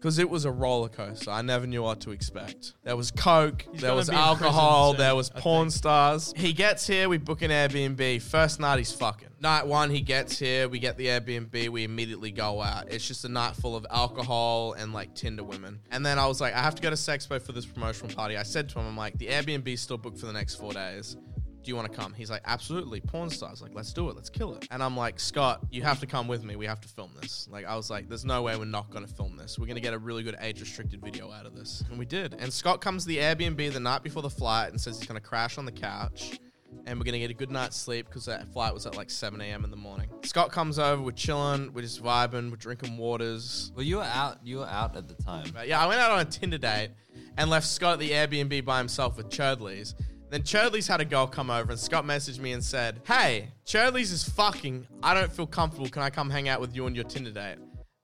Because 0.03 0.19
it 0.19 0.29
was 0.29 0.43
a 0.43 0.51
roller 0.51 0.89
coaster. 0.89 1.31
I 1.31 1.41
never 1.41 1.65
knew 1.65 1.81
what 1.81 2.01
to 2.01 2.11
expect. 2.11 2.73
There 2.83 2.97
was 2.97 3.09
coke, 3.09 3.65
He's 3.71 3.79
there 3.79 3.95
was 3.95 4.09
alcohol, 4.09 4.91
prison 4.91 5.05
there 5.05 5.15
was 5.15 5.29
porn 5.29 5.69
stars. 5.69 6.33
He 6.35 6.51
gets 6.51 6.85
here, 6.85 7.07
we 7.07 7.17
book 7.17 7.41
an 7.41 7.51
Airbnb. 7.51 8.21
First 8.21 8.59
night, 8.59 8.79
he's 8.79 8.91
fucking. 8.91 9.29
Night 9.39 9.65
one, 9.65 9.89
he 9.89 10.01
gets 10.01 10.37
here, 10.37 10.67
we 10.67 10.79
get 10.79 10.97
the 10.97 11.05
Airbnb, 11.05 11.69
we 11.69 11.85
immediately 11.85 12.31
go 12.31 12.61
out. 12.61 12.91
It's 12.91 13.07
just 13.07 13.23
a 13.23 13.29
night 13.29 13.55
full 13.55 13.77
of 13.77 13.85
alcohol 13.89 14.73
and 14.73 14.91
like 14.91 15.15
Tinder 15.15 15.45
women. 15.45 15.79
And 15.89 16.05
then 16.05 16.19
I 16.19 16.27
was 16.27 16.41
like, 16.41 16.53
I 16.53 16.61
have 16.61 16.75
to 16.75 16.81
go 16.81 16.89
to 16.89 16.97
Sexpo 16.97 17.41
for 17.41 17.53
this 17.53 17.65
promotional 17.65 18.13
party. 18.13 18.35
I 18.35 18.43
said 18.43 18.67
to 18.71 18.79
him, 18.79 18.87
I'm 18.87 18.97
like, 18.97 19.17
the 19.17 19.27
Airbnb's 19.27 19.79
still 19.79 19.97
booked 19.97 20.19
for 20.19 20.25
the 20.25 20.33
next 20.33 20.55
four 20.55 20.73
days. 20.73 21.15
Do 21.63 21.69
you 21.71 21.75
want 21.77 21.89
to 21.91 21.97
come? 21.97 22.13
He's 22.13 22.29
like, 22.29 22.41
absolutely. 22.45 22.99
Porn 22.99 23.29
stars. 23.29 23.61
Like, 23.61 23.73
let's 23.73 23.93
do 23.93 24.09
it. 24.09 24.15
Let's 24.15 24.29
kill 24.29 24.53
it. 24.55 24.67
And 24.69 24.83
I'm 24.83 24.97
like, 24.97 25.19
Scott, 25.19 25.61
you 25.71 25.81
have 25.83 25.99
to 26.01 26.05
come 26.05 26.27
with 26.27 26.43
me. 26.43 26.57
We 26.57 26.65
have 26.65 26.81
to 26.81 26.89
film 26.89 27.11
this. 27.21 27.47
Like, 27.49 27.65
I 27.65 27.75
was 27.75 27.89
like, 27.89 28.09
there's 28.09 28.25
no 28.25 28.41
way 28.41 28.57
we're 28.57 28.65
not 28.65 28.89
going 28.89 29.05
to 29.05 29.13
film 29.13 29.37
this. 29.37 29.57
We're 29.57 29.67
going 29.67 29.75
to 29.75 29.81
get 29.81 29.93
a 29.93 29.97
really 29.97 30.23
good 30.23 30.35
age 30.41 30.59
restricted 30.59 31.01
video 31.01 31.31
out 31.31 31.45
of 31.45 31.55
this. 31.55 31.83
And 31.89 31.97
we 31.97 32.05
did. 32.05 32.35
And 32.37 32.51
Scott 32.51 32.81
comes 32.81 33.03
to 33.03 33.07
the 33.07 33.17
Airbnb 33.17 33.71
the 33.71 33.79
night 33.79 34.03
before 34.03 34.21
the 34.21 34.29
flight 34.29 34.71
and 34.71 34.81
says 34.81 34.99
he's 34.99 35.07
going 35.07 35.19
to 35.19 35.25
crash 35.25 35.57
on 35.57 35.65
the 35.65 35.71
couch. 35.71 36.39
And 36.85 36.99
we're 36.99 37.05
going 37.05 37.13
to 37.13 37.19
get 37.19 37.29
a 37.29 37.35
good 37.35 37.51
night's 37.51 37.77
sleep 37.77 38.07
because 38.07 38.25
that 38.25 38.51
flight 38.51 38.73
was 38.73 38.85
at 38.85 38.97
like 38.97 39.09
7 39.09 39.39
a.m. 39.39 39.63
in 39.63 39.71
the 39.71 39.77
morning. 39.77 40.09
Scott 40.23 40.51
comes 40.51 40.79
over. 40.79 41.01
We're 41.01 41.11
chilling. 41.11 41.71
We're 41.71 41.83
just 41.83 42.03
vibing. 42.03 42.49
We're 42.49 42.57
drinking 42.57 42.97
waters. 42.97 43.71
Well, 43.75 43.85
you 43.85 43.97
were 43.97 44.03
out. 44.03 44.39
You 44.43 44.57
were 44.57 44.67
out 44.67 44.97
at 44.97 45.07
the 45.07 45.13
time. 45.13 45.45
But 45.53 45.67
yeah, 45.69 45.81
I 45.81 45.87
went 45.87 46.01
out 46.01 46.11
on 46.11 46.19
a 46.19 46.25
Tinder 46.25 46.57
date 46.57 46.89
and 47.37 47.49
left 47.49 47.67
Scott 47.67 47.93
at 47.93 47.99
the 47.99 48.11
Airbnb 48.11 48.65
by 48.65 48.79
himself 48.79 49.15
with 49.15 49.29
Churdley's. 49.29 49.95
Then 50.33 50.41
Churdley's 50.41 50.87
had 50.87 50.99
a 50.99 51.05
girl 51.05 51.27
come 51.27 51.51
over 51.51 51.73
and 51.73 51.79
Scott 51.79 52.05
messaged 52.05 52.39
me 52.39 52.53
and 52.53 52.63
said, 52.63 53.01
Hey, 53.05 53.49
Churdley's 53.67 54.11
is 54.11 54.27
fucking. 54.27 54.87
I 55.03 55.13
don't 55.13 55.31
feel 55.31 55.45
comfortable. 55.45 55.87
Can 55.87 56.01
I 56.01 56.09
come 56.09 56.31
hang 56.31 56.49
out 56.49 56.59
with 56.59 56.75
you 56.75 56.85
on 56.85 56.95
your 56.95 57.03
Tinder 57.03 57.29
date? 57.29 57.57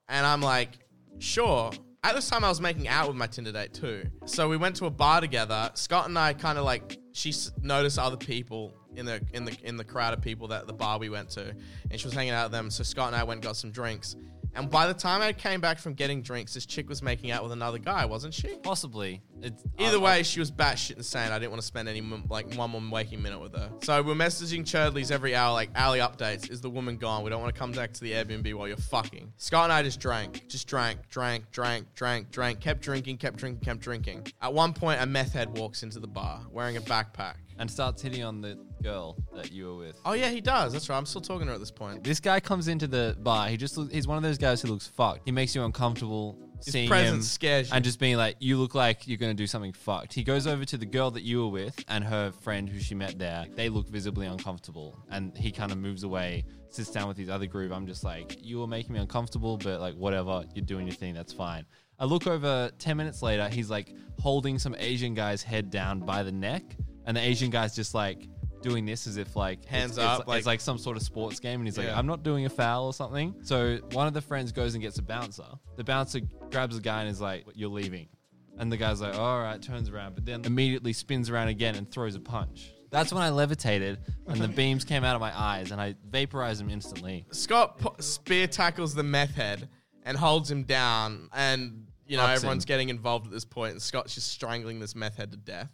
And 0.07 0.27
I'm 0.27 0.39
like, 0.39 0.77
Sure. 1.17 1.71
At 2.03 2.13
this 2.13 2.29
time, 2.29 2.43
I 2.43 2.49
was 2.49 2.61
making 2.61 2.87
out 2.87 3.07
with 3.07 3.17
my 3.17 3.25
Tinder 3.25 3.51
date 3.51 3.73
too. 3.73 4.03
So 4.25 4.47
we 4.47 4.57
went 4.57 4.75
to 4.75 4.85
a 4.85 4.91
bar 4.91 5.21
together. 5.21 5.71
Scott 5.73 6.07
and 6.07 6.19
I 6.19 6.33
kind 6.33 6.59
of 6.59 6.65
like 6.65 6.99
she 7.13 7.33
noticed 7.63 7.97
other 7.97 8.15
people 8.15 8.75
in 8.95 9.07
the 9.07 9.19
in 9.33 9.45
the 9.45 9.57
in 9.63 9.75
the 9.75 9.83
crowd 9.83 10.13
of 10.13 10.21
people 10.21 10.49
that 10.49 10.67
the 10.67 10.73
bar 10.73 10.99
we 10.99 11.09
went 11.09 11.29
to, 11.31 11.55
and 11.89 11.99
she 11.99 12.05
was 12.05 12.13
hanging 12.13 12.33
out 12.33 12.45
with 12.45 12.51
them. 12.51 12.69
So 12.69 12.83
Scott 12.83 13.07
and 13.07 13.15
I 13.15 13.23
went 13.23 13.37
and 13.37 13.43
got 13.43 13.55
some 13.55 13.71
drinks. 13.71 14.15
And 14.55 14.69
by 14.69 14.87
the 14.87 14.93
time 14.93 15.21
I 15.21 15.33
came 15.33 15.61
back 15.61 15.79
from 15.79 15.93
getting 15.93 16.21
drinks, 16.21 16.53
this 16.53 16.65
chick 16.65 16.89
was 16.89 17.01
making 17.01 17.31
out 17.31 17.43
with 17.43 17.51
another 17.51 17.77
guy, 17.77 18.05
wasn't 18.05 18.33
she? 18.33 18.55
Possibly. 18.57 19.21
It's, 19.41 19.63
Either 19.77 19.99
way, 19.99 20.23
she 20.23 20.39
was 20.39 20.51
batshit 20.51 20.97
insane. 20.97 21.31
I 21.31 21.39
didn't 21.39 21.51
want 21.51 21.61
to 21.61 21.67
spend 21.67 21.87
any 21.87 22.01
like 22.29 22.53
one 22.55 22.71
more 22.71 22.81
waking 22.91 23.21
minute 23.21 23.39
with 23.39 23.55
her. 23.55 23.69
So 23.83 24.01
we're 24.01 24.15
messaging 24.15 24.63
Churdley's 24.63 25.11
every 25.11 25.35
hour, 25.35 25.53
like 25.53 25.69
alley 25.75 25.99
updates. 25.99 26.49
Is 26.49 26.61
the 26.61 26.69
woman 26.69 26.97
gone? 26.97 27.23
We 27.23 27.29
don't 27.29 27.41
want 27.41 27.53
to 27.53 27.59
come 27.59 27.71
back 27.71 27.93
to 27.93 28.01
the 28.01 28.11
Airbnb 28.11 28.53
while 28.53 28.67
you're 28.67 28.77
fucking. 28.77 29.33
Scott 29.37 29.65
and 29.65 29.73
I 29.73 29.83
just 29.83 29.99
drank, 29.99 30.47
just 30.47 30.67
drank, 30.67 31.07
drank, 31.09 31.51
drank, 31.51 31.93
drank, 31.95 32.31
drank, 32.31 32.59
kept 32.59 32.81
drinking, 32.81 33.17
kept 33.17 33.37
drinking, 33.37 33.63
kept 33.63 33.79
drinking. 33.79 34.27
At 34.41 34.53
one 34.53 34.73
point, 34.73 35.01
a 35.01 35.05
meth 35.05 35.33
head 35.33 35.57
walks 35.57 35.83
into 35.83 35.99
the 35.99 36.07
bar 36.07 36.41
wearing 36.51 36.77
a 36.77 36.81
backpack. 36.81 37.35
And 37.59 37.69
starts 37.69 38.01
hitting 38.01 38.23
on 38.23 38.41
the 38.41 38.57
girl 38.81 39.17
that 39.35 39.51
you 39.51 39.67
were 39.67 39.75
with. 39.75 39.99
Oh 40.05 40.13
yeah, 40.13 40.29
he 40.29 40.41
does. 40.41 40.73
That's 40.73 40.89
right. 40.89 40.97
I'm 40.97 41.05
still 41.05 41.21
talking 41.21 41.41
to 41.45 41.47
her 41.47 41.53
at 41.53 41.59
this 41.59 41.71
point. 41.71 42.03
This 42.03 42.19
guy 42.19 42.39
comes 42.39 42.67
into 42.67 42.87
the 42.87 43.15
bar. 43.19 43.47
He 43.49 43.57
just 43.57 43.77
look, 43.77 43.91
he's 43.91 44.07
one 44.07 44.17
of 44.17 44.23
those 44.23 44.37
guys 44.37 44.61
who 44.61 44.69
looks 44.69 44.87
fucked. 44.87 45.21
He 45.25 45.31
makes 45.31 45.53
you 45.53 45.63
uncomfortable 45.63 46.37
His 46.63 46.73
seeing 46.73 46.87
presence 46.89 47.15
him 47.15 47.21
scares 47.23 47.69
you. 47.69 47.75
and 47.75 47.83
just 47.83 47.99
being 47.99 48.17
like, 48.17 48.37
you 48.39 48.57
look 48.57 48.73
like 48.75 49.07
you're 49.07 49.17
gonna 49.17 49.33
do 49.33 49.45
something 49.47 49.73
fucked. 49.73 50.13
He 50.13 50.23
goes 50.23 50.47
over 50.47 50.65
to 50.65 50.77
the 50.77 50.85
girl 50.85 51.11
that 51.11 51.23
you 51.23 51.41
were 51.41 51.49
with 51.51 51.83
and 51.87 52.03
her 52.03 52.31
friend 52.31 52.67
who 52.69 52.79
she 52.79 52.95
met 52.95 53.19
there. 53.19 53.45
They 53.55 53.69
look 53.69 53.87
visibly 53.89 54.25
uncomfortable, 54.25 54.97
and 55.11 55.37
he 55.37 55.51
kind 55.51 55.71
of 55.71 55.77
moves 55.77 56.03
away, 56.03 56.45
sits 56.69 56.89
down 56.91 57.07
with 57.09 57.17
his 57.17 57.29
other 57.29 57.45
group. 57.45 57.71
I'm 57.73 57.85
just 57.87 58.03
like, 58.03 58.37
you 58.41 58.59
were 58.59 58.67
making 58.67 58.93
me 58.93 58.99
uncomfortable, 58.99 59.57
but 59.57 59.79
like 59.81 59.95
whatever, 59.95 60.45
you're 60.55 60.65
doing 60.65 60.87
your 60.87 60.95
thing. 60.95 61.13
That's 61.13 61.33
fine. 61.33 61.65
I 62.01 62.05
look 62.05 62.25
over. 62.27 62.71
Ten 62.79 62.95
minutes 62.95 63.21
later, 63.21 63.49
he's 63.49 63.69
like 63.69 63.93
holding 64.19 64.57
some 64.57 64.73
Asian 64.79 65.13
guy's 65.13 65.43
head 65.43 65.69
down 65.69 65.99
by 65.99 66.23
the 66.23 66.31
neck, 66.31 66.63
and 67.05 67.15
the 67.17 67.21
Asian 67.21 67.49
guy's 67.49 67.75
just 67.75 67.93
like. 67.93 68.27
Doing 68.61 68.85
this 68.85 69.07
as 69.07 69.15
if 69.15 69.37
like 69.37 69.63
Hands 69.63 69.89
it's, 69.91 69.97
it's- 69.97 70.19
up, 70.19 70.27
like- 70.27 70.39
it's 70.39 70.45
like 70.45 70.59
some 70.59 70.77
sort 70.77 70.97
of 70.97 71.03
sports 71.03 71.39
game, 71.39 71.61
and 71.61 71.65
he's 71.65 71.77
like, 71.77 71.87
Yeah. 71.87 71.97
"I'm 71.97 72.07
not 72.07 72.23
doing 72.23 72.43
a 72.45 72.49
foul 72.49 72.87
or 72.87 72.93
something." 72.93 73.33
So 73.41 73.77
one 73.93 74.05
of 74.05 74.13
the 74.13 74.19
friends 74.19 74.51
goes 74.51 74.73
and 74.75 74.81
gets 74.81 74.97
a 74.97 75.01
bouncer. 75.01 75.45
The 75.77 75.85
bouncer 75.85 76.19
grabs 76.51 76.75
the 76.75 76.81
guy 76.81 76.99
and 77.03 77.09
is 77.09 77.21
like, 77.21 77.45
"You're 77.55 77.69
leaving," 77.69 78.09
and 78.57 78.69
the 78.69 78.75
guy's 78.75 78.99
like, 78.99 79.15
"All 79.17 79.39
right," 79.39 79.61
turns 79.61 79.87
around, 79.89 80.15
but 80.15 80.25
then 80.25 80.43
immediately 80.43 80.91
spins 80.91 81.29
around 81.29 81.47
again 81.47 81.75
and 81.75 81.89
throws 81.89 82.15
a 82.15 82.19
punch. 82.19 82.73
That's 82.89 83.13
when 83.13 83.23
I 83.23 83.29
levitated 83.29 83.99
and 84.27 84.41
the 84.41 84.49
beams 84.49 84.83
came 84.83 85.05
out 85.05 85.15
of 85.15 85.21
my 85.21 85.31
eyes 85.33 85.71
and 85.71 85.79
I 85.79 85.95
vaporized 86.09 86.59
him 86.59 86.69
instantly. 86.69 87.25
Scott 87.31 87.77
pu- 87.77 88.01
spear 88.01 88.45
tackles 88.45 88.93
the 88.93 89.03
meth 89.03 89.35
head 89.35 89.69
and 90.03 90.17
holds 90.17 90.51
him 90.51 90.63
down, 90.63 91.29
and 91.31 91.87
you 92.07 92.17
know 92.17 92.23
Ups 92.23 92.31
him. 92.31 92.35
everyone's 92.35 92.65
getting 92.65 92.89
involved 92.89 93.25
at 93.25 93.31
this 93.31 93.45
point, 93.45 93.71
and 93.71 93.81
Scott's 93.81 94.15
just 94.15 94.27
strangling 94.27 94.81
this 94.81 94.95
meth 94.95 95.15
head 95.15 95.31
to 95.31 95.37
death. 95.37 95.71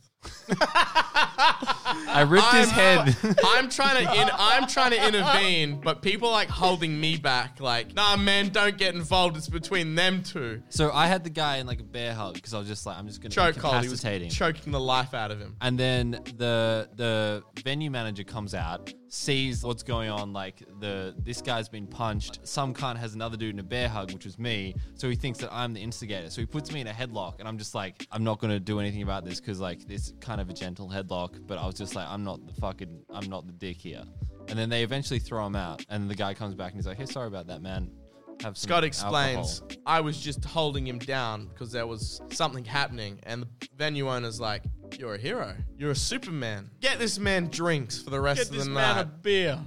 I 0.48 2.26
ripped 2.28 2.54
his 2.54 2.70
I'm- 2.72 3.08
head. 3.08 3.36
I'm 3.46 3.70
trying 3.70 4.06
to 4.06 4.14
in, 4.22 4.30
I'm 4.34 4.68
trying 4.68 4.92
to 4.92 5.08
intervene, 5.08 5.80
but 5.82 6.02
people 6.02 6.30
like 6.32 6.50
holding 6.50 7.00
me 7.00 7.18
back, 7.18 7.60
like, 7.60 7.94
nah, 7.94 8.16
man, 8.18 8.50
don't 8.50 8.78
get 8.78 8.96
involved. 8.96 9.38
It's 9.38 9.50
between 9.50 9.96
them 9.96 10.24
two. 10.24 10.62
so 10.70 10.92
I 10.92 11.08
had 11.08 11.24
the 11.24 11.30
guy 11.30 11.58
in 11.58 11.68
like 11.68 11.80
a 11.80 11.84
bear 11.84 12.14
hug 12.14 12.36
because 12.36 12.54
I 12.54 12.60
was 12.60 12.68
just 12.68 12.86
like, 12.86 12.98
I'm 12.98 13.08
just 13.08 13.22
gonna 13.22 13.30
Choke 13.34 13.58
hold. 13.58 13.84
He 13.84 13.90
was 13.90 14.04
incapacitate 14.04 14.22
him. 14.24 14.30
choking 14.30 14.72
the 14.72 14.80
life 14.80 15.14
out 15.14 15.32
of 15.32 15.40
him. 15.40 15.56
And 15.62 15.78
then 15.80 16.12
the 16.38 16.90
the 16.96 17.44
venue 17.64 17.92
manager 17.92 18.24
comes 18.24 18.54
out, 18.54 18.94
sees 19.16 19.64
what's 19.64 19.84
going 19.84 20.10
on. 20.10 20.34
Like 20.34 20.62
the 20.80 21.16
this 21.18 21.42
guy's 21.42 21.70
been 21.70 21.88
punched. 21.88 22.40
Some 22.44 22.74
cunt 22.74 22.98
has 22.98 23.16
another 23.16 23.38
dude 23.38 23.54
in 23.54 23.60
a 23.60 23.64
bear 23.64 23.88
hug, 23.88 24.12
which 24.14 24.26
was 24.26 24.38
me. 24.38 24.76
So 24.96 25.10
he 25.10 25.16
thinks 25.16 25.40
that 25.40 25.52
I'm 25.52 25.74
the 25.74 25.82
instigator. 25.82 26.30
So 26.30 26.42
he 26.42 26.46
puts 26.46 26.72
me 26.72 26.82
in 26.82 26.88
a 26.88 26.92
headlock, 26.92 27.40
and 27.40 27.48
I'm 27.48 27.58
just 27.58 27.74
like, 27.74 28.08
I'm 28.12 28.24
not 28.24 28.40
gonna 28.40 28.60
do 28.60 28.80
anything 28.80 29.02
about 29.02 29.26
this 29.26 29.40
because 29.40 29.60
like 29.60 29.80
it's 29.90 30.14
kind 30.20 30.42
of 30.42 30.50
a 30.50 30.54
gentle 30.54 30.90
headlock. 30.90 31.46
But 31.48 31.58
I 31.58 31.66
was 31.66 31.76
just 31.76 31.96
like, 31.96 32.08
I'm 32.08 32.24
not 32.24 32.46
the 32.46 32.54
fucking, 32.54 33.04
I'm 33.10 33.30
not 33.30 33.48
the 33.48 33.54
dick 33.54 33.78
here. 33.78 34.04
And 34.48 34.60
then 34.60 34.70
they 34.70 34.84
eventually 34.84 35.20
throw 35.20 35.46
him 35.46 35.56
out, 35.56 35.84
and 35.90 36.10
the 36.10 36.16
guy 36.16 36.34
comes 36.34 36.54
back 36.54 36.72
and 36.72 36.78
he's 36.78 36.86
like, 36.88 36.98
Hey, 36.98 37.06
sorry 37.06 37.28
about 37.28 37.48
that, 37.48 37.62
man. 37.62 37.92
Have 38.44 38.58
Scott 38.58 38.84
explains, 38.84 39.62
alcohol." 39.62 39.82
I 39.86 40.02
was 40.02 40.20
just 40.20 40.44
holding 40.44 40.86
him 40.86 41.00
down 41.00 41.48
because 41.48 41.72
there 41.72 41.88
was 41.88 42.22
something 42.32 42.66
happening, 42.66 43.20
and 43.24 43.44
the 43.44 43.48
venue 43.76 44.10
owner's 44.10 44.40
like, 44.40 44.64
"You're 44.98 45.16
a 45.16 45.18
hero. 45.18 45.56
You're 45.78 45.92
a 45.92 45.96
Superman. 45.96 46.70
Get 46.82 47.00
this 47.00 47.20
man 47.20 47.48
drinks 47.48 48.02
for 48.02 48.10
the 48.10 48.20
rest 48.20 48.40
Get 48.40 48.48
of 48.50 48.54
this 48.56 48.64
the 48.66 48.72
man 48.72 48.96
night." 48.96 49.02
a 49.02 49.06
beer. 49.06 49.60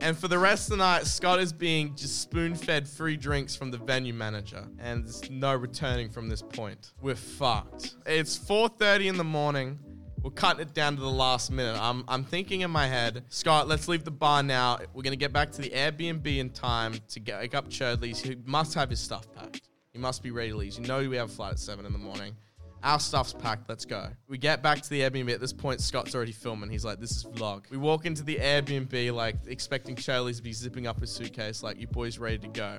And 0.00 0.16
for 0.16 0.28
the 0.28 0.38
rest 0.38 0.66
of 0.66 0.72
the 0.72 0.84
night, 0.84 1.06
Scott 1.06 1.40
is 1.40 1.52
being 1.52 1.94
just 1.96 2.20
spoon 2.20 2.54
fed 2.54 2.86
free 2.86 3.16
drinks 3.16 3.56
from 3.56 3.70
the 3.70 3.78
venue 3.78 4.12
manager. 4.12 4.66
And 4.78 5.04
there's 5.04 5.30
no 5.30 5.54
returning 5.54 6.10
from 6.10 6.28
this 6.28 6.42
point. 6.42 6.92
We're 7.00 7.14
fucked. 7.14 7.94
It's 8.04 8.38
4.30 8.38 9.06
in 9.06 9.16
the 9.16 9.24
morning. 9.24 9.78
We're 10.22 10.30
cutting 10.32 10.60
it 10.60 10.74
down 10.74 10.96
to 10.96 11.00
the 11.00 11.08
last 11.08 11.50
minute. 11.50 11.78
I'm, 11.80 12.04
I'm 12.08 12.24
thinking 12.24 12.62
in 12.62 12.70
my 12.70 12.86
head, 12.86 13.24
Scott, 13.28 13.68
let's 13.68 13.86
leave 13.88 14.04
the 14.04 14.10
bar 14.10 14.42
now. 14.42 14.78
We're 14.92 15.02
going 15.02 15.12
to 15.12 15.16
get 15.16 15.32
back 15.32 15.52
to 15.52 15.62
the 15.62 15.70
Airbnb 15.70 16.26
in 16.26 16.50
time 16.50 16.94
to 17.08 17.20
get 17.20 17.40
wake 17.40 17.54
up 17.54 17.68
Churdley's. 17.68 18.20
He 18.20 18.36
must 18.44 18.74
have 18.74 18.90
his 18.90 19.00
stuff 19.00 19.32
packed. 19.34 19.68
He 19.92 19.98
must 19.98 20.22
be 20.22 20.30
ready 20.30 20.50
to 20.50 20.56
leave. 20.56 20.74
You 20.78 20.86
know 20.86 21.08
we 21.08 21.16
have 21.16 21.30
a 21.30 21.32
flight 21.32 21.52
at 21.52 21.58
7 21.58 21.86
in 21.86 21.92
the 21.92 21.98
morning. 21.98 22.36
Our 22.82 23.00
stuff's 23.00 23.32
packed. 23.32 23.68
Let's 23.68 23.84
go. 23.84 24.08
We 24.28 24.38
get 24.38 24.62
back 24.62 24.80
to 24.80 24.88
the 24.90 25.00
Airbnb. 25.00 25.32
At 25.32 25.40
this 25.40 25.52
point, 25.52 25.80
Scott's 25.80 26.14
already 26.14 26.32
filming. 26.32 26.70
He's 26.70 26.84
like, 26.84 27.00
"This 27.00 27.10
is 27.10 27.24
vlog." 27.24 27.68
We 27.70 27.76
walk 27.78 28.06
into 28.06 28.22
the 28.22 28.36
Airbnb, 28.36 29.12
like 29.12 29.36
expecting 29.46 29.96
Charlie 29.96 30.34
to 30.34 30.42
be 30.42 30.52
zipping 30.52 30.86
up 30.86 31.00
his 31.00 31.10
suitcase, 31.10 31.62
like, 31.62 31.80
"You 31.80 31.86
boys 31.88 32.18
ready 32.18 32.38
to 32.38 32.48
go?" 32.48 32.78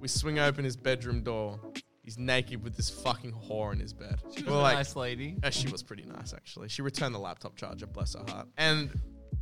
We 0.00 0.08
swing 0.08 0.38
open 0.38 0.64
his 0.64 0.76
bedroom 0.76 1.22
door. 1.22 1.60
He's 2.02 2.18
naked 2.18 2.62
with 2.62 2.76
this 2.76 2.88
fucking 2.90 3.32
whore 3.32 3.72
in 3.72 3.80
his 3.80 3.92
bed. 3.92 4.20
She 4.36 4.42
was 4.42 4.52
We're 4.52 4.58
a 4.58 4.62
like, 4.62 4.76
nice 4.76 4.94
lady. 4.96 5.36
uh, 5.42 5.50
she 5.50 5.68
was 5.68 5.82
pretty 5.82 6.04
nice, 6.04 6.32
actually. 6.32 6.68
She 6.68 6.82
returned 6.82 7.14
the 7.14 7.18
laptop 7.18 7.56
charger, 7.56 7.86
bless 7.86 8.14
her 8.14 8.24
heart. 8.28 8.48
And 8.56 8.90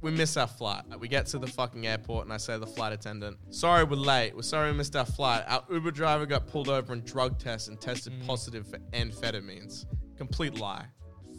we 0.05 0.11
miss 0.11 0.37
our 0.37 0.47
flight. 0.47 0.83
We 1.01 1.09
get 1.09 1.27
to 1.29 1.38
the 1.38 1.47
fucking 1.47 1.87
airport, 1.87 2.27
and 2.27 2.33
I 2.33 2.37
say 2.37 2.53
to 2.53 2.59
the 2.59 2.67
flight 2.67 2.93
attendant, 2.93 3.38
Sorry, 3.49 3.85
we're 3.85 3.97
late. 3.97 4.37
We're 4.37 4.43
sorry 4.43 4.71
we 4.71 4.77
missed 4.77 4.95
our 4.95 5.07
flight. 5.07 5.45
Our 5.49 5.64
Uber 5.73 5.93
driver 5.93 6.27
got 6.27 6.47
pulled 6.47 6.69
over 6.69 6.93
and 6.93 7.03
drug 7.05 7.38
tested 7.38 7.73
and 7.73 7.81
tested 7.81 8.12
mm. 8.12 8.27
positive 8.27 8.67
for 8.69 8.79
amphetamines. 8.93 9.87
Complete 10.19 10.61
lie. 10.61 10.85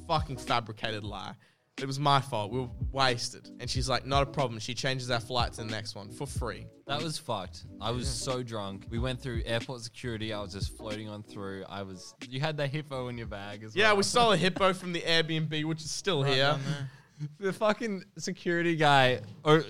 Fucking 0.07 0.37
fabricated 0.37 1.03
lie. 1.03 1.35
It 1.79 1.85
was 1.85 1.99
my 1.99 2.21
fault. 2.21 2.51
We 2.51 2.61
were 2.61 2.69
wasted. 2.91 3.49
And 3.59 3.69
she's 3.69 3.87
like, 3.87 4.07
Not 4.07 4.23
a 4.23 4.25
problem. 4.25 4.59
She 4.59 4.73
changes 4.73 5.11
our 5.11 5.19
flight 5.19 5.53
to 5.53 5.63
the 5.63 5.69
next 5.69 5.93
one 5.93 6.09
for 6.09 6.25
free. 6.25 6.65
That 6.87 7.03
was 7.03 7.19
fucked. 7.19 7.65
I 7.79 7.91
was 7.91 8.07
so 8.07 8.41
drunk. 8.41 8.87
We 8.89 8.97
went 8.97 9.21
through 9.21 9.43
airport 9.45 9.81
security. 9.81 10.33
I 10.33 10.41
was 10.41 10.53
just 10.53 10.75
floating 10.75 11.07
on 11.07 11.21
through. 11.21 11.65
I 11.69 11.83
was. 11.83 12.15
You 12.27 12.39
had 12.39 12.57
the 12.57 12.65
hippo 12.65 13.09
in 13.09 13.17
your 13.19 13.27
bag 13.27 13.63
as 13.63 13.75
Yeah, 13.75 13.83
well. 13.83 13.93
Yeah, 13.93 13.97
we 13.97 14.03
stole 14.03 14.31
a 14.31 14.37
hippo 14.45 14.73
from 14.73 14.91
the 14.91 15.01
Airbnb, 15.01 15.65
which 15.65 15.83
is 15.83 15.91
still 15.91 16.23
Right 16.23 16.33
here. 16.33 16.57
Down 17.19 17.29
there. 17.39 17.51
the 17.51 17.53
fucking 17.57 18.03
security 18.17 18.75
guy 18.75 19.21
or 19.43 19.63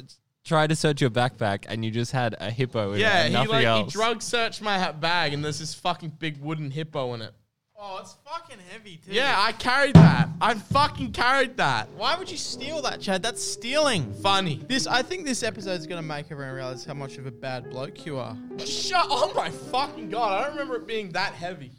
tried 0.44 0.68
to 0.70 0.76
search 0.76 1.02
your 1.02 1.10
backpack, 1.10 1.66
and 1.68 1.84
you 1.84 1.90
just 1.92 2.12
had 2.12 2.36
a 2.40 2.52
hippo 2.52 2.92
in 2.94 3.00
it 3.00 3.02
Yeah, 3.02 3.22
and 3.24 3.28
he 3.30 3.34
nothing 3.34 3.50
like 3.52 3.66
else. 3.66 3.92
he 3.94 3.98
drug 3.98 4.22
searched 4.22 4.62
my 4.62 4.78
ha- 4.78 4.92
bag 4.92 5.34
and 5.34 5.44
there's 5.44 5.60
this 5.60 5.74
fucking 5.74 6.14
big 6.20 6.38
wooden 6.40 6.70
hippo 6.72 7.14
in 7.16 7.22
it. 7.22 7.32
Oh, 7.78 7.98
it's 8.02 8.16
fucking 8.26 8.58
heavy 8.72 8.98
too. 8.98 9.12
Yeah, 9.12 9.36
I 9.38 9.52
carried 9.52 9.96
that. 9.96 10.30
I 10.40 10.54
fucking 10.54 11.12
carried 11.12 11.58
that. 11.58 11.90
Why 11.98 12.16
would 12.18 12.32
you 12.32 12.38
steal 12.38 12.82
that, 12.84 13.02
Chad? 13.02 13.22
That's 13.22 13.44
stealing. 13.44 14.12
Funny. 14.24 14.62
This, 14.68 14.88
I 14.88 15.02
think 15.02 15.26
this 15.26 15.44
episode 15.44 15.80
is 15.80 15.86
gonna 15.86 16.02
make 16.02 16.32
everyone 16.32 16.56
realize 16.56 16.86
how 16.86 16.94
much 16.94 17.18
of 17.18 17.26
a 17.28 17.32
bad 17.32 17.70
bloke 17.70 18.06
you 18.06 18.18
are. 18.18 18.36
Shut. 18.66 19.06
Oh 19.10 19.32
my 19.36 19.50
fucking 19.50 20.10
god! 20.10 20.42
I 20.42 20.44
don't 20.46 20.54
remember 20.54 20.78
it 20.78 20.88
being 20.88 21.10
that 21.12 21.34
heavy. 21.34 21.74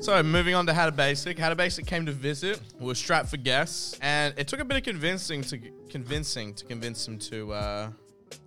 So 0.00 0.22
moving 0.22 0.54
on 0.54 0.64
to 0.66 0.72
How 0.72 0.86
to 0.86 0.92
Basic. 0.92 1.38
How 1.38 1.50
to 1.50 1.54
Basic 1.54 1.84
came 1.84 2.06
to 2.06 2.12
visit. 2.12 2.58
We 2.78 2.86
were 2.86 2.94
strapped 2.94 3.28
for 3.28 3.36
guests, 3.36 3.98
and 4.00 4.32
it 4.38 4.48
took 4.48 4.58
a 4.58 4.64
bit 4.64 4.78
of 4.78 4.82
convincing 4.82 5.42
to 5.42 5.58
convincing 5.90 6.54
to 6.54 6.64
convince 6.64 7.06
him 7.06 7.18
to. 7.18 7.52
uh 7.52 7.90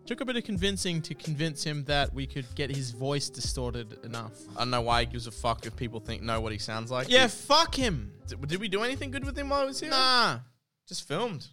Took 0.05 0.21
a 0.21 0.25
bit 0.25 0.35
of 0.35 0.43
convincing 0.43 1.01
to 1.03 1.13
convince 1.13 1.63
him 1.63 1.85
that 1.85 2.13
we 2.13 2.25
could 2.25 2.45
get 2.55 2.75
his 2.75 2.91
voice 2.91 3.29
distorted 3.29 4.03
enough. 4.03 4.33
I 4.55 4.59
don't 4.59 4.71
know 4.71 4.81
why 4.81 5.01
he 5.01 5.05
gives 5.05 5.27
a 5.27 5.31
fuck 5.31 5.65
if 5.65 5.75
people 5.75 5.99
think 5.99 6.21
know 6.23 6.41
what 6.41 6.51
he 6.51 6.57
sounds 6.57 6.89
like. 6.91 7.09
Yeah, 7.09 7.27
fuck 7.27 7.75
him. 7.75 8.11
Did, 8.27 8.45
did 8.47 8.59
we 8.59 8.67
do 8.67 8.81
anything 8.83 9.11
good 9.11 9.23
with 9.23 9.37
him 9.37 9.49
while 9.49 9.61
he 9.61 9.67
was 9.67 9.79
here? 9.79 9.91
Nah. 9.91 10.39
Just 10.87 11.07
filmed. 11.07 11.47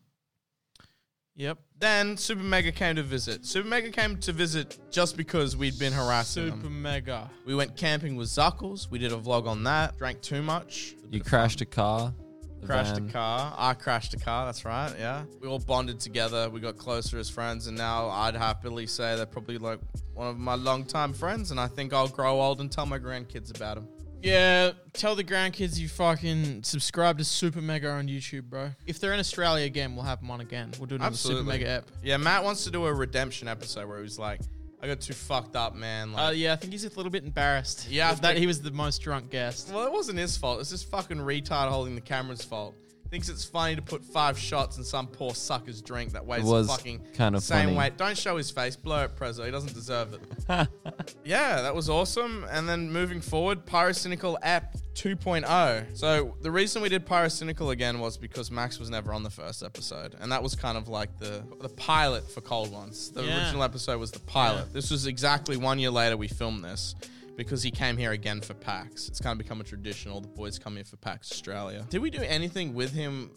Yep. 1.36 1.58
Then 1.78 2.16
Super 2.16 2.42
Mega 2.42 2.70
came 2.72 2.96
to 2.96 3.02
visit. 3.02 3.46
Super 3.46 3.66
Mega 3.68 3.90
came 3.90 4.18
to 4.18 4.32
visit 4.32 4.78
just 4.90 5.16
because 5.16 5.56
we'd 5.56 5.78
been 5.78 5.92
harassing 5.92 6.50
Super 6.50 6.66
him. 6.66 6.82
mega. 6.82 7.30
We 7.46 7.54
went 7.54 7.76
camping 7.76 8.16
with 8.16 8.28
Zuckles. 8.28 8.90
We 8.90 8.98
did 8.98 9.12
a 9.12 9.16
vlog 9.16 9.46
on 9.46 9.62
that. 9.64 9.96
Drank 9.96 10.20
too 10.20 10.42
much. 10.42 10.94
You 11.10 11.20
crashed 11.22 11.60
a 11.62 11.64
car. 11.66 12.12
the 12.60 12.66
crashed 12.66 12.96
van. 12.96 13.08
a 13.08 13.12
car. 13.12 13.54
I 13.56 13.72
crashed 13.72 14.12
a 14.12 14.18
car. 14.18 14.44
That's 14.44 14.66
right. 14.66 14.92
Yeah. 14.98 15.24
We 15.40 15.48
all 15.48 15.58
bonded 15.60 15.98
together. 16.00 16.50
We 16.50 16.60
got 16.60 16.76
closer 16.76 17.18
as 17.18 17.30
friends, 17.30 17.68
and 17.68 17.76
now 17.78 18.10
I'd 18.10 18.36
happily 18.36 18.86
say 18.86 19.16
they're 19.16 19.24
probably 19.24 19.56
like 19.56 19.80
one 20.12 20.26
of 20.28 20.36
my 20.38 20.56
longtime 20.56 21.14
friends. 21.14 21.52
And 21.52 21.58
I 21.58 21.68
think 21.68 21.94
I'll 21.94 22.08
grow 22.08 22.38
old 22.40 22.60
and 22.60 22.70
tell 22.70 22.84
my 22.84 22.98
grandkids 22.98 23.54
about 23.56 23.76
them. 23.76 23.88
Yeah, 24.22 24.72
tell 24.92 25.14
the 25.14 25.24
grandkids 25.24 25.78
you 25.78 25.88
fucking 25.88 26.62
subscribe 26.62 27.18
to 27.18 27.24
Super 27.24 27.60
Mega 27.62 27.88
on 27.90 28.06
YouTube, 28.06 28.44
bro. 28.44 28.70
If 28.86 29.00
they're 29.00 29.14
in 29.14 29.20
Australia 29.20 29.64
again, 29.64 29.94
we'll 29.96 30.04
have 30.04 30.20
them 30.20 30.30
on 30.30 30.40
again. 30.40 30.72
We'll 30.78 30.86
do 30.86 30.96
another 30.96 31.16
Super 31.16 31.42
Mega 31.42 31.68
app. 31.68 31.84
Yeah, 32.02 32.16
Matt 32.18 32.44
wants 32.44 32.64
to 32.64 32.70
do 32.70 32.84
a 32.86 32.92
redemption 32.92 33.48
episode 33.48 33.88
where 33.88 33.96
he 33.96 34.02
was 34.02 34.18
like, 34.18 34.40
"I 34.82 34.86
got 34.86 35.00
too 35.00 35.14
fucked 35.14 35.56
up, 35.56 35.74
man." 35.74 36.12
Like, 36.12 36.28
Uh, 36.28 36.32
yeah, 36.32 36.52
I 36.52 36.56
think 36.56 36.72
he's 36.72 36.84
a 36.84 36.88
little 36.90 37.10
bit 37.10 37.24
embarrassed. 37.24 37.88
Yeah, 37.88 38.12
that 38.14 38.36
he 38.36 38.46
was 38.46 38.60
the 38.60 38.70
most 38.70 38.98
drunk 39.00 39.30
guest. 39.30 39.70
Well, 39.72 39.86
it 39.86 39.92
wasn't 39.92 40.18
his 40.18 40.36
fault. 40.36 40.60
It's 40.60 40.70
this 40.70 40.82
fucking 40.82 41.18
retard 41.18 41.68
holding 41.70 41.94
the 41.94 42.00
camera's 42.02 42.44
fault. 42.44 42.74
Thinks 43.11 43.28
it's 43.28 43.44
funny 43.44 43.74
to 43.74 43.82
put 43.82 44.04
five 44.04 44.38
shots 44.38 44.78
in 44.78 44.84
some 44.84 45.08
poor 45.08 45.34
sucker's 45.34 45.82
drink 45.82 46.12
that 46.12 46.24
weighs 46.24 46.42
It 46.42 46.46
was 46.46 46.68
fucking 46.68 47.06
kind 47.14 47.34
of 47.34 47.42
same 47.42 47.64
funny. 47.66 47.76
weight. 47.76 47.96
Don't 47.96 48.16
show 48.16 48.36
his 48.36 48.52
face. 48.52 48.76
Blur 48.76 49.06
it, 49.06 49.16
Prezzo. 49.16 49.44
He 49.44 49.50
doesn't 49.50 49.74
deserve 49.74 50.14
it. 50.14 50.20
yeah, 51.24 51.61
that 51.62 51.74
was 51.74 51.90
awesome. 51.90 52.46
And 52.50 52.68
then 52.68 52.92
moving 52.92 53.20
forward, 53.20 53.66
Pyrocynical 53.66 54.36
app 54.42 54.76
2.0. 54.94 55.96
So 55.96 56.36
the 56.40 56.50
reason 56.50 56.82
we 56.82 56.88
did 56.88 57.04
Pyrocynical 57.06 57.72
again 57.72 57.98
was 57.98 58.16
because 58.16 58.50
Max 58.50 58.78
was 58.78 58.90
never 58.90 59.12
on 59.12 59.22
the 59.24 59.30
first 59.30 59.62
episode, 59.64 60.14
and 60.20 60.30
that 60.30 60.42
was 60.42 60.54
kind 60.54 60.78
of 60.78 60.88
like 60.88 61.18
the 61.18 61.42
the 61.61 61.68
pilot 61.70 62.30
for 62.30 62.40
Cold 62.42 62.70
Ones. 62.72 63.11
The 63.11 63.24
Yeah. 63.24 63.38
original 63.42 63.62
episode 63.64 63.98
was 63.98 64.11
the 64.12 64.20
pilot. 64.20 64.72
This 64.72 64.90
was 64.90 65.06
exactly 65.06 65.56
one 65.56 65.78
year 65.78 65.90
later 65.90 66.16
we 66.16 66.28
filmed 66.28 66.62
this 66.64 66.94
because 67.41 67.62
he 67.62 67.70
came 67.70 67.97
here 67.97 68.12
again 68.12 68.38
for 68.43 68.53
PAX. 68.53 69.09
It's 69.09 69.18
kind 69.18 69.32
of 69.32 69.38
become 69.38 69.62
a 69.62 69.64
tradition. 69.64 70.11
All 70.11 70.20
the 70.20 70.28
boys 70.28 70.59
come 70.59 70.76
here 70.76 70.84
for 70.84 70.97
PAX 70.97 71.32
Australia. 71.32 71.86
Did 71.88 72.03
we 72.03 72.11
do 72.11 72.20
anything 72.20 72.74
with 72.74 72.93
him 72.93 73.30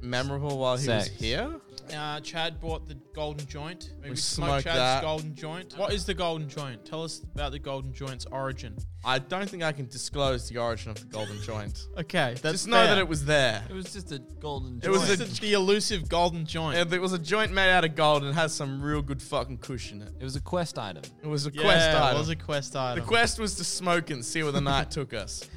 memorable 0.00 0.58
while 0.58 0.76
he 0.76 0.84
Sex. 0.84 1.10
was 1.10 1.18
here? 1.20 1.60
Uh, 1.94 2.18
Chad 2.20 2.60
bought 2.62 2.88
the 2.88 2.94
golden 3.14 3.46
joint. 3.46 3.90
Maybe 3.98 4.10
We 4.12 4.16
smoke 4.16 4.48
smoked 4.48 4.64
Chad's 4.64 4.76
that. 4.78 5.02
golden 5.02 5.34
joint. 5.34 5.74
What 5.76 5.92
is 5.92 6.06
the 6.06 6.14
golden 6.14 6.48
joint? 6.48 6.82
Tell 6.86 7.02
us 7.02 7.20
about 7.34 7.52
the 7.52 7.58
golden 7.58 7.92
joint's 7.92 8.24
origin. 8.26 8.74
I 9.04 9.18
don't 9.18 9.46
think 9.50 9.62
I 9.62 9.72
can 9.72 9.86
disclose 9.88 10.48
the 10.48 10.56
origin 10.56 10.92
of 10.92 10.98
the 11.00 11.04
golden 11.06 11.40
joint. 11.42 11.86
Okay, 11.98 12.36
that's 12.40 12.54
Just 12.54 12.68
know 12.68 12.86
that 12.86 12.96
it 12.96 13.06
was 13.06 13.26
there. 13.26 13.62
It 13.68 13.74
was 13.74 13.92
just 13.92 14.10
a 14.12 14.18
golden. 14.18 14.80
It 14.82 14.88
was 14.88 15.06
joint. 15.14 15.20
a- 15.38 15.40
the 15.42 15.52
elusive 15.52 16.08
golden 16.08 16.46
joint. 16.46 16.78
It, 16.78 16.90
it 16.94 17.00
was 17.02 17.12
a 17.12 17.18
joint 17.18 17.52
made 17.52 17.70
out 17.70 17.84
of 17.84 17.94
gold 17.94 18.24
and 18.24 18.34
has 18.34 18.54
some 18.54 18.80
real 18.82 19.02
good 19.02 19.20
fucking 19.20 19.58
cushion 19.58 20.00
in 20.00 20.08
it. 20.08 20.14
It 20.20 20.24
was 20.24 20.36
a 20.36 20.40
quest 20.40 20.78
item. 20.78 21.02
It 21.22 21.26
was 21.26 21.46
a 21.46 21.50
yeah, 21.52 21.62
quest 21.62 21.88
item. 21.98 22.16
it 22.16 22.18
was 22.18 22.28
a 22.30 22.36
quest 22.36 22.76
item. 22.76 22.96
the 22.96 23.02
item. 23.02 23.08
quest 23.08 23.38
was 23.38 23.54
to 23.56 23.64
smoke 23.64 24.08
and 24.08 24.24
see 24.24 24.42
where 24.42 24.52
the 24.52 24.60
night 24.62 24.90
took 24.90 25.12
us. 25.12 25.48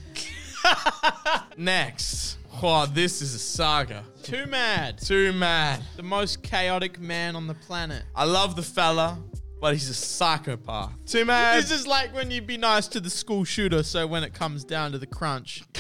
Next. 1.57 2.37
Oh, 2.61 2.87
this 2.87 3.21
is 3.21 3.35
a 3.35 3.39
saga. 3.39 4.03
Too 4.23 4.47
mad. 4.47 4.97
Too 4.97 5.31
mad. 5.33 5.83
The 5.95 6.03
most 6.03 6.41
chaotic 6.41 6.99
man 6.99 7.35
on 7.35 7.45
the 7.45 7.53
planet. 7.53 8.03
I 8.15 8.25
love 8.25 8.55
the 8.55 8.63
fella, 8.63 9.19
but 9.61 9.73
he's 9.73 9.89
a 9.89 9.93
psychopath. 9.93 10.93
Too 11.05 11.23
mad. 11.23 11.61
This 11.61 11.71
is 11.71 11.85
like 11.85 12.13
when 12.15 12.31
you'd 12.31 12.47
be 12.47 12.57
nice 12.57 12.87
to 12.89 12.99
the 12.99 13.11
school 13.11 13.43
shooter, 13.43 13.83
so 13.83 14.07
when 14.07 14.23
it 14.23 14.33
comes 14.33 14.63
down 14.63 14.91
to 14.93 14.97
the 14.97 15.05
crunch. 15.05 15.63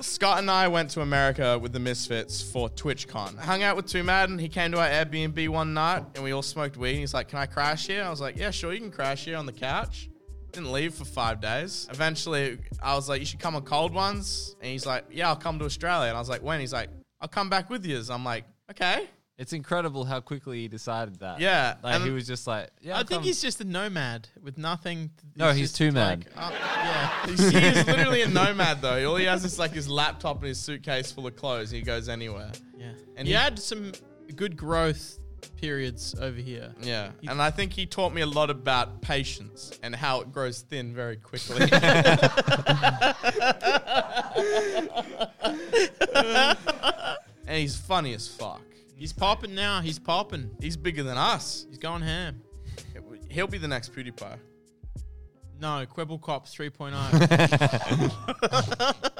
Scott 0.00 0.38
and 0.38 0.50
I 0.50 0.68
went 0.68 0.90
to 0.90 1.02
America 1.02 1.58
with 1.58 1.72
the 1.72 1.80
Misfits 1.80 2.40
for 2.42 2.68
TwitchCon. 2.70 3.38
Hung 3.38 3.62
out 3.62 3.76
with 3.76 3.86
Too 3.86 4.02
Mad, 4.02 4.30
and 4.30 4.40
he 4.40 4.48
came 4.48 4.72
to 4.72 4.80
our 4.80 4.88
Airbnb 4.88 5.48
one 5.50 5.74
night, 5.74 6.02
and 6.14 6.24
we 6.24 6.32
all 6.32 6.42
smoked 6.42 6.78
weed. 6.78 6.92
And 6.92 7.00
he's 7.00 7.12
like, 7.12 7.28
"Can 7.28 7.38
I 7.38 7.46
crash 7.46 7.86
here?" 7.86 8.02
I 8.02 8.08
was 8.10 8.22
like, 8.22 8.38
"Yeah, 8.38 8.50
sure, 8.50 8.72
you 8.72 8.80
can 8.80 8.90
crash 8.90 9.26
here 9.26 9.36
on 9.36 9.44
the 9.44 9.52
couch." 9.52 10.08
Didn't 10.54 10.72
leave 10.72 10.94
for 10.94 11.04
five 11.04 11.40
days. 11.40 11.88
Eventually, 11.90 12.58
I 12.82 12.94
was 12.94 13.08
like, 13.08 13.20
"You 13.20 13.26
should 13.26 13.40
come 13.40 13.56
on 13.56 13.62
cold 13.62 13.92
ones," 13.92 14.54
and 14.60 14.70
he's 14.70 14.86
like, 14.86 15.04
"Yeah, 15.10 15.28
I'll 15.28 15.36
come 15.36 15.58
to 15.58 15.64
Australia." 15.64 16.08
And 16.08 16.16
I 16.16 16.20
was 16.20 16.28
like, 16.28 16.42
"When?" 16.42 16.60
He's 16.60 16.72
like, 16.72 16.88
"I'll 17.20 17.28
come 17.28 17.50
back 17.50 17.70
with 17.70 17.84
you." 17.84 18.00
I'm 18.10 18.24
like, 18.24 18.44
"Okay." 18.70 19.08
It's 19.36 19.52
incredible 19.52 20.04
how 20.04 20.20
quickly 20.20 20.60
he 20.60 20.68
decided 20.68 21.18
that. 21.18 21.40
Yeah, 21.40 21.74
Like 21.82 21.96
and- 21.96 22.04
he 22.04 22.10
was 22.10 22.24
just 22.24 22.46
like, 22.46 22.70
yeah. 22.80 22.94
I 22.94 22.98
I'll 22.98 23.04
think 23.04 23.18
come. 23.18 23.24
he's 23.24 23.42
just 23.42 23.60
a 23.60 23.64
nomad 23.64 24.28
with 24.40 24.58
nothing. 24.58 25.10
No, 25.34 25.50
he's 25.50 25.70
just 25.70 25.76
too 25.76 25.90
like, 25.90 25.92
mad. 25.92 26.28
uh, 26.36 26.50
yeah. 26.52 27.26
He's, 27.26 27.50
he 27.50 27.58
is 27.58 27.84
literally 27.84 28.22
a 28.22 28.28
nomad 28.28 28.80
though. 28.80 29.10
All 29.10 29.16
he 29.16 29.24
has 29.24 29.44
is 29.44 29.58
like 29.58 29.72
his 29.72 29.88
laptop 29.88 30.36
and 30.36 30.46
his 30.46 30.60
suitcase 30.60 31.10
full 31.10 31.26
of 31.26 31.34
clothes. 31.34 31.72
He 31.72 31.82
goes 31.82 32.08
anywhere. 32.08 32.52
Yeah. 32.78 32.90
And 32.90 32.98
And 33.16 33.26
he 33.26 33.34
he- 33.34 33.40
had 33.40 33.58
some 33.58 33.90
good 34.36 34.56
growth 34.56 35.18
periods 35.56 36.14
over 36.20 36.38
here. 36.38 36.72
Yeah, 36.80 37.10
and 37.28 37.40
I 37.40 37.50
think 37.50 37.72
he 37.72 37.86
taught 37.86 38.14
me 38.14 38.22
a 38.22 38.26
lot 38.26 38.50
about 38.50 39.00
patience 39.00 39.78
and 39.82 39.94
how 39.94 40.20
it 40.20 40.32
grows 40.32 40.60
thin 40.60 40.94
very 40.94 41.16
quickly. 41.16 41.68
and 47.46 47.58
he's 47.58 47.76
funny 47.76 48.14
as 48.14 48.28
fuck. 48.28 48.62
He's 48.96 49.12
popping 49.12 49.54
now. 49.54 49.80
He's 49.80 49.98
popping. 49.98 50.50
He's 50.60 50.76
bigger 50.76 51.02
than 51.02 51.18
us. 51.18 51.66
He's 51.68 51.78
going 51.78 52.02
ham. 52.02 52.42
He'll 53.28 53.48
be 53.48 53.58
the 53.58 53.68
next 53.68 53.92
PewDiePie. 53.92 54.38
No, 55.60 55.84
Quibble 55.86 56.18
Cops 56.18 56.54
3.0. 56.54 58.94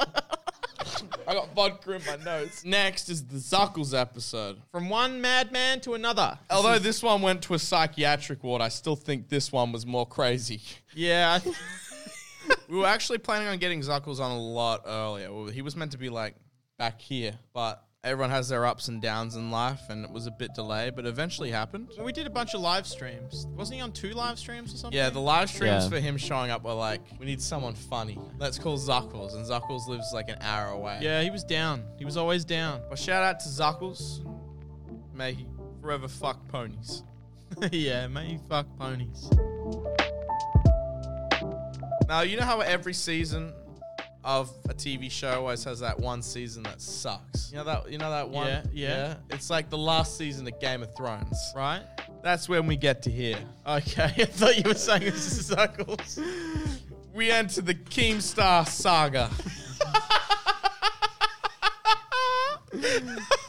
I 1.26 1.34
got 1.34 1.54
vodka 1.54 1.92
in 1.92 2.02
my 2.06 2.16
nose. 2.24 2.62
Next 2.64 3.08
is 3.08 3.24
the 3.26 3.36
Zuckles 3.36 3.98
episode. 3.98 4.58
From 4.70 4.88
one 4.88 5.20
madman 5.20 5.80
to 5.80 5.94
another. 5.94 6.38
Although 6.50 6.78
this 6.78 7.02
one 7.02 7.22
went 7.22 7.42
to 7.42 7.54
a 7.54 7.58
psychiatric 7.58 8.42
ward, 8.44 8.60
I 8.62 8.68
still 8.68 8.96
think 8.96 9.28
this 9.28 9.50
one 9.52 9.72
was 9.72 9.86
more 9.86 10.06
crazy. 10.06 10.60
Yeah. 10.94 11.34
I 11.34 11.38
th- 11.40 11.56
We 12.68 12.76
were 12.78 12.86
actually 12.86 13.18
planning 13.18 13.48
on 13.48 13.58
getting 13.58 13.80
Zuckles 13.80 14.20
on 14.20 14.30
a 14.30 14.38
lot 14.40 14.82
earlier. 14.86 15.32
Well, 15.32 15.46
He 15.46 15.62
was 15.62 15.76
meant 15.76 15.92
to 15.92 15.98
be 15.98 16.08
like 16.10 16.34
back 16.78 17.00
here, 17.00 17.34
but 17.52 17.82
everyone 18.04 18.30
has 18.30 18.48
their 18.50 18.66
ups 18.66 18.88
and 18.88 19.00
downs 19.00 19.34
in 19.34 19.50
life, 19.50 19.80
and 19.88 20.04
it 20.04 20.10
was 20.10 20.26
a 20.26 20.30
bit 20.30 20.54
delayed, 20.54 20.94
but 20.94 21.06
eventually 21.06 21.50
happened. 21.50 21.88
we 22.02 22.12
did 22.12 22.26
a 22.26 22.30
bunch 22.30 22.54
of 22.54 22.60
live 22.60 22.86
streams. 22.86 23.46
Wasn't 23.56 23.74
he 23.74 23.80
on 23.80 23.92
two 23.92 24.10
live 24.12 24.38
streams 24.38 24.72
or 24.74 24.76
something? 24.76 24.96
Yeah, 24.96 25.10
the 25.10 25.20
live 25.20 25.48
streams 25.48 25.84
Yeah. 25.84 25.88
for 25.88 25.98
him 25.98 26.16
showing 26.16 26.50
up 26.50 26.62
were 26.64 26.74
like, 26.74 27.00
we 27.18 27.26
need 27.26 27.40
someone 27.40 27.74
funny. 27.74 28.18
Let's 28.38 28.58
call 28.58 28.78
Zuckles, 28.78 29.34
and 29.34 29.44
Zuckles 29.46 29.88
lives 29.88 30.10
like 30.12 30.28
an 30.28 30.36
hour 30.40 30.68
away. 30.68 30.98
Yeah, 31.00 31.22
he 31.22 31.30
was 31.30 31.42
down. 31.44 31.82
He 31.98 32.04
was 32.04 32.16
always 32.16 32.44
down. 32.44 32.82
Well, 32.86 32.96
shout 32.96 33.22
out 33.22 33.40
to 33.40 33.48
Zuckles. 33.48 34.24
May 35.14 35.32
he 35.32 35.46
forever 35.80 36.06
fuck 36.08 36.46
ponies. 36.48 37.02
yeah, 37.72 38.06
may 38.08 38.26
he 38.26 38.38
fuck 38.48 38.66
ponies. 38.78 39.30
Now, 42.06 42.20
you 42.20 42.36
know 42.36 42.44
how 42.44 42.60
every 42.60 42.92
season 42.92 43.54
of 44.24 44.50
a 44.70 44.74
TV 44.74 45.10
show 45.10 45.32
always 45.32 45.62
has 45.64 45.80
that 45.80 45.98
one 46.00 46.22
season 46.22 46.62
that 46.64 46.80
sucks. 46.80 47.50
You 47.52 47.58
know 47.58 47.64
that 47.64 47.90
you 47.90 47.98
know 47.98 48.10
that 48.10 48.28
one? 48.28 48.48
Yeah, 48.48 48.62
yeah. 48.72 49.14
It's 49.30 49.50
like 49.50 49.70
the 49.70 49.78
last 49.78 50.16
season 50.16 50.48
of 50.48 50.58
Game 50.60 50.82
of 50.82 50.96
Thrones. 50.96 51.38
Right? 51.54 51.82
That's 52.22 52.48
when 52.48 52.66
we 52.66 52.76
get 52.76 53.02
to 53.02 53.10
here. 53.10 53.38
Okay, 53.66 54.02
I 54.16 54.24
thought 54.24 54.56
you 54.56 54.64
were 54.64 54.74
saying 54.74 55.02
it 55.02 55.12
was 55.12 55.46
circles. 55.46 56.18
We 57.12 57.30
enter 57.30 57.60
the 57.60 57.74
Keemstar 57.74 58.66
saga. 58.66 59.30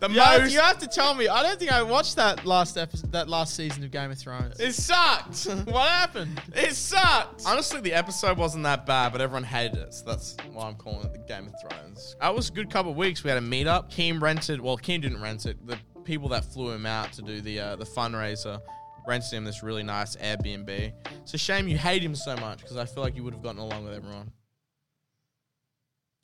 the 0.00 0.08
You 0.10 0.20
have, 0.20 0.42
most 0.42 0.52
you 0.52 0.60
have 0.60 0.78
to 0.78 0.86
tell 0.86 1.14
me. 1.14 1.28
I 1.28 1.42
don't 1.42 1.58
think 1.58 1.72
I 1.72 1.82
watched 1.82 2.16
that 2.16 2.44
last 2.44 2.76
episode, 2.76 3.12
that 3.12 3.28
last 3.28 3.54
season 3.54 3.84
of 3.84 3.90
Game 3.90 4.10
of 4.10 4.18
Thrones. 4.18 4.58
it 4.60 4.72
sucked. 4.72 5.44
what 5.66 5.88
happened? 5.88 6.40
It 6.54 6.74
sucked. 6.74 7.42
Honestly, 7.46 7.80
the 7.80 7.92
episode 7.92 8.38
wasn't 8.38 8.64
that 8.64 8.86
bad, 8.86 9.12
but 9.12 9.20
everyone 9.20 9.44
hated 9.44 9.78
it. 9.78 9.94
So 9.94 10.04
that's 10.06 10.36
why 10.52 10.66
I'm 10.66 10.74
calling 10.74 11.04
it 11.04 11.12
the 11.12 11.18
Game 11.20 11.46
of 11.48 11.54
Thrones. 11.60 12.16
That 12.20 12.34
was 12.34 12.48
a 12.48 12.52
good 12.52 12.70
couple 12.70 12.92
of 12.92 12.96
weeks. 12.96 13.24
We 13.24 13.30
had 13.30 13.38
a 13.38 13.46
meetup. 13.46 13.90
Keem 13.90 14.20
rented. 14.20 14.60
Well, 14.60 14.76
Keem 14.76 15.02
didn't 15.02 15.20
rent 15.20 15.46
it. 15.46 15.64
The 15.66 15.78
people 16.04 16.28
that 16.30 16.44
flew 16.44 16.70
him 16.70 16.86
out 16.86 17.12
to 17.14 17.22
do 17.22 17.40
the 17.40 17.60
uh, 17.60 17.76
the 17.76 17.84
fundraiser 17.84 18.60
rented 19.06 19.32
him 19.32 19.44
this 19.44 19.62
really 19.62 19.82
nice 19.82 20.16
Airbnb. 20.16 20.92
It's 21.22 21.34
a 21.34 21.38
shame 21.38 21.68
you 21.68 21.78
hate 21.78 22.02
him 22.02 22.14
so 22.14 22.36
much 22.36 22.60
because 22.60 22.76
I 22.76 22.84
feel 22.84 23.02
like 23.02 23.16
you 23.16 23.24
would 23.24 23.34
have 23.34 23.42
gotten 23.42 23.60
along 23.60 23.84
with 23.84 23.94
everyone. 23.94 24.30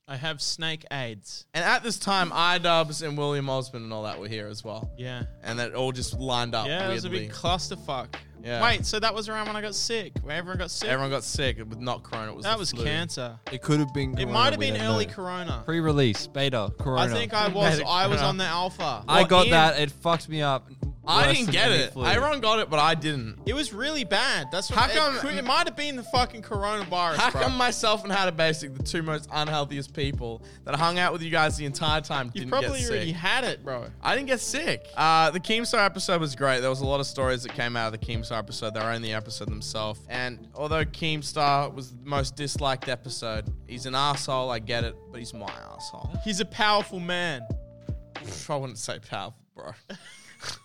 I 0.08 0.16
have 0.16 0.42
snake 0.42 0.84
AIDS. 0.90 1.46
And 1.54 1.64
at 1.64 1.82
this 1.84 1.96
time, 1.98 2.30
iDubbbz 2.32 3.06
and 3.06 3.16
William 3.16 3.48
Osman 3.48 3.84
and 3.84 3.92
all 3.92 4.02
that 4.02 4.18
were 4.18 4.26
here 4.28 4.48
as 4.48 4.64
well. 4.64 4.90
Yeah. 4.98 5.22
And 5.44 5.58
that 5.60 5.74
all 5.74 5.92
just 5.92 6.14
lined 6.18 6.54
up 6.54 6.66
Yeah, 6.66 6.88
it 6.90 6.92
was 6.92 7.04
a 7.04 7.08
weirdly. 7.08 7.28
big 7.28 7.34
clusterfuck. 7.36 8.14
Yeah. 8.42 8.60
Wait, 8.60 8.84
so 8.84 8.98
that 8.98 9.14
was 9.14 9.28
around 9.28 9.46
when 9.46 9.54
I 9.54 9.60
got 9.60 9.76
sick, 9.76 10.14
where 10.22 10.36
everyone 10.36 10.58
got 10.58 10.72
sick? 10.72 10.88
Everyone 10.88 11.10
got 11.12 11.22
sick 11.22 11.58
with 11.58 11.78
not 11.78 12.02
corona. 12.02 12.32
It 12.32 12.34
was 12.34 12.44
that 12.44 12.54
the 12.54 12.58
was 12.58 12.72
flu. 12.72 12.82
cancer. 12.84 13.38
It 13.52 13.62
could 13.62 13.78
have 13.78 13.94
been. 13.94 14.10
It 14.14 14.16
corona, 14.16 14.32
might 14.32 14.50
have 14.50 14.58
we 14.58 14.72
been 14.72 14.80
don't 14.80 14.92
early 14.92 15.06
know. 15.06 15.12
corona. 15.12 15.62
Pre-release 15.64 16.26
beta 16.26 16.72
corona. 16.80 17.02
I 17.02 17.08
think 17.16 17.32
I 17.32 17.46
was 17.54 17.70
Medic 17.78 17.86
I 17.86 18.06
was 18.08 18.16
corona. 18.16 18.28
on 18.28 18.36
the 18.38 18.44
alpha. 18.44 19.04
I 19.06 19.20
Well, 19.20 19.26
got 19.28 19.46
Ian- 19.46 19.50
that. 19.52 19.78
It 19.78 19.92
fucked 19.92 20.28
me 20.28 20.42
up. 20.42 20.68
I 21.04 21.32
didn't 21.32 21.50
get 21.50 21.72
it. 21.72 21.92
flu. 21.92 22.04
Everyone 22.06 22.40
got 22.40 22.60
it, 22.60 22.70
but 22.70 22.78
I 22.78 22.94
didn't. 22.94 23.38
It 23.44 23.54
was 23.54 23.72
really 23.72 24.04
bad. 24.04 24.48
That's 24.52 24.70
what 24.70 24.78
How 24.78 24.86
it 24.86 24.92
come- 24.94 25.18
could- 25.18 25.34
It, 25.34 25.44
might 25.44 25.66
have 25.66 25.74
been 25.76 25.96
the 25.96 26.04
fucking 26.04 26.42
coronavirus. 26.42 27.16
How 27.16 27.30
bro. 27.32 27.40
come 27.42 27.56
myself 27.56 28.04
and 28.04 28.12
How 28.12 28.24
to 28.26 28.30
Basic, 28.32 28.72
the 28.76 28.82
two 28.84 29.02
most 29.02 29.28
unhealthiest 29.32 29.94
people 29.94 30.42
that 30.64 30.76
hung 30.76 30.98
out 31.00 31.12
with 31.12 31.22
you 31.22 31.30
guys 31.30 31.56
the 31.56 31.64
entire 31.66 32.00
time, 32.00 32.30
You 32.34 32.42
didn't 32.44 32.50
get 32.52 32.60
sick. 32.60 32.62
You 32.62 32.68
probably 32.86 32.96
already 32.96 33.12
had 33.12 33.42
it, 33.44 33.64
bro. 33.64 33.86
I 34.02 34.14
didn't 34.14 34.28
get 34.28 34.40
sick. 34.40 34.86
Uh, 34.96 35.30
the 35.32 35.40
Keemstar 35.40 35.84
episode 35.84 36.20
was 36.20 36.36
great. 36.36 36.60
There 36.60 36.70
was 36.70 36.80
a 36.82 36.86
lot 36.86 37.00
of 37.00 37.06
stories 37.06 37.42
that 37.42 37.52
came 37.54 37.76
out 37.76 37.92
of 37.92 38.00
the 38.00 38.06
Keemstar 38.06 38.38
episode. 38.38 38.74
They 38.74 38.80
were 38.80 38.92
in 38.92 39.02
the 39.02 39.12
episode 39.12 39.48
themselves. 39.48 40.00
And 40.08 40.46
although 40.54 40.84
Keemstar 40.84 41.74
was 41.74 41.90
the 41.90 42.04
most 42.04 42.36
disliked 42.36 42.88
episode, 42.88 43.52
he's 43.66 43.86
an 43.86 43.94
asshole. 43.96 44.50
I 44.50 44.60
get 44.60 44.84
it, 44.84 44.94
but 45.10 45.18
he's 45.18 45.34
my 45.34 45.50
asshole. 45.74 46.10
He's 46.24 46.38
a 46.40 46.44
powerful 46.44 47.00
man. 47.00 47.42
I 48.48 48.54
wouldn't 48.56 48.78
say 48.78 49.00
powerful, 49.00 49.34
bro. 49.56 49.72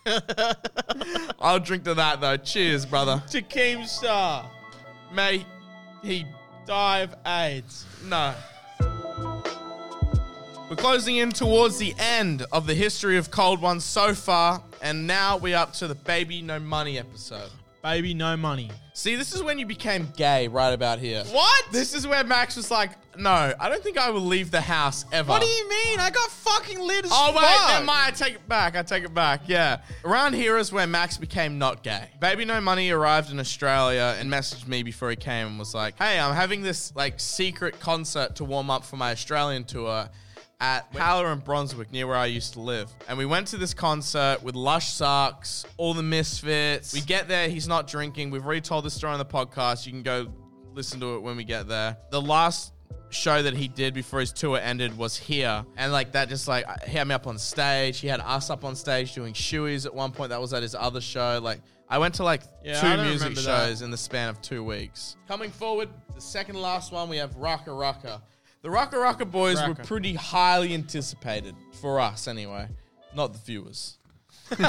I'll 1.40 1.60
drink 1.60 1.84
to 1.86 1.94
that 1.94 2.22
though. 2.22 2.38
Cheers, 2.38 2.86
brother. 2.86 3.22
To 3.32 3.42
Keemstar, 3.42 4.46
May 5.14 5.46
he 6.04 6.26
die 6.66 7.00
of 7.00 7.16
AIDS. 7.26 7.86
No. 8.06 8.34
We're 10.70 10.76
closing 10.76 11.18
in 11.18 11.32
towards 11.32 11.78
the 11.78 11.96
end 11.98 12.46
of 12.52 12.68
the 12.68 12.74
history 12.74 13.18
of 13.18 13.32
Cold 13.32 13.62
Ones 13.62 13.86
so 13.86 14.14
far, 14.14 14.62
and 14.82 15.08
now 15.08 15.38
we're 15.38 15.56
up 15.56 15.72
to 15.76 15.88
the 15.88 15.96
Baby 15.96 16.42
No 16.42 16.60
Money 16.60 17.00
episode. 17.00 17.50
Baby, 17.82 18.14
no 18.14 18.36
money. 18.36 18.70
See, 18.98 19.16
this 19.16 19.32
is 19.32 19.44
when 19.44 19.60
you 19.60 19.68
became 19.68 20.12
gay 20.18 20.48
right 20.48 20.72
about 20.74 20.98
here. 20.98 21.24
What? 21.26 21.66
This 21.72 21.94
is 21.94 22.08
where 22.08 22.24
Max 22.24 22.56
was 22.56 22.72
like, 22.72 22.90
no, 23.16 23.54
I 23.60 23.70
don't 23.70 23.84
think 23.84 23.96
I 24.00 24.10
will 24.10 24.22
leave 24.26 24.50
the 24.50 24.60
house 24.60 25.06
ever. 25.12 25.30
What 25.30 25.44
do 25.44 25.48
you 25.48 25.70
mean? 25.70 26.00
I 26.00 26.10
got 26.10 26.32
fucking 26.32 26.80
lit 26.80 27.06
as 27.06 27.12
Oh, 27.14 27.32
wait, 27.32 27.46
fuck. 27.46 27.70
never 27.70 27.86
mind. 27.86 28.08
I 28.08 28.10
take 28.10 28.34
it 28.34 28.48
back. 28.50 28.76
I 28.76 28.82
take 28.82 29.04
it 29.04 29.14
back. 29.14 29.42
Yeah. 29.46 29.82
Around 30.04 30.34
here 30.34 30.58
is 30.58 30.72
where 30.74 30.88
Max 30.88 31.16
became 31.16 31.60
not 31.60 31.84
gay. 31.84 32.10
Baby 32.20 32.46
No 32.46 32.60
Money 32.60 32.90
arrived 32.90 33.30
in 33.30 33.40
Australia 33.40 34.16
and 34.20 34.32
messaged 34.32 34.68
me 34.68 34.82
before 34.82 35.12
he 35.12 35.16
came 35.16 35.46
and 35.46 35.60
was 35.60 35.76
like, 35.76 35.96
hey, 36.00 36.20
I'm 36.20 36.34
having 36.34 36.64
this 36.64 36.92
like 36.96 37.20
secret 37.20 37.80
concert 37.80 38.38
to 38.38 38.46
warm 38.46 38.72
up 38.72 38.84
for 38.84 38.98
my 38.98 39.12
Australian 39.12 39.64
tour 39.64 40.10
at 40.60 40.88
Howler 40.96 41.32
and 41.32 41.44
Brunswick, 41.44 41.92
near 41.92 42.08
where 42.08 42.16
I 42.18 42.26
used 42.26 42.54
to 42.54 42.60
live. 42.62 42.92
And 43.08 43.18
we 43.18 43.26
went 43.26 43.48
to 43.48 43.58
this 43.58 43.74
concert 43.74 44.42
with 44.42 44.56
Lush 44.56 44.92
Socks, 44.92 45.66
all 45.78 45.94
the 45.94 46.02
Misfits. 46.04 46.94
We 46.94 47.02
get 47.02 47.28
there, 47.28 47.48
he's 47.48 47.68
not 47.68 47.88
drinking. 47.88 48.32
We've 48.32 48.44
already 48.46 48.62
told 48.62 48.84
this 48.86 48.94
story 48.96 49.14
on 49.14 49.20
the 49.20 49.26
podcast. 49.26 49.86
You 49.86 49.92
can 49.92 50.02
go 50.04 50.28
listen 50.74 51.00
to 51.02 51.16
it 51.16 51.20
when 51.20 51.38
we 51.38 51.44
get 51.44 51.68
there. 51.68 51.98
The 52.10 52.22
last 52.22 52.74
show 53.10 53.42
that 53.42 53.54
he 53.54 53.68
did 53.68 53.94
before 53.94 54.20
his 54.20 54.34
tour 54.34 54.58
ended 54.60 54.98
was 54.98 55.16
here. 55.16 55.64
And 55.78 55.92
like 55.92 56.12
that 56.14 56.28
just 56.28 56.48
like 56.48 56.66
he 56.84 56.98
had 56.98 57.08
me 57.08 57.14
up 57.14 57.28
on 57.28 57.38
stage. 57.38 58.00
He 58.00 58.08
had 58.08 58.20
us 58.20 58.50
up 58.50 58.66
on 58.66 58.76
stage 58.76 59.14
doing 59.14 59.34
shoeies 59.34 59.86
at 59.86 59.94
one 59.94 60.12
point. 60.12 60.30
That 60.30 60.42
was 60.42 60.54
at 60.54 60.62
his 60.64 60.76
other 60.76 61.00
show. 61.02 61.40
Like 61.42 61.62
I 61.88 62.00
went 62.00 62.16
to 62.16 62.24
like 62.24 62.42
Yeah, 62.66 62.82
two 62.82 63.02
music 63.04 63.30
remember 63.30 63.42
that. 63.42 63.66
shows 63.68 63.82
in 63.84 63.92
the 63.92 63.98
span 63.98 64.28
of 64.30 64.42
two 64.42 64.64
weeks. 64.64 65.16
Coming 65.28 65.52
forward, 65.52 65.88
the 66.16 66.20
second 66.22 66.56
last 66.56 66.92
one, 66.92 67.08
we 67.10 67.18
have 67.18 67.36
RackaRacka. 67.38 68.22
The 68.68 68.74
RackaRacka 68.74 69.32
boys 69.32 69.56
were 69.62 69.76
Rocka. 69.76 69.88
pretty 69.88 70.14
highly 70.14 70.74
anticipated 70.74 71.56
for 71.80 72.02
us 72.02 72.28
anyway, 72.28 72.68
not 73.16 73.32
the 73.32 73.40
viewers. 73.40 73.98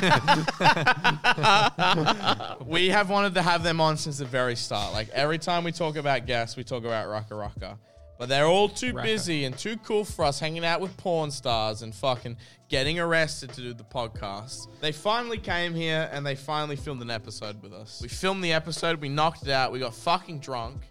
we 2.64 2.90
have 2.90 3.10
wanted 3.10 3.34
to 3.34 3.42
have 3.42 3.64
them 3.64 3.80
on 3.80 3.96
since 3.96 4.18
the 4.18 4.24
very 4.24 4.54
start. 4.54 4.92
Like 4.92 5.08
every 5.08 5.38
time 5.38 5.64
we 5.64 5.72
talk 5.72 5.96
about 5.96 6.26
guests, 6.26 6.56
we 6.56 6.62
talk 6.62 6.84
about 6.84 7.08
RackaRacka. 7.08 7.76
But 8.20 8.28
they're 8.28 8.46
all 8.46 8.68
too 8.68 8.92
Rocka. 8.92 9.02
busy 9.02 9.44
and 9.46 9.58
too 9.58 9.76
cool 9.78 10.04
for 10.04 10.24
us 10.24 10.38
hanging 10.38 10.64
out 10.64 10.80
with 10.80 10.96
porn 10.96 11.32
stars 11.32 11.82
and 11.82 11.92
fucking 11.92 12.36
getting 12.68 13.00
arrested 13.00 13.52
to 13.54 13.60
do 13.62 13.74
the 13.74 13.82
podcast. 13.82 14.68
They 14.80 14.92
finally 14.92 15.38
came 15.38 15.74
here 15.74 16.08
and 16.12 16.24
they 16.24 16.36
finally 16.36 16.76
filmed 16.76 17.02
an 17.02 17.10
episode 17.10 17.60
with 17.60 17.72
us. 17.72 17.98
We 18.00 18.06
filmed 18.06 18.44
the 18.44 18.52
episode, 18.52 19.00
we 19.00 19.08
knocked 19.08 19.42
it 19.42 19.50
out, 19.50 19.72
we 19.72 19.80
got 19.80 19.92
fucking 19.92 20.38
drunk. 20.38 20.82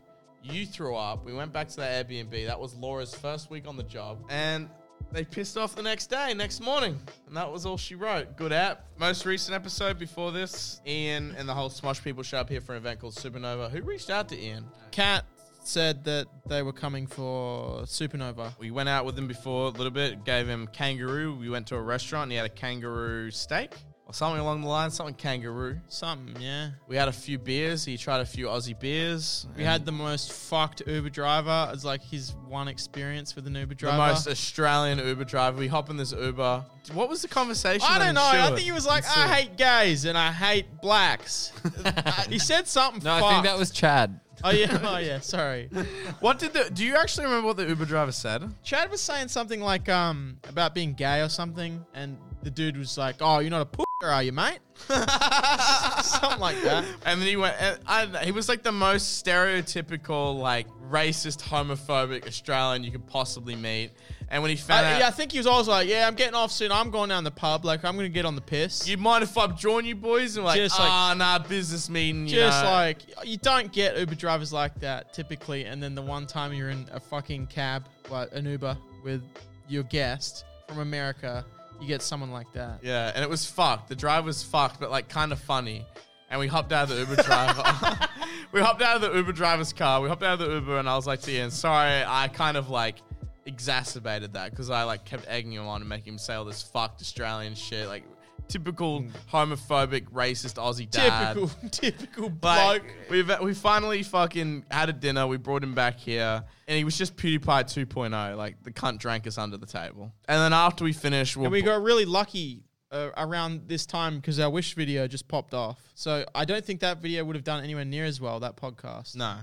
You 0.51 0.65
threw 0.65 0.95
up. 0.95 1.25
We 1.25 1.33
went 1.33 1.51
back 1.51 1.67
to 1.69 1.75
the 1.75 1.81
Airbnb. 1.81 2.45
That 2.45 2.59
was 2.59 2.73
Laura's 2.75 3.13
first 3.13 3.49
week 3.49 3.67
on 3.67 3.77
the 3.77 3.83
job. 3.83 4.19
And 4.29 4.69
they 5.11 5.23
pissed 5.23 5.57
off 5.57 5.75
the 5.75 5.83
next 5.83 6.07
day, 6.07 6.33
next 6.33 6.61
morning. 6.61 6.99
And 7.27 7.35
that 7.35 7.51
was 7.51 7.65
all 7.65 7.77
she 7.77 7.95
wrote. 7.95 8.37
Good 8.37 8.51
app. 8.51 8.85
Most 8.97 9.25
recent 9.25 9.55
episode 9.55 9.99
before 9.99 10.31
this, 10.31 10.81
Ian 10.85 11.35
and 11.37 11.47
the 11.47 11.53
whole 11.53 11.69
Smosh 11.69 12.03
people 12.03 12.23
showed 12.23 12.39
up 12.39 12.49
here 12.49 12.61
for 12.61 12.73
an 12.73 12.79
event 12.79 12.99
called 12.99 13.13
Supernova. 13.13 13.69
Who 13.69 13.81
reached 13.81 14.09
out 14.09 14.29
to 14.29 14.39
Ian? 14.39 14.65
Kat 14.91 15.25
said 15.63 16.03
that 16.05 16.27
they 16.45 16.61
were 16.61 16.73
coming 16.73 17.07
for 17.07 17.81
Supernova. 17.81 18.57
We 18.57 18.71
went 18.71 18.89
out 18.89 19.05
with 19.05 19.17
him 19.17 19.27
before 19.27 19.67
a 19.67 19.71
little 19.71 19.91
bit, 19.91 20.23
gave 20.23 20.47
him 20.47 20.67
kangaroo. 20.67 21.35
We 21.35 21.49
went 21.49 21.67
to 21.67 21.75
a 21.75 21.81
restaurant 21.81 22.23
and 22.23 22.31
he 22.31 22.37
had 22.37 22.45
a 22.45 22.49
kangaroo 22.49 23.31
steak 23.31 23.73
or 24.07 24.13
something 24.13 24.39
along 24.39 24.61
the 24.61 24.67
line, 24.67 24.89
something 24.89 25.15
kangaroo. 25.15 25.79
Something, 25.89 26.41
yeah. 26.41 26.69
We 26.87 26.95
had 26.95 27.09
a 27.09 27.13
few 27.13 27.37
beers. 27.37 27.83
He 27.83 27.97
tried 27.97 28.21
a 28.21 28.25
few 28.25 28.45
Aussie 28.45 28.79
beers. 28.79 29.45
We 29.57 29.63
had 29.63 29.85
the 29.85 29.91
most 29.91 30.31
fucked 30.31 30.81
Uber 30.87 31.09
driver 31.09 31.69
It's 31.73 31.83
like 31.83 32.01
his 32.01 32.33
one 32.47 32.69
experience 32.69 33.35
with 33.35 33.47
an 33.47 33.55
Uber 33.55 33.73
driver. 33.75 33.97
the 33.97 33.97
driver. 33.97 34.13
most 34.13 34.27
Australian 34.27 34.99
Uber 34.99 35.25
driver. 35.25 35.57
We 35.57 35.67
hop 35.67 35.89
in 35.89 35.97
this 35.97 36.13
Uber. 36.13 36.63
What 36.93 37.09
was 37.09 37.21
the 37.21 37.27
conversation? 37.27 37.85
I 37.87 37.99
don't 37.99 38.15
know. 38.15 38.23
I 38.23 38.47
think 38.47 38.61
he 38.61 38.71
was 38.71 38.87
like, 38.87 39.03
I 39.05 39.27
hate 39.27 39.57
gays 39.57 40.05
and 40.05 40.17
I 40.17 40.31
hate 40.31 40.79
blacks. 40.81 41.51
he 42.29 42.39
said 42.39 42.65
something. 42.65 43.03
No, 43.03 43.13
I 43.13 43.33
think 43.33 43.43
that 43.43 43.57
was 43.57 43.71
Chad. 43.71 44.21
Oh 44.41 44.51
yeah. 44.51 44.79
Oh 44.83 44.97
yeah. 44.97 45.19
Sorry. 45.19 45.69
What 46.19 46.39
did 46.39 46.53
the? 46.53 46.69
Do 46.71 46.85
you 46.85 46.95
actually 46.95 47.25
remember 47.25 47.47
what 47.47 47.57
the 47.57 47.67
Uber 47.67 47.85
driver 47.85 48.11
said? 48.11 48.49
Chad 48.63 48.89
was 48.89 49.01
saying 49.01 49.27
something 49.27 49.59
like 49.61 49.89
um 49.89 50.37
about 50.47 50.73
being 50.73 50.93
gay 50.93 51.21
or 51.21 51.29
something, 51.29 51.85
and 51.93 52.17
the 52.43 52.49
dude 52.49 52.77
was 52.77 52.97
like, 52.97 53.17
"Oh, 53.19 53.39
you're 53.39 53.51
not 53.51 53.61
a 53.61 53.65
p***, 53.65 53.83
are 54.03 54.21
you, 54.23 54.31
mate?" 54.31 54.59
something 54.77 56.39
like 56.39 56.61
that. 56.61 56.85
And 57.05 57.19
then 57.19 57.27
he 57.27 57.35
went. 57.35 57.55
And 57.59 57.79
I, 57.87 58.03
don't 58.03 58.13
know, 58.13 58.19
he 58.19 58.31
was 58.31 58.47
like 58.47 58.61
the 58.61 58.71
most 58.71 59.23
stereotypical, 59.25 60.37
like 60.39 60.67
racist, 60.89 61.41
homophobic 61.41 62.27
Australian 62.27 62.83
you 62.83 62.91
could 62.91 63.07
possibly 63.07 63.55
meet. 63.55 63.91
And 64.29 64.43
when 64.43 64.49
he 64.51 64.57
found 64.57 64.85
Uh, 64.85 64.89
out, 64.89 64.99
yeah, 64.99 65.07
I 65.07 65.11
think 65.11 65.31
he 65.31 65.39
was 65.39 65.47
always 65.47 65.67
like, 65.67 65.87
"Yeah, 65.87 66.05
I'm 66.07 66.13
getting 66.13 66.35
off 66.35 66.51
soon. 66.51 66.71
I'm 66.71 66.91
going 66.91 67.09
down 67.09 67.23
the 67.23 67.31
pub. 67.31 67.65
Like, 67.65 67.83
I'm 67.85 67.95
gonna 67.95 68.09
get 68.09 68.25
on 68.25 68.35
the 68.35 68.41
piss." 68.41 68.87
you 68.87 68.97
mind 68.97 69.23
if 69.23 69.35
I 69.37 69.47
join 69.47 69.83
you 69.85 69.95
boys? 69.95 70.35
And 70.35 70.43
we're 70.45 70.49
like, 70.51 70.57
Just 70.57 70.77
like- 70.79 70.89
ah, 70.89 71.15
nah, 71.17 71.39
business 71.39 71.89
meeting. 71.89 72.27
You 72.27 72.35
Just 72.35 72.63
know. 72.63 72.69
like 72.71 72.99
you 73.27 73.37
don't 73.37 73.71
get 73.71 73.97
Uber 73.97 74.15
drivers 74.15 74.53
like 74.53 74.79
that 74.81 75.13
typically, 75.13 75.65
and 75.65 75.81
then 75.81 75.95
the 75.95 76.01
one 76.03 76.27
time 76.27 76.53
you're 76.53 76.69
in 76.69 76.87
a 76.91 76.99
fucking 76.99 77.47
cab, 77.47 77.87
like 78.09 78.29
an 78.33 78.45
Uber 78.45 78.77
with 79.03 79.23
your 79.69 79.83
guest 79.83 80.45
from 80.67 80.79
America, 80.79 81.45
you 81.79 81.87
get 81.87 82.01
someone 82.01 82.31
like 82.31 82.51
that. 82.53 82.79
Yeah, 82.83 83.11
and 83.13 83.23
it 83.23 83.29
was 83.29 83.45
fucked. 83.45 83.89
The 83.89 83.95
drive 83.95 84.25
was 84.25 84.43
fucked, 84.43 84.79
but 84.79 84.91
like 84.91 85.09
kind 85.09 85.31
of 85.31 85.39
funny. 85.39 85.85
And 86.29 86.39
we 86.39 86.47
hopped 86.47 86.73
out 86.73 86.89
of 86.89 86.95
the 86.95 86.99
Uber 86.99 87.23
driver. 87.23 87.63
we 88.51 88.59
hopped 88.59 88.81
out 88.81 88.97
of 88.97 89.01
the 89.01 89.17
Uber 89.17 89.31
driver's 89.31 89.71
car. 89.71 90.01
We 90.01 90.09
hopped 90.09 90.23
out 90.23 90.41
of 90.41 90.47
the 90.47 90.55
Uber, 90.55 90.77
and 90.77 90.89
I 90.89 90.95
was 90.95 91.07
like 91.07 91.21
to 91.21 91.31
Ian, 91.31 91.51
sorry, 91.51 92.03
I 92.05 92.27
kind 92.27 92.57
of 92.57 92.69
like 92.69 92.97
exacerbated 93.45 94.33
that 94.33 94.51
because 94.51 94.69
I 94.69 94.83
like 94.83 95.05
kept 95.05 95.25
egging 95.27 95.53
him 95.53 95.67
on 95.67 95.81
and 95.81 95.89
making 95.89 96.13
him 96.13 96.19
say 96.19 96.33
all 96.33 96.43
this 96.43 96.61
fucked 96.61 97.01
Australian 97.01 97.55
shit, 97.55 97.87
like 97.87 98.03
typical 98.47 99.05
homophobic, 99.31 100.09
racist 100.11 100.55
Aussie 100.55 100.89
dad. 100.89 101.35
Typical, 101.35 101.69
typical 101.71 102.31
Like 102.41 102.83
bloke. 102.83 102.83
we've 103.09 103.39
we 103.41 103.53
finally 103.53 104.03
fucking 104.03 104.65
had 104.71 104.89
a 104.89 104.93
dinner. 104.93 105.27
We 105.27 105.37
brought 105.37 105.63
him 105.63 105.73
back 105.73 105.99
here, 105.99 106.43
and 106.67 106.77
he 106.77 106.83
was 106.83 106.97
just 106.97 107.15
PewDiePie 107.15 107.85
2.0. 107.85 108.37
Like 108.37 108.63
the 108.63 108.71
cunt 108.71 108.99
drank 108.99 109.27
us 109.27 109.37
under 109.37 109.57
the 109.57 109.65
table. 109.67 110.11
And 110.27 110.39
then 110.39 110.53
after 110.53 110.83
we 110.83 110.93
finished, 110.93 111.37
we'll 111.37 111.45
And 111.45 111.51
we 111.51 111.61
got 111.61 111.81
really 111.81 112.05
lucky 112.05 112.63
uh, 112.91 113.09
around 113.17 113.67
this 113.67 113.85
time 113.85 114.17
because 114.17 114.39
our 114.39 114.49
wish 114.49 114.73
video 114.73 115.07
just 115.07 115.27
popped 115.27 115.53
off. 115.53 115.79
So 115.95 116.25
I 116.33 116.45
don't 116.45 116.63
think 116.63 116.79
that 116.81 117.01
video 117.01 117.23
would 117.25 117.35
have 117.35 117.43
done 117.43 117.63
anywhere 117.63 117.85
near 117.85 118.05
as 118.05 118.21
well 118.21 118.39
that 118.39 118.57
podcast. 118.57 119.15
no. 119.15 119.37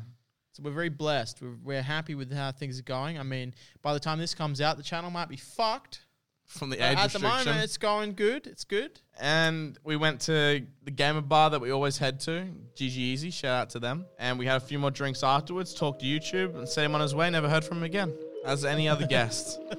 So 0.52 0.62
we're 0.62 0.70
very 0.70 0.88
blessed. 0.88 1.42
We're, 1.42 1.56
we're 1.64 1.82
happy 1.82 2.14
with 2.14 2.32
how 2.32 2.52
things 2.52 2.78
are 2.78 2.84
going. 2.84 3.18
I 3.18 3.24
mean, 3.24 3.54
by 3.82 3.92
the 3.92 3.98
time 3.98 4.20
this 4.20 4.36
comes 4.36 4.60
out, 4.60 4.76
the 4.76 4.84
channel 4.84 5.10
might 5.10 5.28
be 5.28 5.36
fucked. 5.36 6.06
From 6.46 6.70
the 6.70 6.76
age 6.76 6.96
at 6.98 7.10
the 7.10 7.18
restriction. 7.18 7.46
moment, 7.46 7.64
it's 7.64 7.78
going 7.78 8.14
good. 8.14 8.46
It's 8.46 8.64
good. 8.64 9.00
and 9.20 9.76
we 9.82 9.96
went 9.96 10.20
to 10.22 10.64
the 10.84 10.90
gamer 10.90 11.20
bar 11.20 11.50
that 11.50 11.60
we 11.60 11.70
always 11.72 11.98
head 11.98 12.20
to, 12.20 12.46
GG 12.76 12.96
Easy. 12.96 13.30
Shout 13.30 13.60
out 13.62 13.70
to 13.70 13.78
them. 13.80 14.06
And 14.18 14.38
we 14.38 14.46
had 14.46 14.56
a 14.56 14.60
few 14.64 14.78
more 14.78 14.90
drinks 14.92 15.22
afterwards. 15.24 15.74
Talked 15.74 16.00
to 16.02 16.06
YouTube 16.06 16.56
and 16.56 16.68
sent 16.68 16.84
him 16.86 16.94
on 16.94 17.00
his 17.00 17.14
way. 17.14 17.28
Never 17.30 17.48
heard 17.48 17.64
from 17.64 17.78
him 17.78 17.84
again, 17.84 18.12
as 18.44 18.64
any 18.64 18.88
other 18.88 19.06
guest. 19.06 19.58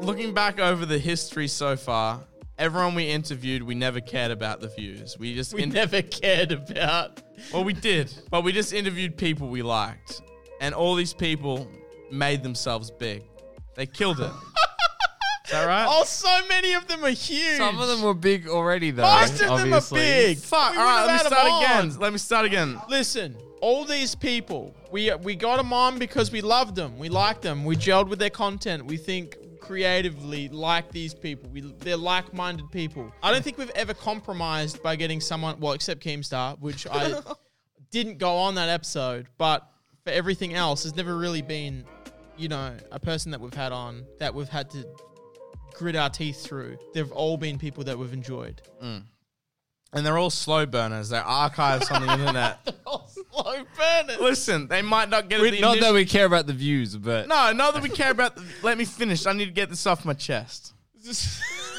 Looking 0.00 0.32
back 0.34 0.60
over 0.60 0.86
the 0.86 0.98
history 0.98 1.48
so 1.48 1.76
far, 1.76 2.22
everyone 2.58 2.94
we 2.94 3.04
interviewed, 3.10 3.62
we 3.64 3.74
never 3.74 4.00
cared 4.00 4.30
about 4.30 4.60
the 4.60 4.68
views. 4.68 5.18
We 5.18 5.34
just 5.34 5.52
We 5.52 5.64
in- 5.64 5.70
never 5.70 6.00
cared 6.00 6.52
about. 6.52 7.20
well, 7.52 7.64
we 7.64 7.72
did, 7.72 8.14
but 8.30 8.44
we 8.44 8.52
just 8.52 8.72
interviewed 8.72 9.16
people 9.16 9.48
we 9.48 9.62
liked, 9.62 10.22
and 10.60 10.74
all 10.74 10.94
these 10.94 11.12
people 11.12 11.68
made 12.10 12.42
themselves 12.42 12.90
big. 12.90 13.22
They 13.74 13.86
killed 13.86 14.20
it. 14.20 14.32
Is 15.44 15.52
that 15.52 15.64
right? 15.66 15.86
Oh, 15.88 16.02
so 16.04 16.40
many 16.48 16.72
of 16.72 16.88
them 16.88 17.04
are 17.04 17.10
huge. 17.10 17.56
Some 17.58 17.78
of 17.78 17.86
them 17.86 18.02
were 18.02 18.14
big 18.14 18.48
already, 18.48 18.90
though. 18.90 19.02
Most 19.02 19.40
of 19.40 19.58
them 19.58 19.72
are 19.72 19.82
big. 19.92 20.38
Fuck. 20.38 20.72
We 20.72 20.78
all 20.78 20.84
right, 20.84 21.06
let 21.06 21.22
me 21.22 21.28
start 21.28 21.62
again. 21.62 22.00
Let 22.00 22.12
me 22.12 22.18
start 22.18 22.46
again. 22.46 22.80
Listen, 22.88 23.36
all 23.60 23.84
these 23.84 24.14
people, 24.14 24.74
we 24.90 25.14
we 25.22 25.36
got 25.36 25.58
them 25.58 25.72
on 25.72 25.98
because 25.98 26.32
we 26.32 26.40
loved 26.40 26.74
them, 26.74 26.98
we 26.98 27.08
liked 27.08 27.42
them, 27.42 27.64
we 27.64 27.76
gelled 27.76 28.08
with 28.08 28.18
their 28.18 28.30
content. 28.30 28.86
We 28.86 28.96
think 28.96 29.36
creatively 29.60 30.48
like 30.48 30.90
these 30.92 31.14
people. 31.14 31.50
We 31.50 31.60
they're 31.60 31.96
like-minded 31.96 32.70
people. 32.70 33.12
I 33.22 33.32
don't 33.32 33.42
think 33.42 33.58
we've 33.58 33.70
ever 33.70 33.94
compromised 33.94 34.82
by 34.82 34.96
getting 34.96 35.20
someone, 35.20 35.58
well, 35.60 35.72
except 35.72 36.02
Keemstar, 36.04 36.58
which 36.60 36.86
I 36.90 37.20
didn't 37.90 38.18
go 38.18 38.36
on 38.36 38.54
that 38.56 38.68
episode, 38.68 39.26
but 39.38 39.68
for 40.04 40.10
everything 40.10 40.54
else, 40.54 40.84
there's 40.84 40.96
never 40.96 41.16
really 41.16 41.42
been, 41.42 41.84
you 42.38 42.48
know, 42.48 42.76
a 42.92 43.00
person 43.00 43.30
that 43.32 43.40
we've 43.40 43.54
had 43.54 43.72
on 43.72 44.04
that 44.18 44.34
we've 44.34 44.48
had 44.48 44.70
to 44.70 44.84
grit 45.74 45.96
our 45.96 46.10
teeth 46.10 46.42
through. 46.42 46.78
They've 46.94 47.10
all 47.12 47.36
been 47.36 47.58
people 47.58 47.84
that 47.84 47.98
we've 47.98 48.12
enjoyed. 48.12 48.62
Mm. 48.82 49.04
And 49.92 50.04
they're 50.04 50.18
all 50.18 50.30
slow 50.30 50.66
burners. 50.66 51.08
They're 51.10 51.22
archives 51.22 51.90
on 51.90 52.04
the 52.06 52.12
internet. 52.12 52.58
They're 52.64 52.74
all 52.86 53.08
slow 53.08 53.62
burners. 53.78 54.18
Listen, 54.20 54.66
they 54.68 54.82
might 54.82 55.08
not 55.08 55.28
get 55.28 55.40
it. 55.40 55.42
We- 55.42 55.50
the 55.52 55.60
not 55.60 55.76
initi- 55.76 55.80
that 55.80 55.94
we 55.94 56.04
care 56.04 56.26
about 56.26 56.46
the 56.46 56.52
views, 56.52 56.96
but 56.96 57.28
No, 57.28 57.52
not 57.52 57.74
that 57.74 57.82
we 57.82 57.88
care 57.88 58.10
about. 58.10 58.36
The, 58.36 58.44
let 58.62 58.76
me 58.76 58.84
finish. 58.84 59.26
I 59.26 59.32
need 59.32 59.46
to 59.46 59.52
get 59.52 59.70
this 59.70 59.86
off 59.86 60.04
my 60.04 60.12
chest. 60.12 60.72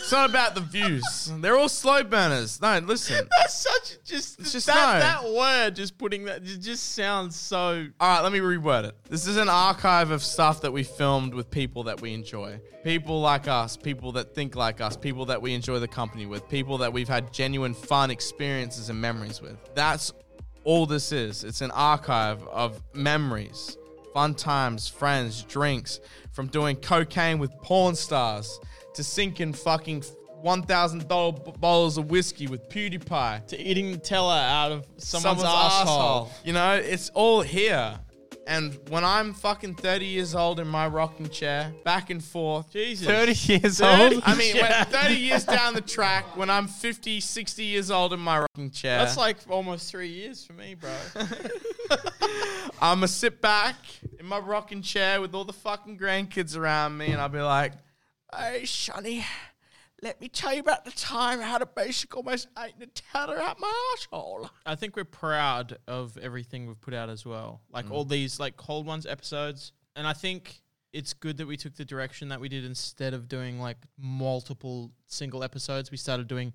It's 0.08 0.14
not 0.14 0.30
about 0.30 0.56
the 0.56 0.62
views. 0.62 1.34
They're 1.40 1.58
all 1.58 1.68
slow 1.68 2.02
burners. 2.02 2.62
No, 2.62 2.80
listen. 2.80 3.28
That's 3.38 3.56
such 3.56 4.02
just 4.06 4.40
It's 4.40 4.54
just 4.54 4.68
that, 4.68 5.02
that 5.02 5.34
word 5.34 5.76
just 5.76 5.98
putting 5.98 6.24
that 6.24 6.44
it 6.44 6.62
just 6.62 6.94
sounds 6.94 7.36
so 7.36 7.86
All 8.00 8.16
right, 8.16 8.22
let 8.22 8.32
me 8.32 8.40
reword 8.40 8.86
it. 8.86 8.96
This 9.10 9.28
is 9.28 9.36
an 9.36 9.50
archive 9.50 10.12
of 10.12 10.24
stuff 10.24 10.62
that 10.62 10.72
we 10.72 10.84
filmed 10.84 11.34
with 11.34 11.52
people 11.52 11.84
that 11.84 12.00
we 12.00 12.14
enjoy. 12.14 12.62
People 12.86 13.20
like 13.20 13.50
us, 13.50 13.76
people 13.76 14.14
that 14.14 14.34
think 14.34 14.56
like 14.56 14.80
us, 14.80 14.96
people 14.96 15.26
that 15.26 15.42
we 15.42 15.54
enjoy 15.54 15.78
the 15.80 15.90
company 15.90 16.26
with, 16.26 16.48
people 16.48 16.78
that 16.78 16.94
we've 16.94 17.10
had 17.10 17.34
genuine 17.34 17.74
fun 17.74 18.10
experiences 18.10 18.90
and 18.90 19.02
memories 19.02 19.42
with. 19.42 19.58
That's 19.76 20.14
all 20.64 20.86
this 20.86 21.12
is. 21.12 21.44
It's 21.44 21.60
an 21.60 21.72
archive 21.72 22.42
of 22.48 22.82
memories, 22.94 23.76
fun 24.14 24.36
times, 24.36 24.88
friends, 24.88 25.44
drinks, 25.44 26.00
from 26.32 26.48
doing 26.48 26.78
cocaine 26.78 27.40
with 27.40 27.52
porn 27.62 27.94
stars 27.94 28.58
to 28.98 29.04
sinking 29.04 29.54
fucking 29.54 30.02
$1,000 30.44 31.60
bottles 31.60 32.00
of 32.00 32.10
whiskey 32.10 32.48
with 32.48 32.68
PewDiePie 32.68 33.46
to 33.46 33.60
eating 33.60 33.94
Nutella 33.94 34.44
out 34.44 34.72
of 34.72 34.88
someone's, 34.98 35.42
someone's, 35.42 35.44
asshole. 35.44 36.02
asshole. 36.02 36.32
You 36.44 36.54
know, 36.54 36.74
it's 36.74 37.10
all 37.12 37.42
here. 37.42 38.00
And 38.48 38.80
when 38.90 39.04
I'm 39.04 39.34
fucking 39.36 39.76
30 39.76 40.06
years 40.06 40.34
old 40.34 40.60
in 40.60 40.68
my 40.68 40.88
rocking 40.88 41.30
chair, 41.30 41.72
back 41.84 42.10
and 42.10 42.24
forth. 42.24 42.72
Jesus. 42.72 43.06
30 43.06 43.54
years 43.54 43.80
30 43.80 44.16
old. 44.16 44.24
I 44.26 44.34
mean, 44.36 44.56
when 44.56 44.66
Yeah. 44.66 44.84
30 44.86 45.14
years 45.14 45.44
down 45.44 45.76
the 45.76 45.82
track, 45.82 46.36
when 46.36 46.50
I'm 46.50 46.68
50, 46.68 47.20
60 47.20 47.64
years 47.64 47.92
old 47.92 48.14
in 48.14 48.20
my 48.20 48.40
rocking 48.40 48.72
chair, 48.72 48.98
That's 48.98 49.18
like 49.18 49.38
almost 49.48 49.92
three 49.92 50.10
years 50.10 50.44
for 50.44 50.54
me, 50.54 50.74
bro. 50.74 50.90
I'm 52.82 52.98
gonna 52.98 53.08
sit 53.08 53.42
back 53.42 53.76
in 54.20 54.26
my 54.26 54.40
rocking 54.40 54.82
chair 54.82 55.22
with 55.22 55.36
all 55.36 55.46
the 55.46 55.54
fucking 55.54 56.00
grandkids 56.00 56.58
around 56.58 56.98
me, 56.98 57.08
and 57.08 57.22
I'll 57.22 57.30
be 57.30 57.42
like, 57.42 57.74
"Hey, 58.36 58.66
Sonny, 58.66 59.26
let 60.02 60.22
me 60.22 60.28
tell 60.28 60.54
you 60.54 60.60
about 60.60 60.86
the 60.86 60.92
time 60.92 61.40
I 61.40 61.44
How 61.44 61.58
to 61.58 61.66
Basic 61.66 62.16
almost 62.16 62.48
ate 62.58 62.80
Nutella 62.80 63.40
out 63.40 63.60
my 63.60 63.94
asshole." 63.96 64.50
I 64.66 64.76
think 64.76 64.96
we're 64.96 65.06
proud 65.06 65.78
of 65.88 66.18
everything 66.18 66.68
we've 66.68 66.80
put 66.80 66.94
out 66.94 67.10
as 67.10 67.26
well. 67.26 67.62
Like 67.72 67.86
mm. 67.88 67.92
all 67.92 68.06
these 68.06 68.40
like 68.40 68.58
cold 68.58 68.86
ones 68.86 69.06
episodes. 69.06 69.72
And 69.96 70.06
I 70.06 70.14
think 70.14 70.62
it's 70.94 71.14
good 71.14 71.38
that 71.38 71.48
we 71.48 71.58
took 71.58 71.76
the 71.76 71.86
direction 71.86 72.30
that 72.30 72.40
we 72.40 72.50
did 72.50 72.64
instead 72.64 73.14
of 73.14 73.28
doing 73.28 73.60
like 73.60 73.78
multiple 73.98 74.92
single 75.08 75.44
episodes. 75.44 75.92
We 75.92 75.98
started 75.98 76.28
doing 76.28 76.54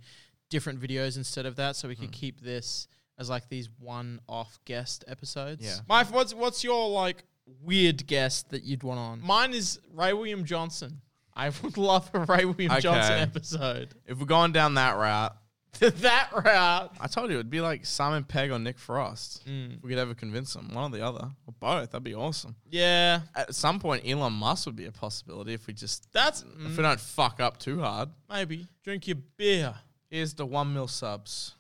different 0.49 0.81
videos 0.81 1.17
instead 1.17 1.47
of 1.47 1.57
that 1.57 1.77
so 1.77 1.89
we 1.89 1.97
could 1.97 2.11
mm. 2.11 2.13
keep 2.13 2.41
this 2.41 2.87
as 3.19 3.31
like 3.31 3.49
these 3.49 3.69
one 3.79 4.21
off 4.29 4.59
guest 4.65 5.05
episodes. 5.09 5.65
Yeah. 5.65 5.77
Mike, 5.89 6.13
what's 6.13 6.35
what's 6.35 6.65
your 6.65 6.89
like 6.89 7.25
weird 7.63 8.07
guest 8.07 8.51
that 8.51 8.63
you'd 8.63 8.83
want 8.83 8.99
on? 8.99 9.21
Mine 9.23 9.53
is 9.55 9.81
Ray 9.93 10.13
William 10.13 10.45
Johnson. 10.45 11.01
I 11.35 11.51
would 11.63 11.77
love 11.77 12.11
a 12.13 12.21
Ray 12.21 12.45
William 12.45 12.81
Johnson 12.81 13.19
episode. 13.19 13.95
If 14.07 14.19
we're 14.19 14.27
going 14.27 14.53
down 14.53 14.75
that 14.75 14.97
route, 14.97 15.37
that 15.81 16.31
route. 16.33 16.93
I 17.01 17.07
told 17.07 17.31
you 17.31 17.37
it'd 17.37 17.51
be 17.51 17.63
like 17.63 17.87
Simon 17.87 18.25
Pegg 18.25 18.51
or 18.51 18.59
Nick 18.59 18.79
Frost. 18.79 19.47
Mm. 19.49 19.79
If 19.79 19.83
we 19.83 19.89
could 19.91 19.99
ever 19.99 20.15
convince 20.15 20.53
them, 20.53 20.69
one 20.73 20.93
or 20.93 20.97
the 20.97 21.05
other, 21.05 21.31
or 21.47 21.55
both. 21.59 21.91
That'd 21.91 22.05
be 22.05 22.15
awesome. 22.15 22.57
Yeah. 22.71 23.21
At 23.35 23.55
some 23.55 23.81
point, 23.81 24.07
Elon 24.07 24.35
Musk 24.35 24.67
would 24.67 24.77
be 24.77 24.85
a 24.85 24.93
possibility 24.93 25.55
if 25.55 25.67
we 25.67 25.73
just 25.73 26.13
That's 26.13 26.45
if 26.67 26.77
we 26.77 26.83
don't 26.83 27.01
fuck 27.01 27.41
up 27.41 27.59
too 27.59 27.81
hard. 27.81 28.11
Maybe. 28.29 28.67
Drink 28.85 29.09
your 29.09 29.19
beer. 29.37 29.75
Here's 30.11 30.35
the 30.35 30.45
one 30.45 30.75
mil 30.75 30.89
subs. 30.89 31.55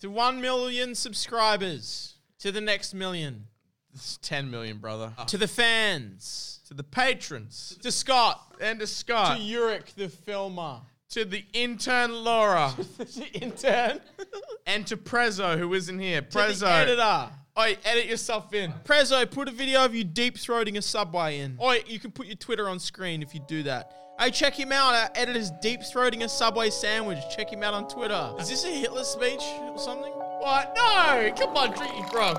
To 0.00 0.08
1 0.08 0.40
million 0.40 0.94
subscribers. 0.94 2.14
To 2.38 2.50
the 2.50 2.62
next 2.62 2.94
million. 2.94 3.48
It's 3.94 4.16
ten 4.18 4.50
million, 4.50 4.78
brother. 4.78 5.12
Ah. 5.18 5.24
To 5.24 5.38
the 5.38 5.48
fans. 5.48 6.60
To 6.68 6.74
the 6.74 6.84
patrons 6.84 7.76
To 7.82 7.90
Scott. 7.90 8.40
and 8.60 8.78
to 8.78 8.86
Scott, 8.86 9.38
To 9.38 9.42
Yurik, 9.42 9.92
the 9.96 10.08
filmer. 10.08 10.82
to 11.10 11.24
the 11.24 11.44
intern 11.52 12.12
Laura, 12.22 12.72
to 13.14 13.24
intern. 13.32 14.00
and 14.66 14.86
to 14.86 14.96
Prezzo 14.96 15.58
who 15.58 15.74
isn't 15.74 15.98
here. 15.98 16.20
the 16.20 16.26
Prezzo, 16.28 16.68
editor. 16.70 17.30
oi, 17.58 17.76
edit 17.84 18.06
yourself 18.06 18.54
in. 18.54 18.72
Prezzo, 18.84 19.28
put 19.28 19.48
a 19.48 19.50
video 19.50 19.84
of 19.84 19.96
you 19.96 20.04
deep 20.04 20.36
throating 20.36 20.76
a 20.78 20.82
subway 20.82 21.40
in. 21.40 21.58
Oi, 21.60 21.82
you 21.88 21.98
can 21.98 22.12
put 22.12 22.26
your 22.28 22.36
Twitter 22.36 22.68
on 22.68 22.78
screen 22.78 23.20
if 23.20 23.34
you 23.34 23.40
do 23.48 23.64
that. 23.64 23.90
Hey, 24.20 24.30
check 24.30 24.54
him 24.54 24.70
out. 24.70 24.94
Our 24.94 25.10
editor's 25.16 25.50
deep 25.62 25.80
throating 25.80 26.22
a 26.22 26.28
subway 26.28 26.70
sandwich. 26.70 27.18
Check 27.34 27.50
him 27.50 27.64
out 27.64 27.74
on 27.74 27.88
Twitter. 27.88 28.32
Is 28.38 28.48
this 28.50 28.64
a 28.64 28.68
Hitler 28.70 29.02
speech 29.02 29.42
or 29.62 29.76
something? 29.78 30.12
What? 30.12 30.72
No, 30.76 31.32
come 31.36 31.56
on, 31.56 31.72
drink 31.76 31.92
your 31.98 32.08
grog. 32.10 32.38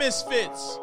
Misfits. 0.00 0.78